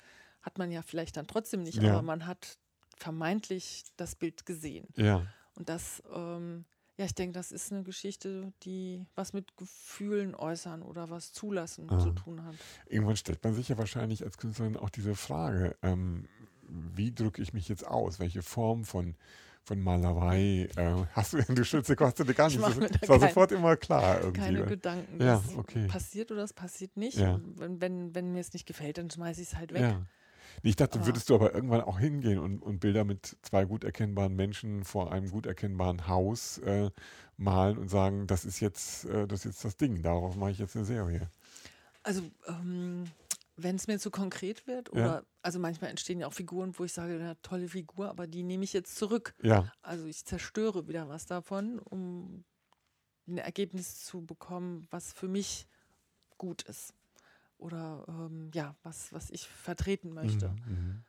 Hat 0.42 0.58
man 0.58 0.70
ja 0.70 0.82
vielleicht 0.82 1.16
dann 1.16 1.26
trotzdem 1.26 1.62
nicht, 1.62 1.82
Ja. 1.82 1.92
aber 1.92 2.02
man 2.02 2.26
hat 2.26 2.58
vermeintlich 2.96 3.84
das 3.96 4.14
Bild 4.14 4.46
gesehen. 4.46 4.86
Ja. 4.96 5.26
Und 5.54 5.68
das, 5.68 6.02
ähm, 6.14 6.64
ja, 6.98 7.04
ich 7.04 7.14
denke, 7.14 7.32
das 7.34 7.52
ist 7.52 7.72
eine 7.72 7.82
Geschichte, 7.82 8.52
die 8.62 9.04
was 9.14 9.32
mit 9.32 9.56
Gefühlen 9.56 10.34
äußern 10.34 10.82
oder 10.82 11.10
was 11.10 11.32
zulassen 11.32 11.90
Ah. 11.90 11.98
zu 11.98 12.10
tun 12.12 12.44
hat. 12.44 12.54
Irgendwann 12.86 13.16
stellt 13.16 13.42
man 13.44 13.54
sich 13.54 13.68
ja 13.68 13.76
wahrscheinlich 13.78 14.24
als 14.24 14.38
Künstlerin 14.38 14.76
auch 14.76 14.90
diese 14.90 15.14
Frage, 15.14 15.76
ähm, 15.82 16.28
wie 16.68 17.12
drücke 17.14 17.42
ich 17.42 17.52
mich 17.52 17.68
jetzt 17.68 17.86
aus? 17.86 18.18
Welche 18.18 18.42
Form 18.42 18.84
von, 18.84 19.14
von 19.66 19.82
Malerei 19.82 20.68
äh, 20.76 21.04
hast 21.12 21.32
du? 21.32 21.38
Du 21.54 21.64
schütze 21.64 21.96
kostet 21.96 22.28
dir 22.28 22.34
gar 22.34 22.48
Ich 22.48 22.56
nicht. 22.56 22.68
Das, 22.68 22.76
das 23.00 23.08
war 23.08 23.18
kein- 23.18 23.28
sofort 23.28 23.52
immer 23.52 23.76
klar 23.76 24.20
irgendwie. 24.20 24.40
Keine 24.40 24.60
ne? 24.60 24.66
Gedanken. 24.66 25.20
Ja, 25.20 25.42
das 25.44 25.56
okay. 25.56 25.86
passiert 25.88 26.30
oder 26.30 26.44
es 26.44 26.52
passiert 26.52 26.96
nicht. 26.96 27.18
Ja. 27.18 27.40
Wenn, 27.56 27.80
wenn, 27.80 28.14
wenn 28.14 28.32
mir 28.32 28.40
es 28.40 28.52
nicht 28.52 28.66
gefällt, 28.66 28.98
dann 28.98 29.10
schmeiße 29.10 29.42
ich 29.42 29.48
es 29.48 29.56
halt 29.56 29.74
weg. 29.74 29.82
Ja. 29.82 30.02
Ich 30.62 30.76
dachte, 30.76 31.04
würdest 31.04 31.28
du 31.28 31.34
aber 31.34 31.54
irgendwann 31.54 31.82
auch 31.82 31.98
hingehen 31.98 32.38
und, 32.38 32.62
und 32.62 32.78
Bilder 32.80 33.04
mit 33.04 33.36
zwei 33.42 33.64
gut 33.64 33.84
erkennbaren 33.84 34.34
Menschen 34.34 34.84
vor 34.84 35.12
einem 35.12 35.30
gut 35.30 35.46
erkennbaren 35.46 36.08
Haus 36.08 36.58
äh, 36.58 36.90
malen 37.36 37.76
und 37.76 37.88
sagen, 37.88 38.26
das 38.26 38.44
ist 38.44 38.60
jetzt, 38.60 39.04
äh, 39.06 39.26
das 39.26 39.40
ist 39.40 39.44
jetzt 39.46 39.64
das 39.64 39.76
Ding, 39.76 40.00
darauf 40.02 40.36
mache 40.36 40.52
ich 40.52 40.58
jetzt 40.58 40.76
eine 40.76 40.84
Serie. 40.84 41.28
Also, 42.02 42.22
ähm, 42.48 43.04
wenn 43.56 43.76
es 43.76 43.86
mir 43.86 43.98
zu 43.98 44.10
konkret 44.10 44.66
wird, 44.66 44.88
Ja. 44.88 44.92
oder 44.94 45.26
also 45.42 45.58
manchmal 45.58 45.90
entstehen 45.90 46.20
ja 46.20 46.26
auch 46.26 46.32
Figuren, 46.32 46.78
wo 46.78 46.84
ich 46.84 46.92
sage, 46.92 47.18
ja, 47.18 47.34
tolle 47.36 47.68
Figur, 47.68 48.08
aber 48.10 48.26
die 48.26 48.42
nehme 48.42 48.64
ich 48.64 48.72
jetzt 48.72 48.96
zurück. 48.96 49.34
Ja, 49.42 49.72
Also 49.82 50.06
ich 50.06 50.24
zerstöre 50.24 50.88
wieder 50.88 51.08
was 51.08 51.26
davon, 51.26 51.78
um 51.78 52.44
ein 53.26 53.38
Ergebnis 53.38 54.04
zu 54.04 54.24
bekommen, 54.24 54.86
was 54.90 55.12
für 55.12 55.28
mich 55.28 55.66
gut 56.36 56.62
ist. 56.62 56.94
Oder 57.58 58.04
ähm, 58.08 58.50
ja, 58.54 58.76
was, 58.82 59.12
was 59.12 59.30
ich 59.30 59.48
vertreten 59.48 60.12
möchte. 60.12 60.50
Mhm, 60.50 60.74
mhm. 60.74 61.04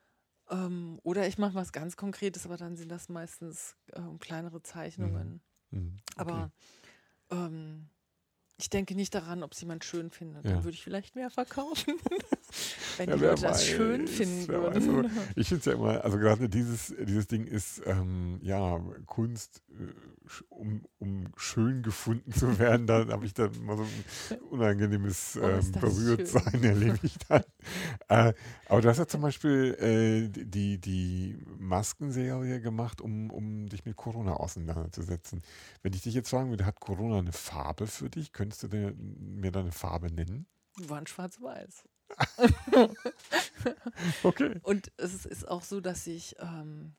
Ähm, 0.50 1.00
oder 1.04 1.28
ich 1.28 1.38
mache 1.38 1.56
was 1.56 1.74
ganz 1.74 1.98
Konkretes, 1.98 2.46
aber 2.46 2.56
dann 2.56 2.78
sind 2.78 2.90
das 2.90 3.10
meistens 3.10 3.76
ähm, 3.94 4.18
kleinere 4.20 4.62
Zeichnungen. 4.64 5.42
Mhm. 5.72 5.98
Okay. 6.16 6.22
Aber 6.22 6.52
ähm, 7.30 7.90
ich 8.58 8.70
denke 8.70 8.96
nicht 8.96 9.14
daran, 9.14 9.44
ob 9.44 9.52
es 9.52 9.62
jemand 9.62 9.84
schön 9.84 10.10
findet. 10.10 10.46
Ja. 10.46 10.52
Dann 10.54 10.64
würde 10.64 10.76
ich 10.76 10.84
vielleicht 10.84 11.16
mehr 11.16 11.30
verkaufen. 11.30 11.96
Wenn 12.98 13.10
Ja, 13.10 13.16
die 13.16 13.24
Leute 13.24 13.42
das 13.44 13.66
schön 13.66 14.08
finden 14.08 14.48
würden. 14.48 14.90
aber 14.90 15.10
Ich 15.36 15.50
finde 15.50 15.60
es 15.60 15.66
ja 15.66 15.74
immer, 15.74 16.04
also 16.04 16.18
gerade 16.18 16.50
dieses, 16.50 16.94
dieses 17.00 17.28
Ding 17.28 17.46
ist, 17.46 17.82
ähm, 17.86 18.40
ja, 18.42 18.80
Kunst, 19.06 19.62
äh, 19.70 19.94
um, 20.50 20.84
um 21.00 21.28
schön 21.38 21.84
gefunden 21.84 22.32
zu 22.32 22.58
werden, 22.60 22.88
da 22.88 23.08
habe 23.08 23.26
ich 23.26 23.34
dann 23.34 23.52
mal 23.64 23.78
so 23.78 23.84
ein 23.84 24.40
unangenehmes 24.50 25.38
Oh, 25.42 25.46
ähm, 25.46 25.72
das 25.72 25.72
Berührtsein 25.72 26.64
erlebe 26.64 27.00
ich 27.04 27.18
dann. 27.28 27.44
äh, 28.10 28.34
aber 28.68 28.82
du 28.82 28.90
hast 28.90 28.98
ja 28.98 29.08
zum 29.08 29.22
Beispiel 29.22 29.76
äh, 29.80 30.30
die, 30.30 30.80
die 30.80 31.38
Maskenserie 31.60 32.62
gemacht, 32.62 33.02
um, 33.02 33.30
um 33.30 33.68
dich 33.70 33.86
mit 33.86 33.96
Corona 33.96 34.34
auseinanderzusetzen. 34.34 35.42
Wenn 35.84 35.94
ich 35.94 36.02
dich 36.02 36.14
jetzt 36.14 36.30
fragen 36.30 36.50
würde, 36.50 36.66
hat 36.66 36.80
Corona 36.80 37.20
eine 37.20 37.32
Farbe 37.34 37.88
für 37.88 38.10
dich? 38.10 38.34
Könntest 38.34 38.64
du 38.64 38.68
mir 38.68 39.52
da 39.52 39.62
eine 39.62 39.72
Farbe 39.72 40.12
nennen? 40.12 40.46
Waren 40.78 41.08
schwarz-weiß. 41.08 41.84
Okay. 44.24 44.60
Und 44.64 44.92
es 44.98 45.26
ist 45.26 45.48
auch 45.48 45.64
so, 45.64 45.82
dass 45.82 46.08
ich 46.08 46.36
ähm, 46.40 46.96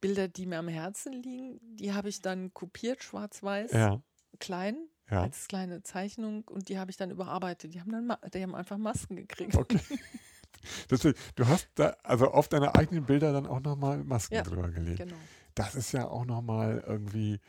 Bilder, 0.00 0.28
die 0.28 0.46
mir 0.46 0.58
am 0.58 0.68
Herzen 0.68 1.12
liegen, 1.12 1.58
die 1.76 1.92
habe 1.92 2.08
ich 2.08 2.20
dann 2.20 2.52
kopiert, 2.52 3.02
schwarz-weiß, 3.02 3.72
Ja, 3.72 4.02
klein, 4.40 4.76
ja. 5.10 5.22
als 5.22 5.48
kleine 5.48 5.82
Zeichnung 5.82 6.44
und 6.48 6.68
die 6.68 6.78
habe 6.78 6.90
ich 6.90 6.96
dann 6.96 7.10
überarbeitet. 7.10 7.74
Die 7.74 7.80
haben 7.80 7.92
dann 7.92 8.12
die 8.32 8.42
haben 8.42 8.54
einfach 8.54 8.78
Masken 8.78 9.16
gekriegt. 9.16 9.56
Okay. 9.56 9.80
Deswegen, 10.90 11.18
du 11.34 11.46
hast 11.46 11.68
da 11.74 11.96
also 12.02 12.30
auf 12.30 12.48
deine 12.48 12.74
eigenen 12.74 13.04
Bilder 13.04 13.32
dann 13.32 13.46
auch 13.46 13.60
nochmal 13.60 14.04
Masken 14.04 14.34
Ja, 14.34 14.42
drüber 14.42 14.70
gelegt. 14.70 14.98
Genau. 14.98 15.16
Das 15.54 15.74
ist 15.74 15.92
ja 15.92 16.08
auch 16.08 16.24
nochmal 16.24 16.84
irgendwie 16.86 17.40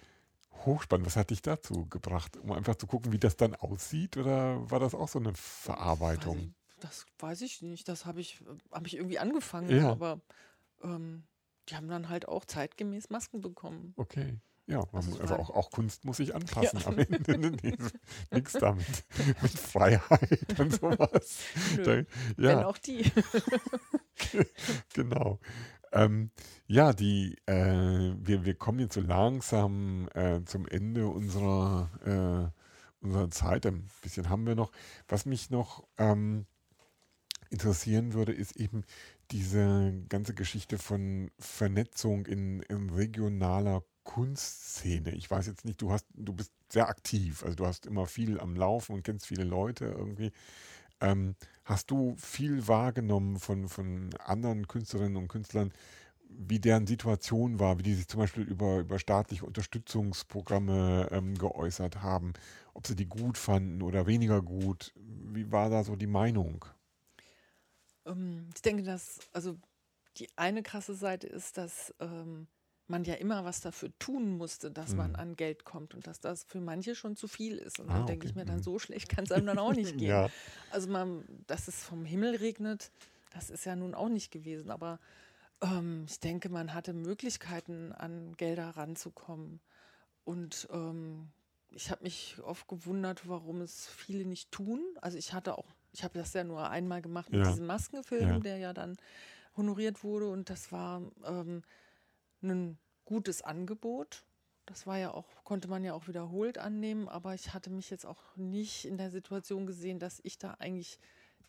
hochspannend. 0.66 1.06
Was 1.06 1.16
hat 1.16 1.30
dich 1.30 1.42
dazu 1.42 1.86
gebracht? 1.88 2.38
Um 2.38 2.52
einfach 2.52 2.76
zu 2.76 2.88
gucken, 2.88 3.12
wie 3.12 3.20
das 3.20 3.36
dann 3.38 3.56
aussieht? 3.56 4.18
Oder 4.18 4.70
war 4.70 4.80
das 4.80 4.96
auch 4.96 5.08
so 5.08 5.20
eine 5.20 5.34
Verarbeitung? 5.36 6.56
Das 6.84 7.06
weiß 7.20 7.42
ich 7.42 7.62
nicht. 7.62 7.88
Das 7.88 8.06
habe 8.06 8.20
ich, 8.22 8.42
hab 8.72 8.86
ich 8.86 8.96
irgendwie 8.98 9.20
angefangen. 9.20 9.70
Ja. 9.70 9.90
Aber 9.90 10.22
ähm, 10.84 11.24
die 11.70 11.76
haben 11.76 11.88
dann 11.88 12.10
halt 12.10 12.28
auch 12.28 12.46
zeitgemäß 12.46 13.10
Masken 13.10 13.42
bekommen. 13.42 13.94
Okay. 13.96 14.38
Ja, 14.66 14.88
Also 14.94 15.20
also 15.20 15.36
auch, 15.36 15.50
auch 15.50 15.72
Kunst 15.72 16.06
muss 16.06 16.18
sich 16.18 16.34
anpassen 16.34 16.80
Ja. 16.80 16.88
am 16.88 16.98
Ende. 16.98 17.38
Nee, 17.38 17.76
Nichts 18.32 18.54
damit. 18.54 19.06
Mit 19.42 19.52
Freiheit 19.52 20.58
und 20.58 20.74
sowas. 20.74 21.40
Nö, 21.76 21.84
Da, 21.84 21.92
Wenn 22.38 22.60
ja, 22.60 22.66
auch 22.66 22.78
die. 22.78 23.12
genau. 24.94 25.40
Ähm, 25.92 26.32
ja, 26.66 26.94
die, 26.94 27.38
äh, 27.46 28.16
wir, 28.18 28.46
wir 28.46 28.56
kommen 28.56 28.80
jetzt 28.80 28.96
so 28.96 29.02
langsam 29.02 30.08
äh, 30.14 30.44
zum 30.46 30.66
Ende 30.68 31.08
unserer, 31.08 32.52
äh, 33.02 33.04
unserer 33.04 33.30
Zeit. 33.30 33.66
Ein 33.66 33.90
bisschen 34.02 34.30
haben 34.30 34.46
wir 34.48 34.56
noch. 34.56 34.72
Was 35.10 35.26
mich 35.26 35.50
noch 35.50 35.86
ähm, 35.98 36.46
interessieren 37.54 38.14
würde, 38.14 38.34
ist 38.34 38.58
eben 38.58 38.84
diese 39.32 39.94
ganze 40.10 40.34
Geschichte 40.34 40.78
von 40.78 41.32
Vernetzung 41.40 42.26
in, 42.26 42.62
in 42.64 42.90
regionaler 42.90 43.84
Kunstszene. 44.04 45.12
Ich 45.12 45.32
weiß 45.32 45.48
jetzt 45.48 45.66
nicht, 45.66 45.82
du 45.82 45.92
hast, 45.92 46.06
du 46.14 46.34
bist 46.34 46.52
sehr 46.70 46.90
aktiv, 46.90 47.44
also 47.44 47.56
du 47.56 47.66
hast 47.66 47.86
immer 47.86 48.06
viel 48.06 48.40
am 48.40 48.56
Laufen 48.56 48.94
und 48.94 49.04
kennst 49.04 49.28
viele 49.28 49.44
Leute 49.44 49.86
irgendwie. 49.86 50.32
Ähm, 51.02 51.36
hast 51.66 51.92
du 51.92 52.16
viel 52.18 52.68
wahrgenommen 52.68 53.40
von, 53.40 53.68
von 53.70 54.10
anderen 54.26 54.68
Künstlerinnen 54.68 55.18
und 55.18 55.28
Künstlern, 55.28 55.72
wie 56.30 56.60
deren 56.60 56.88
Situation 56.88 57.60
war, 57.60 57.78
wie 57.80 57.84
die 57.84 57.94
sich 57.94 58.08
zum 58.08 58.20
Beispiel 58.20 58.44
über, 58.44 58.80
über 58.80 59.00
staatliche 59.00 59.46
Unterstützungsprogramme 59.46 61.10
ähm, 61.12 61.38
geäußert 61.38 62.02
haben, 62.02 62.34
ob 62.74 62.88
sie 62.88 62.96
die 62.96 63.06
gut 63.08 63.38
fanden 63.38 63.82
oder 63.84 64.08
weniger 64.08 64.42
gut? 64.42 64.94
Wie 64.96 65.52
war 65.52 65.70
da 65.70 65.84
so 65.84 65.96
die 65.96 66.08
Meinung? 66.08 66.66
Ähm, 68.06 68.50
ich 68.56 68.62
denke, 68.62 68.84
dass, 68.84 69.20
also 69.34 69.58
die 70.18 70.30
eine 70.38 70.64
krasse 70.64 70.94
Seite 70.96 71.28
ist, 71.28 71.58
dass 71.58 71.94
ähm, 72.00 72.48
man 72.88 73.04
ja 73.06 73.16
immer 73.16 73.46
was 73.46 73.62
dafür 73.62 73.92
tun 74.00 74.38
musste, 74.38 74.70
dass 74.72 74.96
man 74.98 75.16
Mhm. 75.16 75.16
an 75.16 75.36
Geld 75.36 75.64
kommt 75.66 75.96
und 75.96 76.06
dass 76.08 76.20
das 76.20 76.44
für 76.44 76.62
manche 76.62 76.96
schon 76.96 77.16
zu 77.16 77.28
viel 77.28 77.58
ist. 77.58 77.80
Und 77.80 77.90
Ah, 77.90 77.94
dann 77.94 78.06
denke 78.06 78.28
ich 78.28 78.36
mir, 78.36 78.46
dann 78.46 78.62
Mhm. 78.62 78.64
so 78.64 78.78
schlecht 78.80 79.10
kann 79.10 79.26
es 79.26 79.32
einem 79.32 79.48
dann 79.48 79.60
auch 79.60 79.74
nicht 79.74 79.98
gehen. 79.98 80.22
Ja, 80.22 80.30
Also 80.70 80.90
man, 80.90 81.26
dass 81.48 81.68
es 81.68 81.84
vom 81.84 82.06
Himmel 82.06 82.36
regnet, 82.36 82.92
das 83.32 83.50
ist 83.50 83.66
ja 83.66 83.76
nun 83.76 83.96
auch 83.96 84.10
nicht 84.10 84.32
gewesen. 84.32 84.70
Aber 84.70 85.00
ähm, 85.62 86.06
ich 86.10 86.20
denke, 86.20 86.50
man 86.50 86.74
hatte 86.74 86.94
Möglichkeiten, 86.94 87.92
an 87.94 88.36
Gelder 88.38 88.72
ranzukommen. 88.72 89.62
Und 90.24 90.68
ähm, 90.72 91.32
ich 91.72 91.92
habe 91.92 92.04
mich 92.04 92.40
oft 92.44 92.68
gewundert, 92.68 93.28
warum 93.28 93.62
es 93.62 93.88
viele 93.88 94.26
nicht 94.26 94.52
tun. 94.52 94.82
Also 95.02 95.18
ich 95.18 95.34
hatte 95.34 95.58
auch, 95.58 95.68
ich 95.94 96.04
habe 96.04 96.18
das 96.18 96.34
ja 96.34 96.44
nur 96.44 96.70
einmal 96.70 97.02
gemacht 97.02 97.32
mit 97.32 97.42
Ja. 97.42 97.52
diesem 97.52 97.68
Maskenfilm, 97.68 98.30
Ja. 98.30 98.40
der 98.40 98.58
ja 98.58 98.74
dann 98.74 98.98
honoriert 99.56 100.04
wurde. 100.04 100.30
Und 100.30 100.50
das 100.50 100.72
war 100.72 101.02
ähm, 101.26 101.64
ein 102.42 102.78
gutes 103.06 103.42
Angebot. 103.42 104.24
Das 104.66 104.88
war 104.88 104.98
ja 104.98 105.14
auch, 105.14 105.28
konnte 105.44 105.68
man 105.68 105.84
ja 105.84 105.94
auch 105.94 106.08
wiederholt 106.08 106.58
annehmen, 106.58 107.08
aber 107.10 107.34
ich 107.36 107.54
hatte 107.54 107.70
mich 107.70 107.90
jetzt 107.90 108.06
auch 108.06 108.36
nicht 108.38 108.86
in 108.86 108.98
der 108.98 109.12
Situation 109.12 109.66
gesehen, 109.66 110.00
dass 110.00 110.20
ich 110.24 110.38
da 110.38 110.52
eigentlich 110.60 111.00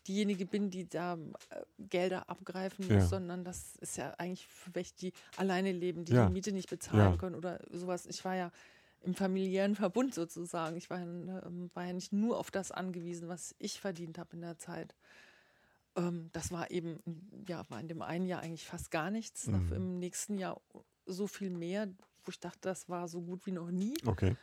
diejenige 0.07 0.45
bin, 0.45 0.69
die 0.69 0.87
da 0.87 1.17
äh, 1.49 1.63
Gelder 1.79 2.29
abgreifen 2.29 2.85
muss, 2.85 2.93
Ja. 2.93 3.07
sondern 3.07 3.43
das 3.43 3.75
ist 3.77 3.97
ja 3.97 4.11
eigentlich 4.17 4.45
für 4.47 4.75
welche, 4.75 4.93
die 4.95 5.13
alleine 5.37 5.71
leben, 5.71 6.05
die 6.05 6.13
Ja. 6.13 6.27
die 6.27 6.33
Miete 6.33 6.51
nicht 6.51 6.69
bezahlen 6.69 7.13
Ja. 7.13 7.17
können 7.17 7.35
oder 7.35 7.59
sowas. 7.71 8.05
Ich 8.05 8.23
war 8.23 8.35
ja 8.35 8.51
im 9.05 9.13
familiären 9.13 9.75
Verbund 9.75 10.13
sozusagen. 10.13 10.75
Ich 10.75 10.89
war, 10.89 10.99
ja, 10.99 11.45
ähm, 11.45 11.69
war 11.73 11.85
ja 11.85 11.93
nicht 11.93 12.11
nur 12.11 12.39
auf 12.39 12.51
das 12.51 12.71
angewiesen, 12.71 13.27
was 13.27 13.55
ich 13.59 13.79
verdient 13.79 14.17
habe 14.17 14.35
in 14.35 14.41
der 14.41 14.57
Zeit. 14.57 14.95
Ähm, 15.95 16.29
das 16.33 16.51
war 16.51 16.71
eben, 16.71 16.99
ja, 17.47 17.69
war 17.69 17.79
in 17.79 17.87
dem 17.87 18.01
einen 18.01 18.25
Jahr 18.25 18.41
eigentlich 18.41 18.65
fast 18.65 18.91
gar 18.91 19.11
nichts. 19.11 19.47
Mhm. 19.47 19.53
Dafür 19.53 19.77
Im 19.77 19.99
nächsten 19.99 20.37
Jahr 20.37 20.59
so 21.05 21.27
viel 21.27 21.51
mehr, 21.51 21.87
wo 22.23 22.29
ich 22.29 22.39
dachte, 22.39 22.59
das 22.61 22.89
war 22.89 23.07
so 23.07 23.21
gut 23.21 23.45
wie 23.45 23.51
noch 23.51 23.71
nie. 23.71 23.93
okay. 24.05 24.35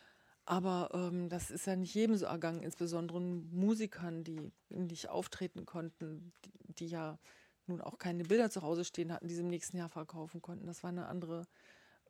Aber 0.45 0.91
ähm, 0.93 1.29
das 1.29 1.53
ist 1.53 1.67
ja 1.69 1.77
nicht 1.77 1.95
jedem 1.95 2.17
so 2.17 2.27
ergangen, 2.27 2.65
insbesondere 2.65 3.21
Musikern, 3.21 4.25
die 4.25 4.51
nicht 4.71 5.09
auftreten 5.09 5.67
konnten, 5.67 6.33
die, 6.45 6.75
die 6.75 6.87
ja 6.89 7.19
nun 7.67 7.81
auch 7.81 7.97
keine 7.97 8.25
Bilder 8.25 8.51
zu 8.51 8.63
Hause 8.63 8.85
stehen 8.85 9.13
hatten, 9.13 9.29
die 9.29 9.35
sie 9.35 9.43
im 9.43 9.49
nächsten 9.49 9.77
Jahr 9.77 9.89
verkaufen 9.89 10.43
konnten. 10.43 10.67
Das 10.67 10.83
war 10.83 10.91
eine 10.91 11.07
andere 11.07 11.47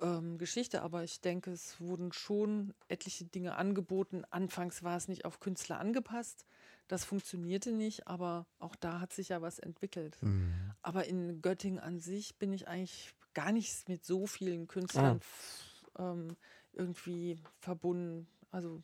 ähm, 0.01 0.39
Geschichte, 0.39 0.83
aber 0.83 1.05
ich 1.05 1.21
denke, 1.21 1.51
es 1.53 1.81
wurden 1.81 2.13
schon 2.13 2.75
etliche 2.89 3.25
Dinge 3.25 3.57
angeboten. 3.57 4.25
Anfangs 4.31 4.83
war 4.83 4.97
es 4.97 5.09
nicht 5.09 5.25
auf 5.25 5.41
Künstler 5.41 5.79
angepasst. 5.79 6.45
Das 6.89 7.05
funktionierte 7.05 7.73
nicht, 7.73 8.07
aber 8.07 8.47
auch 8.59 8.77
da 8.77 9.01
hat 9.01 9.13
sich 9.13 9.31
ja 9.31 9.41
was 9.41 9.59
entwickelt. 9.59 10.17
Mhm. 10.23 10.73
Aber 10.83 11.07
in 11.07 11.41
Göttingen 11.41 11.79
an 11.79 12.01
sich 12.01 12.37
bin 12.37 12.53
ich 12.53 12.69
eigentlich 12.69 13.15
gar 13.35 13.53
nicht 13.53 13.89
mit 13.89 14.05
so 14.05 14.27
vielen 14.27 14.67
Künstlern 14.69 15.19
f- 15.19 15.85
ähm, 15.99 16.37
irgendwie 16.73 17.37
verbunden. 17.61 18.27
Also 18.51 18.83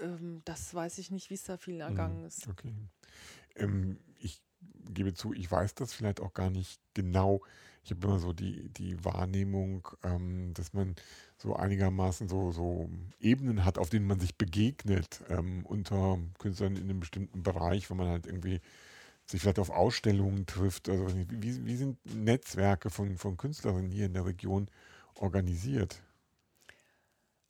ähm, 0.00 0.42
das 0.44 0.74
weiß 0.74 0.98
ich 0.98 1.10
nicht, 1.10 1.30
wie 1.30 1.34
es 1.34 1.44
da 1.44 1.56
vielen 1.56 1.80
ergangen 1.80 2.20
mhm. 2.20 2.26
ist. 2.26 2.48
Okay. 2.48 2.74
Ähm, 3.56 3.98
ich 4.18 4.40
gebe 4.92 5.14
zu, 5.14 5.32
ich 5.34 5.50
weiß 5.50 5.74
das 5.74 5.92
vielleicht 5.92 6.20
auch 6.20 6.34
gar 6.34 6.50
nicht 6.50 6.80
genau. 6.94 7.42
Ich 7.84 7.90
habe 7.90 8.06
immer 8.06 8.18
so 8.18 8.32
die, 8.32 8.70
die 8.70 9.04
Wahrnehmung, 9.04 9.86
ähm, 10.02 10.54
dass 10.54 10.72
man 10.72 10.94
so 11.36 11.54
einigermaßen 11.54 12.28
so, 12.28 12.50
so 12.50 12.88
Ebenen 13.20 13.64
hat, 13.64 13.78
auf 13.78 13.90
denen 13.90 14.06
man 14.06 14.18
sich 14.18 14.36
begegnet 14.36 15.22
ähm, 15.28 15.66
unter 15.66 16.18
Künstlern 16.38 16.76
in 16.76 16.84
einem 16.84 17.00
bestimmten 17.00 17.42
Bereich, 17.42 17.90
wo 17.90 17.94
man 17.94 18.08
halt 18.08 18.26
irgendwie 18.26 18.60
sich 19.26 19.40
vielleicht 19.40 19.58
auf 19.58 19.70
Ausstellungen 19.70 20.46
trifft. 20.46 20.88
Also 20.88 21.06
wie, 21.28 21.66
wie 21.66 21.76
sind 21.76 21.98
Netzwerke 22.14 22.88
von, 22.90 23.18
von 23.18 23.36
Künstlerinnen 23.36 23.90
hier 23.90 24.06
in 24.06 24.14
der 24.14 24.26
Region 24.26 24.68
organisiert? 25.14 26.02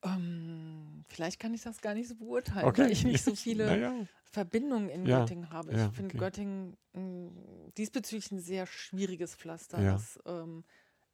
Ähm, 0.04 1.04
vielleicht 1.08 1.40
kann 1.40 1.54
ich 1.54 1.62
das 1.62 1.80
gar 1.80 1.94
nicht 1.94 2.08
so 2.08 2.14
beurteilen, 2.14 2.66
okay. 2.66 2.82
weil 2.82 2.92
ich 2.92 3.04
nicht 3.04 3.24
so 3.24 3.34
viele 3.34 3.66
naja. 3.66 3.92
Verbindungen 4.24 4.88
in 4.88 5.06
ja. 5.06 5.20
Göttingen 5.20 5.50
habe. 5.50 5.72
Ich 5.72 5.78
ja, 5.78 5.90
finde 5.90 6.10
okay. 6.10 6.18
Göttingen 6.18 6.76
mh, 6.92 7.30
diesbezüglich 7.76 8.30
ein 8.32 8.40
sehr 8.40 8.66
schwieriges 8.66 9.34
Pflaster. 9.34 9.80
Ja. 9.80 9.92
Das 9.92 10.18
ähm, 10.26 10.64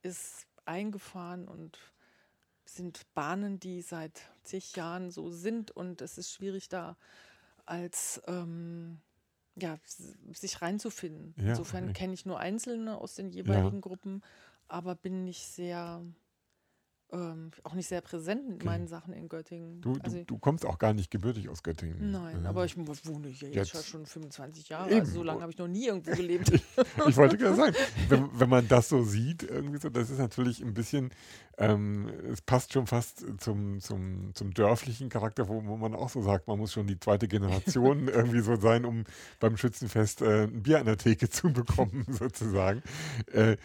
ist 0.03 0.47
eingefahren 0.64 1.49
und 1.49 1.78
sind 2.64 3.03
Bahnen, 3.14 3.59
die 3.59 3.82
seit 3.82 4.20
zig 4.43 4.76
Jahren 4.76 5.11
so 5.11 5.30
sind 5.30 5.70
und 5.70 6.01
es 6.03 6.18
ist 6.18 6.32
schwierig 6.32 6.68
da 6.68 6.97
als 7.66 8.20
ähm, 8.26 9.01
ja, 9.57 9.78
sich 10.32 10.62
reinzufinden. 10.62 11.34
Insofern 11.36 11.93
kenne 11.93 12.14
ich 12.14 12.26
nur 12.26 12.38
Einzelne 12.38 12.99
aus 12.99 13.14
den 13.14 13.30
jeweiligen 13.30 13.80
Gruppen, 13.80 14.22
aber 14.68 14.95
bin 14.95 15.24
nicht 15.24 15.45
sehr 15.47 16.03
ähm, 17.13 17.51
auch 17.65 17.75
nicht 17.75 17.89
sehr 17.89 18.01
präsent 18.01 18.47
mit 18.47 18.57
okay. 18.57 18.67
meinen 18.67 18.87
Sachen 18.87 19.13
in 19.13 19.29
Göttingen. 19.29 19.81
Du, 19.81 19.97
also, 20.03 20.23
du, 20.25 20.39
kommst 20.39 20.65
auch 20.65 20.79
gar 20.79 20.93
nicht 20.93 21.11
gebürtig 21.11 21.49
aus 21.49 21.63
Göttingen. 21.63 22.11
Nein, 22.11 22.45
äh, 22.45 22.49
aber 22.49 22.65
ich 22.65 22.77
wohne 22.77 23.29
hier 23.29 23.51
jetzt, 23.51 23.75
jetzt 23.75 23.89
schon 23.89 24.07
25 24.07 24.69
Jahre. 24.69 24.91
Eben. 24.91 25.01
Also 25.01 25.13
so 25.13 25.23
lange 25.23 25.41
habe 25.41 25.51
ich 25.51 25.59
noch 25.59 25.69
nie 25.69 25.87
irgendwo 25.87 26.13
gelebt. 26.13 26.51
ich, 26.53 26.63
ich 27.09 27.17
wollte 27.17 27.37
gerade 27.37 27.57
sagen, 27.57 27.75
wenn, 28.09 28.29
wenn, 28.39 28.49
man 28.49 28.69
das 28.69 28.89
so 28.89 29.03
sieht, 29.03 29.43
irgendwie 29.43 29.79
so, 29.79 29.89
das 29.89 30.11
ist 30.11 30.19
natürlich 30.19 30.63
ein 30.63 30.75
bisschen, 30.75 31.11
ähm, 31.59 32.09
es 32.31 32.41
passt 32.43 32.73
schon 32.73 32.87
fast 32.87 33.25
zum, 33.41 33.81
zum, 33.81 34.35
zum 34.35 34.55
dörflichen 34.55 35.09
Charakter, 35.09 35.49
wo, 35.49 35.65
wo, 35.67 35.77
man 35.77 35.95
auch 35.95 36.11
so 36.11 36.23
sagt, 36.23 36.47
man 36.47 36.59
muss 36.59 36.73
schon 36.73 36.87
die 36.87 36.99
zweite 36.99 37.29
Generation 37.29 38.09
irgendwie 38.15 38.41
so 38.41 38.57
sein, 38.57 38.85
um 38.85 39.05
beim 39.41 39.57
Schützenfest 39.57 40.23
äh, 40.23 40.45
ein 40.45 40.63
Bier 40.63 40.79
an 40.79 40.87
der 40.87 40.99
Theke 40.99 41.29
zu 41.29 41.53
bekommen, 41.53 42.07
sozusagen. 42.09 42.83
Äh, 43.33 43.57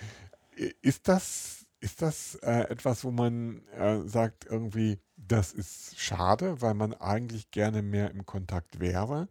ist 0.81 1.07
das 1.07 1.64
ist 1.85 2.01
das 2.01 2.33
äh, 2.41 2.61
etwas, 2.71 3.03
wo 3.03 3.11
man 3.11 3.61
äh, 3.67 4.01
sagt, 4.07 4.47
irgendwie, 4.49 4.97
das 5.17 5.53
ist 5.53 5.99
schade, 5.99 6.59
weil 6.59 6.73
man 6.73 6.95
eigentlich 6.95 7.51
gerne 7.51 7.83
mehr 7.83 8.09
im 8.09 8.25
Kontakt 8.25 8.79
wäre? 8.79 9.29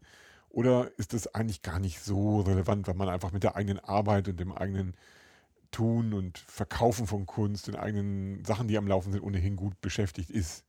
Oder 0.50 0.96
ist 0.96 1.14
das 1.14 1.34
eigentlich 1.34 1.62
gar 1.62 1.80
nicht 1.80 1.98
so 1.98 2.42
relevant, 2.42 2.86
weil 2.86 2.94
man 2.94 3.08
einfach 3.08 3.32
mit 3.32 3.42
der 3.42 3.56
eigenen 3.56 3.80
Arbeit 3.80 4.28
und 4.28 4.38
dem 4.38 4.52
eigenen 4.52 4.94
Tun 5.72 6.14
und 6.14 6.38
Verkaufen 6.38 7.08
von 7.08 7.26
Kunst, 7.26 7.66
den 7.66 7.74
eigenen 7.74 8.44
Sachen, 8.44 8.68
die 8.68 8.78
am 8.78 8.86
Laufen 8.86 9.10
sind, 9.10 9.24
ohnehin 9.24 9.56
gut 9.56 9.80
beschäftigt 9.80 10.30
ist? 10.30 10.64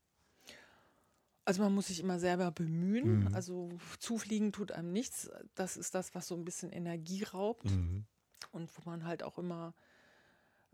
Also 1.45 1.61
man 1.61 1.75
muss 1.75 1.85
sich 1.87 1.99
immer 1.99 2.17
selber 2.17 2.49
bemühen. 2.49 3.25
Mhm. 3.25 3.35
Also 3.35 3.69
zufliegen 3.99 4.51
tut 4.51 4.71
einem 4.71 4.91
nichts. 4.91 5.29
Das 5.53 5.77
ist 5.77 5.93
das, 5.93 6.15
was 6.15 6.27
so 6.27 6.35
ein 6.35 6.45
bisschen 6.45 6.71
Energie 6.71 7.21
raubt 7.25 7.69
mhm. 7.69 8.05
und 8.51 8.71
wo 8.75 8.89
man 8.89 9.05
halt 9.05 9.21
auch 9.21 9.37
immer 9.37 9.75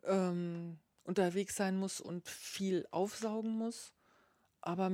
ähm, 0.06 0.80
unterwegs 1.04 1.56
sein 1.56 1.78
muss 1.78 2.02
und 2.02 2.28
viel 2.28 2.88
aufsaugen 2.92 3.58
muss. 3.58 3.94
Aber 4.62 4.92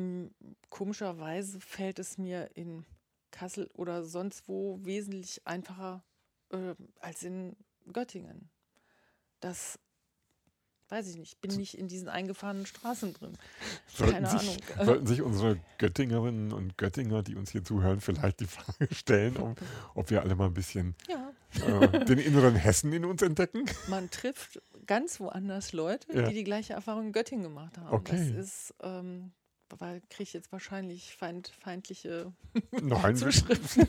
komischerweise 0.70 1.60
fällt 1.60 2.00
es 2.00 2.18
mir 2.18 2.52
in 2.56 2.86
Kassel 3.32 3.70
oder 3.74 4.06
sonst 4.06 4.48
wo 4.48 4.80
wesentlich 4.84 5.46
einfacher 5.46 6.04
äh, 6.52 6.76
als 7.00 7.24
in 7.24 7.56
Göttingen. 7.92 8.50
Das 9.40 9.80
weiß 10.90 11.10
ich 11.10 11.18
nicht, 11.18 11.42
bin 11.42 11.56
nicht 11.56 11.78
in 11.78 11.88
diesen 11.88 12.08
eingefahrenen 12.08 12.66
Straßen 12.66 13.14
drin. 13.14 13.38
Sollten 13.88 14.14
Keine 14.14 14.30
sich, 14.30 14.40
Ahnung. 14.40 14.58
Sollten 14.86 15.08
sich 15.08 15.22
unsere 15.22 15.60
Göttingerinnen 15.78 16.54
und 16.54 16.78
Göttinger, 16.78 17.24
die 17.24 17.36
uns 17.36 17.52
hier 17.52 17.64
zuhören, 17.64 18.00
vielleicht 18.00 18.40
die 18.40 18.48
Frage 18.48 18.88
stellen, 18.94 19.38
ob, 19.38 19.60
ob 19.96 20.10
wir 20.10 20.22
alle 20.22 20.36
mal 20.36 20.46
ein 20.46 20.54
bisschen 20.54 20.96
ja. 21.08 21.34
äh, 21.66 22.06
den 22.06 22.20
inneren 22.20 22.56
Hessen 22.56 22.94
in 22.94 23.06
uns 23.06 23.22
entdecken? 23.22 23.66
Man 23.88 24.10
trifft 24.10 24.62
ganz 24.88 25.20
woanders 25.20 25.74
Leute, 25.74 26.12
ja. 26.14 26.28
die 26.28 26.34
die 26.34 26.44
gleiche 26.44 26.74
Erfahrung 26.74 27.08
in 27.08 27.12
Göttingen 27.12 27.44
gemacht 27.44 27.78
haben. 27.78 27.94
Okay. 27.94 28.34
Das 28.34 28.46
ist, 28.46 28.74
ähm, 28.82 29.32
weil 29.78 30.02
kriege 30.10 30.24
ich 30.24 30.34
jetzt 30.34 30.52
wahrscheinlich 30.52 31.16
feind, 31.16 31.50
feindliche 31.60 32.34
Nein, 32.72 33.16
Zuschriften. 33.18 33.88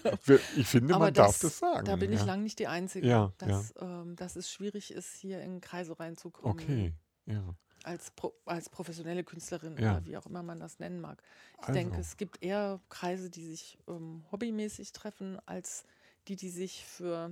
ich 0.57 0.67
finde, 0.67 0.95
Aber 0.95 1.07
man 1.07 1.15
das, 1.15 1.27
darf 1.27 1.39
das 1.41 1.59
sagen. 1.59 1.87
Da 1.87 1.97
bin 1.97 2.13
ja. 2.13 2.19
ich 2.19 2.27
lange 2.27 2.43
nicht 2.43 2.59
die 2.59 2.67
Einzige, 2.67 3.07
ja, 3.07 3.33
dass, 3.39 3.75
ja. 3.81 4.03
Ähm, 4.03 4.17
dass 4.17 4.37
es 4.37 4.51
schwierig 4.51 4.93
ist, 4.93 5.15
hier 5.15 5.41
in 5.41 5.61
Kreise 5.61 5.99
reinzukommen. 5.99 6.53
Okay, 6.53 6.93
ja. 7.27 7.43
Als, 7.85 8.11
Pro, 8.11 8.35
als 8.45 8.69
professionelle 8.69 9.23
Künstlerin 9.23 9.75
oder 9.75 10.05
wie 10.05 10.17
auch 10.17 10.27
immer 10.27 10.43
man 10.43 10.59
das 10.59 10.81
nennen 10.81 11.01
mag. 11.01 11.23
Ich 11.53 11.69
also. 11.69 11.73
denke, 11.73 12.01
es 12.01 12.17
gibt 12.17 12.43
eher 12.43 12.81
Kreise, 12.89 13.31
die 13.31 13.47
sich 13.47 13.79
ähm, 13.87 14.25
hobbymäßig 14.33 14.93
treffen, 14.93 15.39
als 15.47 15.85
die, 16.27 16.37
die 16.37 16.51
sich 16.51 16.85
für 16.85 17.31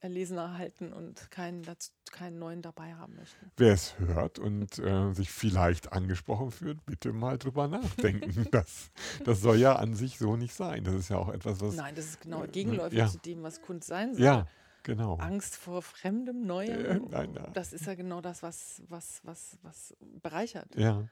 erlesener 0.00 0.58
halten 0.58 0.92
und 0.92 1.30
keinen, 1.30 1.64
keinen 2.12 2.38
neuen 2.38 2.62
dabei 2.62 2.94
haben 2.94 3.16
möchten. 3.16 3.50
Wer 3.56 3.72
es 3.72 3.98
hört 3.98 4.38
und 4.38 4.78
äh, 4.78 5.12
sich 5.12 5.30
vielleicht 5.30 5.92
angesprochen 5.92 6.50
fühlt, 6.50 6.84
bitte 6.86 7.12
mal 7.12 7.38
drüber 7.38 7.68
nachdenken. 7.68 8.46
das, 8.50 8.90
das 9.24 9.40
soll 9.40 9.58
ja 9.58 9.76
an 9.76 9.94
sich 9.94 10.18
so 10.18 10.36
nicht 10.36 10.54
sein. 10.54 10.84
Das 10.84 10.94
ist 10.94 11.08
ja 11.08 11.16
auch 11.16 11.28
etwas, 11.28 11.60
was. 11.60 11.74
Nein, 11.74 11.94
das 11.94 12.06
ist 12.06 12.20
genau 12.20 12.44
äh, 12.44 12.48
gegenläufig 12.48 12.98
ja. 12.98 13.08
zu 13.08 13.18
dem, 13.18 13.42
was 13.42 13.62
Kunst 13.62 13.88
sein 13.88 14.14
soll. 14.14 14.24
Ja, 14.24 14.46
genau. 14.82 15.16
Angst 15.16 15.56
vor 15.56 15.82
Fremdem, 15.82 16.46
Neuem. 16.46 16.84
Äh, 16.84 17.00
nein, 17.10 17.32
nein. 17.32 17.50
Das 17.54 17.72
ist 17.72 17.86
ja 17.86 17.94
genau 17.94 18.20
das, 18.20 18.42
was, 18.42 18.82
was, 18.88 19.20
was, 19.24 19.58
was 19.62 19.96
bereichert. 20.22 20.74
Ja. 20.76 21.08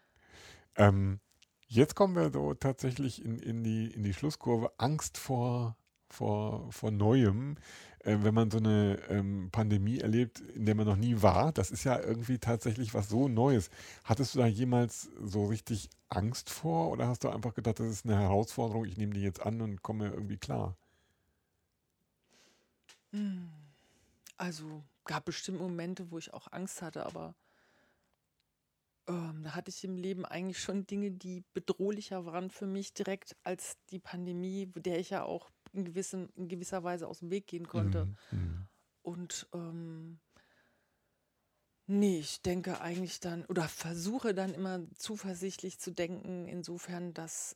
Ähm, 0.77 1.21
jetzt 1.67 1.95
kommen 1.95 2.17
wir 2.17 2.31
so 2.31 2.55
tatsächlich 2.55 3.25
in, 3.25 3.39
in, 3.39 3.65
die, 3.65 3.87
in 3.93 4.03
die 4.03 4.13
Schlusskurve. 4.13 4.73
Angst 4.79 5.17
vor 5.17 5.77
vor, 6.15 6.71
vor 6.73 6.91
Neuem, 6.91 7.57
äh, 8.01 8.19
wenn 8.21 8.35
man 8.35 8.51
so 8.51 8.59
eine 8.59 8.99
ähm, 9.09 9.49
Pandemie 9.51 9.99
erlebt, 9.99 10.41
in 10.41 10.65
der 10.67 10.75
man 10.75 10.87
noch 10.87 10.97
nie 10.97 11.21
war. 11.23 11.53
Das 11.53 11.71
ist 11.71 11.85
ja 11.85 12.01
irgendwie 12.01 12.39
tatsächlich 12.39 12.95
was 12.95 13.09
so 13.09 13.29
Neues. 13.29 13.71
Hattest 14.05 14.35
du 14.35 14.39
da 14.39 14.47
jemals 14.47 15.11
so 15.23 15.47
richtig 15.47 15.91
Angst 16.09 16.51
vor 16.51 16.91
oder 16.91 17.09
hast 17.09 17.25
du 17.25 17.29
einfach 17.29 17.55
gedacht, 17.55 17.81
das 17.81 17.89
ist 17.89 18.05
eine 18.05 18.19
Herausforderung, 18.19 18.85
ich 18.85 18.97
nehme 18.97 19.15
die 19.15 19.23
jetzt 19.23 19.41
an 19.41 19.61
und 19.61 19.83
komme 19.83 20.11
irgendwie 20.11 20.39
klar? 20.39 20.77
Hm. 23.11 23.51
Also 24.37 24.83
gab 25.05 25.25
bestimmt 25.25 25.61
Momente, 25.61 26.11
wo 26.11 26.19
ich 26.19 26.33
auch 26.33 26.51
Angst 26.51 26.83
hatte, 26.83 27.07
aber 27.07 27.35
ähm, 29.07 29.43
da 29.45 29.55
hatte 29.55 29.71
ich 29.71 29.85
im 29.85 29.97
Leben 29.97 30.25
eigentlich 30.25 30.61
schon 30.61 30.87
Dinge, 30.87 31.11
die 31.11 31.45
bedrohlicher 31.53 32.25
waren 32.25 32.51
für 32.51 32.67
mich 32.67 32.95
direkt 32.95 33.37
als 33.43 33.77
die 33.91 33.99
Pandemie, 33.99 34.67
der 34.75 34.99
ich 34.99 35.11
ja 35.11 35.25
auch 35.25 35.51
in, 35.75 35.85
gewissen, 35.85 36.29
in 36.37 36.49
gewisser 36.49 36.83
Weise 36.85 37.07
aus 37.07 37.19
dem 37.21 37.31
Weg 37.31 37.47
gehen 37.47 37.69
konnte. 37.69 38.07
Mhm. 38.07 38.39
mhm. 38.39 38.67
Und 39.03 39.47
ähm, 39.53 40.19
nee, 41.87 42.19
ich 42.19 42.41
denke 42.41 42.81
eigentlich 42.81 43.21
dann 43.21 43.45
oder 43.47 43.69
versuche 43.69 44.33
dann 44.33 44.55
immer 44.55 44.81
zuversichtlich 44.95 45.79
zu 45.79 45.91
denken, 45.91 46.49
insofern, 46.49 47.13
dass 47.13 47.55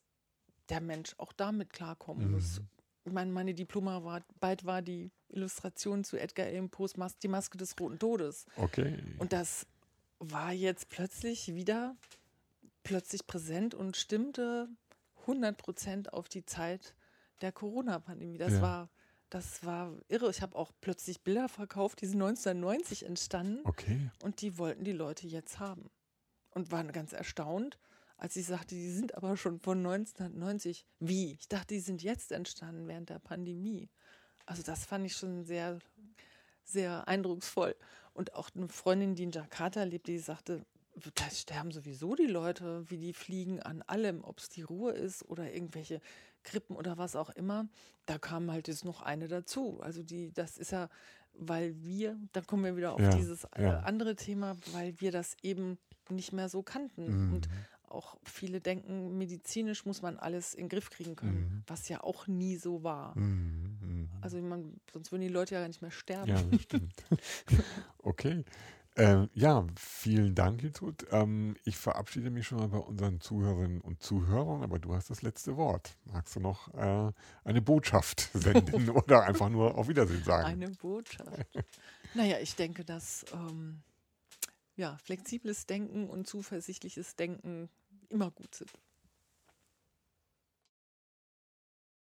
der 0.68 0.82
Mensch 0.82 1.14
auch 1.16 1.32
damit 1.32 1.72
klarkommen 1.72 2.26
mhm. 2.26 2.32
muss. 2.34 2.60
Ich 3.04 3.12
meine, 3.12 3.32
meine 3.32 3.54
Diplomarbeit 3.54 4.66
war 4.66 4.82
die 4.82 5.10
Illustration 5.30 6.04
zu 6.04 6.18
Edgar 6.18 6.46
Allan 6.46 6.68
Poes 6.68 6.98
Mas 6.98 7.16
Die 7.16 7.28
Maske 7.28 7.56
des 7.56 7.74
Roten 7.80 7.98
Todes. 7.98 8.44
Okay. 8.56 8.98
Und 9.18 9.32
das 9.32 9.66
war 10.18 10.52
jetzt 10.52 10.90
plötzlich 10.90 11.54
wieder 11.54 11.96
plötzlich 12.82 13.26
präsent 13.26 13.74
und 13.74 13.96
stimmte 13.96 14.68
100 15.20 15.56
Prozent 15.56 16.12
auf 16.12 16.28
die 16.28 16.44
Zeit 16.44 16.94
der 17.40 17.52
Corona-Pandemie. 17.52 18.38
Das 18.38 18.54
ja. 18.54 18.62
war 18.62 18.88
das 19.30 19.64
war 19.64 19.94
irre. 20.08 20.30
Ich 20.30 20.40
habe 20.40 20.56
auch 20.56 20.72
plötzlich 20.80 21.20
Bilder 21.20 21.48
verkauft, 21.48 22.00
die 22.00 22.06
sind 22.06 22.22
1990 22.22 23.04
entstanden. 23.04 23.60
Okay. 23.64 24.10
Und 24.22 24.40
die 24.40 24.58
wollten 24.58 24.84
die 24.84 24.92
Leute 24.92 25.26
jetzt 25.26 25.58
haben. 25.58 25.90
Und 26.50 26.72
waren 26.72 26.90
ganz 26.92 27.12
erstaunt, 27.12 27.78
als 28.16 28.34
ich 28.36 28.46
sagte, 28.46 28.74
die 28.74 28.90
sind 28.90 29.14
aber 29.16 29.36
schon 29.36 29.60
von 29.60 29.78
1990. 29.78 30.86
Wie? 30.98 31.34
Ich 31.34 31.48
dachte, 31.48 31.74
die 31.74 31.80
sind 31.80 32.02
jetzt 32.02 32.32
entstanden 32.32 32.88
während 32.88 33.10
der 33.10 33.18
Pandemie. 33.18 33.90
Also 34.46 34.62
das 34.62 34.86
fand 34.86 35.04
ich 35.06 35.14
schon 35.14 35.44
sehr, 35.44 35.78
sehr 36.64 37.06
eindrucksvoll. 37.06 37.76
Und 38.14 38.34
auch 38.34 38.48
eine 38.54 38.68
Freundin, 38.68 39.14
die 39.14 39.24
in 39.24 39.30
Jakarta 39.30 39.84
lebt, 39.84 40.08
die 40.08 40.18
sagte, 40.18 40.64
da 41.14 41.30
sterben 41.30 41.70
sowieso 41.70 42.16
die 42.16 42.26
Leute, 42.26 42.90
wie 42.90 42.98
die 42.98 43.12
fliegen 43.12 43.60
an 43.60 43.82
allem, 43.82 44.24
ob 44.24 44.38
es 44.38 44.48
die 44.48 44.62
Ruhe 44.62 44.92
ist 44.92 45.22
oder 45.28 45.52
irgendwelche 45.52 46.00
Krippen 46.48 46.76
oder 46.76 46.96
was 46.98 47.14
auch 47.16 47.30
immer. 47.30 47.68
Da 48.06 48.18
kam 48.18 48.50
halt 48.50 48.68
jetzt 48.68 48.84
noch 48.84 49.02
eine 49.02 49.28
dazu. 49.28 49.80
Also 49.82 50.02
die, 50.02 50.32
das 50.32 50.56
ist 50.58 50.72
ja 50.72 50.88
weil 51.40 51.80
wir, 51.84 52.18
da 52.32 52.40
kommen 52.40 52.64
wir 52.64 52.76
wieder 52.76 52.94
auf 52.94 53.00
Ja, 53.00 53.10
dieses 53.10 53.44
äh, 53.54 53.62
ja. 53.62 53.80
andere 53.80 54.16
Thema, 54.16 54.56
weil 54.72 55.00
wir 55.00 55.12
das 55.12 55.36
eben 55.42 55.78
nicht 56.10 56.32
mehr 56.32 56.48
so 56.48 56.64
kannten. 56.64 57.26
Mhm. 57.28 57.32
Und 57.34 57.48
auch 57.88 58.16
viele 58.24 58.60
denken, 58.60 59.16
medizinisch 59.16 59.86
muss 59.86 60.02
man 60.02 60.18
alles 60.18 60.54
in 60.54 60.64
den 60.64 60.68
Griff 60.68 60.90
kriegen 60.90 61.14
können, 61.16 61.38
Mhm. 61.40 61.62
was 61.68 61.88
ja 61.88 62.02
auch 62.02 62.26
nie 62.26 62.56
so 62.56 62.82
war. 62.82 63.16
Mhm, 63.16 63.78
mhm. 63.80 64.08
Also 64.20 64.36
ich 64.36 64.42
meine, 64.42 64.72
sonst 64.92 65.12
würden 65.12 65.22
die 65.22 65.28
Leute 65.28 65.54
ja 65.54 65.60
gar 65.60 65.68
nicht 65.68 65.80
mehr 65.80 65.92
sterben. 65.92 66.28
Ja, 66.28 66.42
das 66.42 66.62
stimmt. 66.62 66.92
okay. 68.02 68.44
Ähm, 68.98 69.30
ja, 69.32 69.64
vielen 69.76 70.34
Dank, 70.34 70.60
Hiltrud. 70.60 71.06
Ähm, 71.12 71.56
ich 71.64 71.76
verabschiede 71.76 72.30
mich 72.30 72.48
schon 72.48 72.58
mal 72.58 72.66
bei 72.66 72.78
unseren 72.78 73.20
Zuhörerinnen 73.20 73.80
und 73.80 74.02
Zuhörern, 74.02 74.64
aber 74.64 74.80
du 74.80 74.92
hast 74.92 75.08
das 75.08 75.22
letzte 75.22 75.56
Wort. 75.56 75.96
Magst 76.04 76.34
du 76.34 76.40
noch 76.40 76.74
äh, 76.74 77.12
eine 77.44 77.62
Botschaft 77.62 78.28
senden 78.34 78.90
oder 78.90 79.22
einfach 79.22 79.50
nur 79.50 79.78
auf 79.78 79.86
Wiedersehen 79.86 80.24
sagen? 80.24 80.46
Eine 80.46 80.70
Botschaft. 80.70 81.46
naja, 82.14 82.38
ich 82.40 82.56
denke, 82.56 82.84
dass 82.84 83.24
ähm, 83.32 83.82
ja, 84.74 84.96
flexibles 85.04 85.66
Denken 85.66 86.10
und 86.10 86.26
zuversichtliches 86.26 87.14
Denken 87.14 87.68
immer 88.08 88.32
gut 88.32 88.56
sind. 88.56 88.72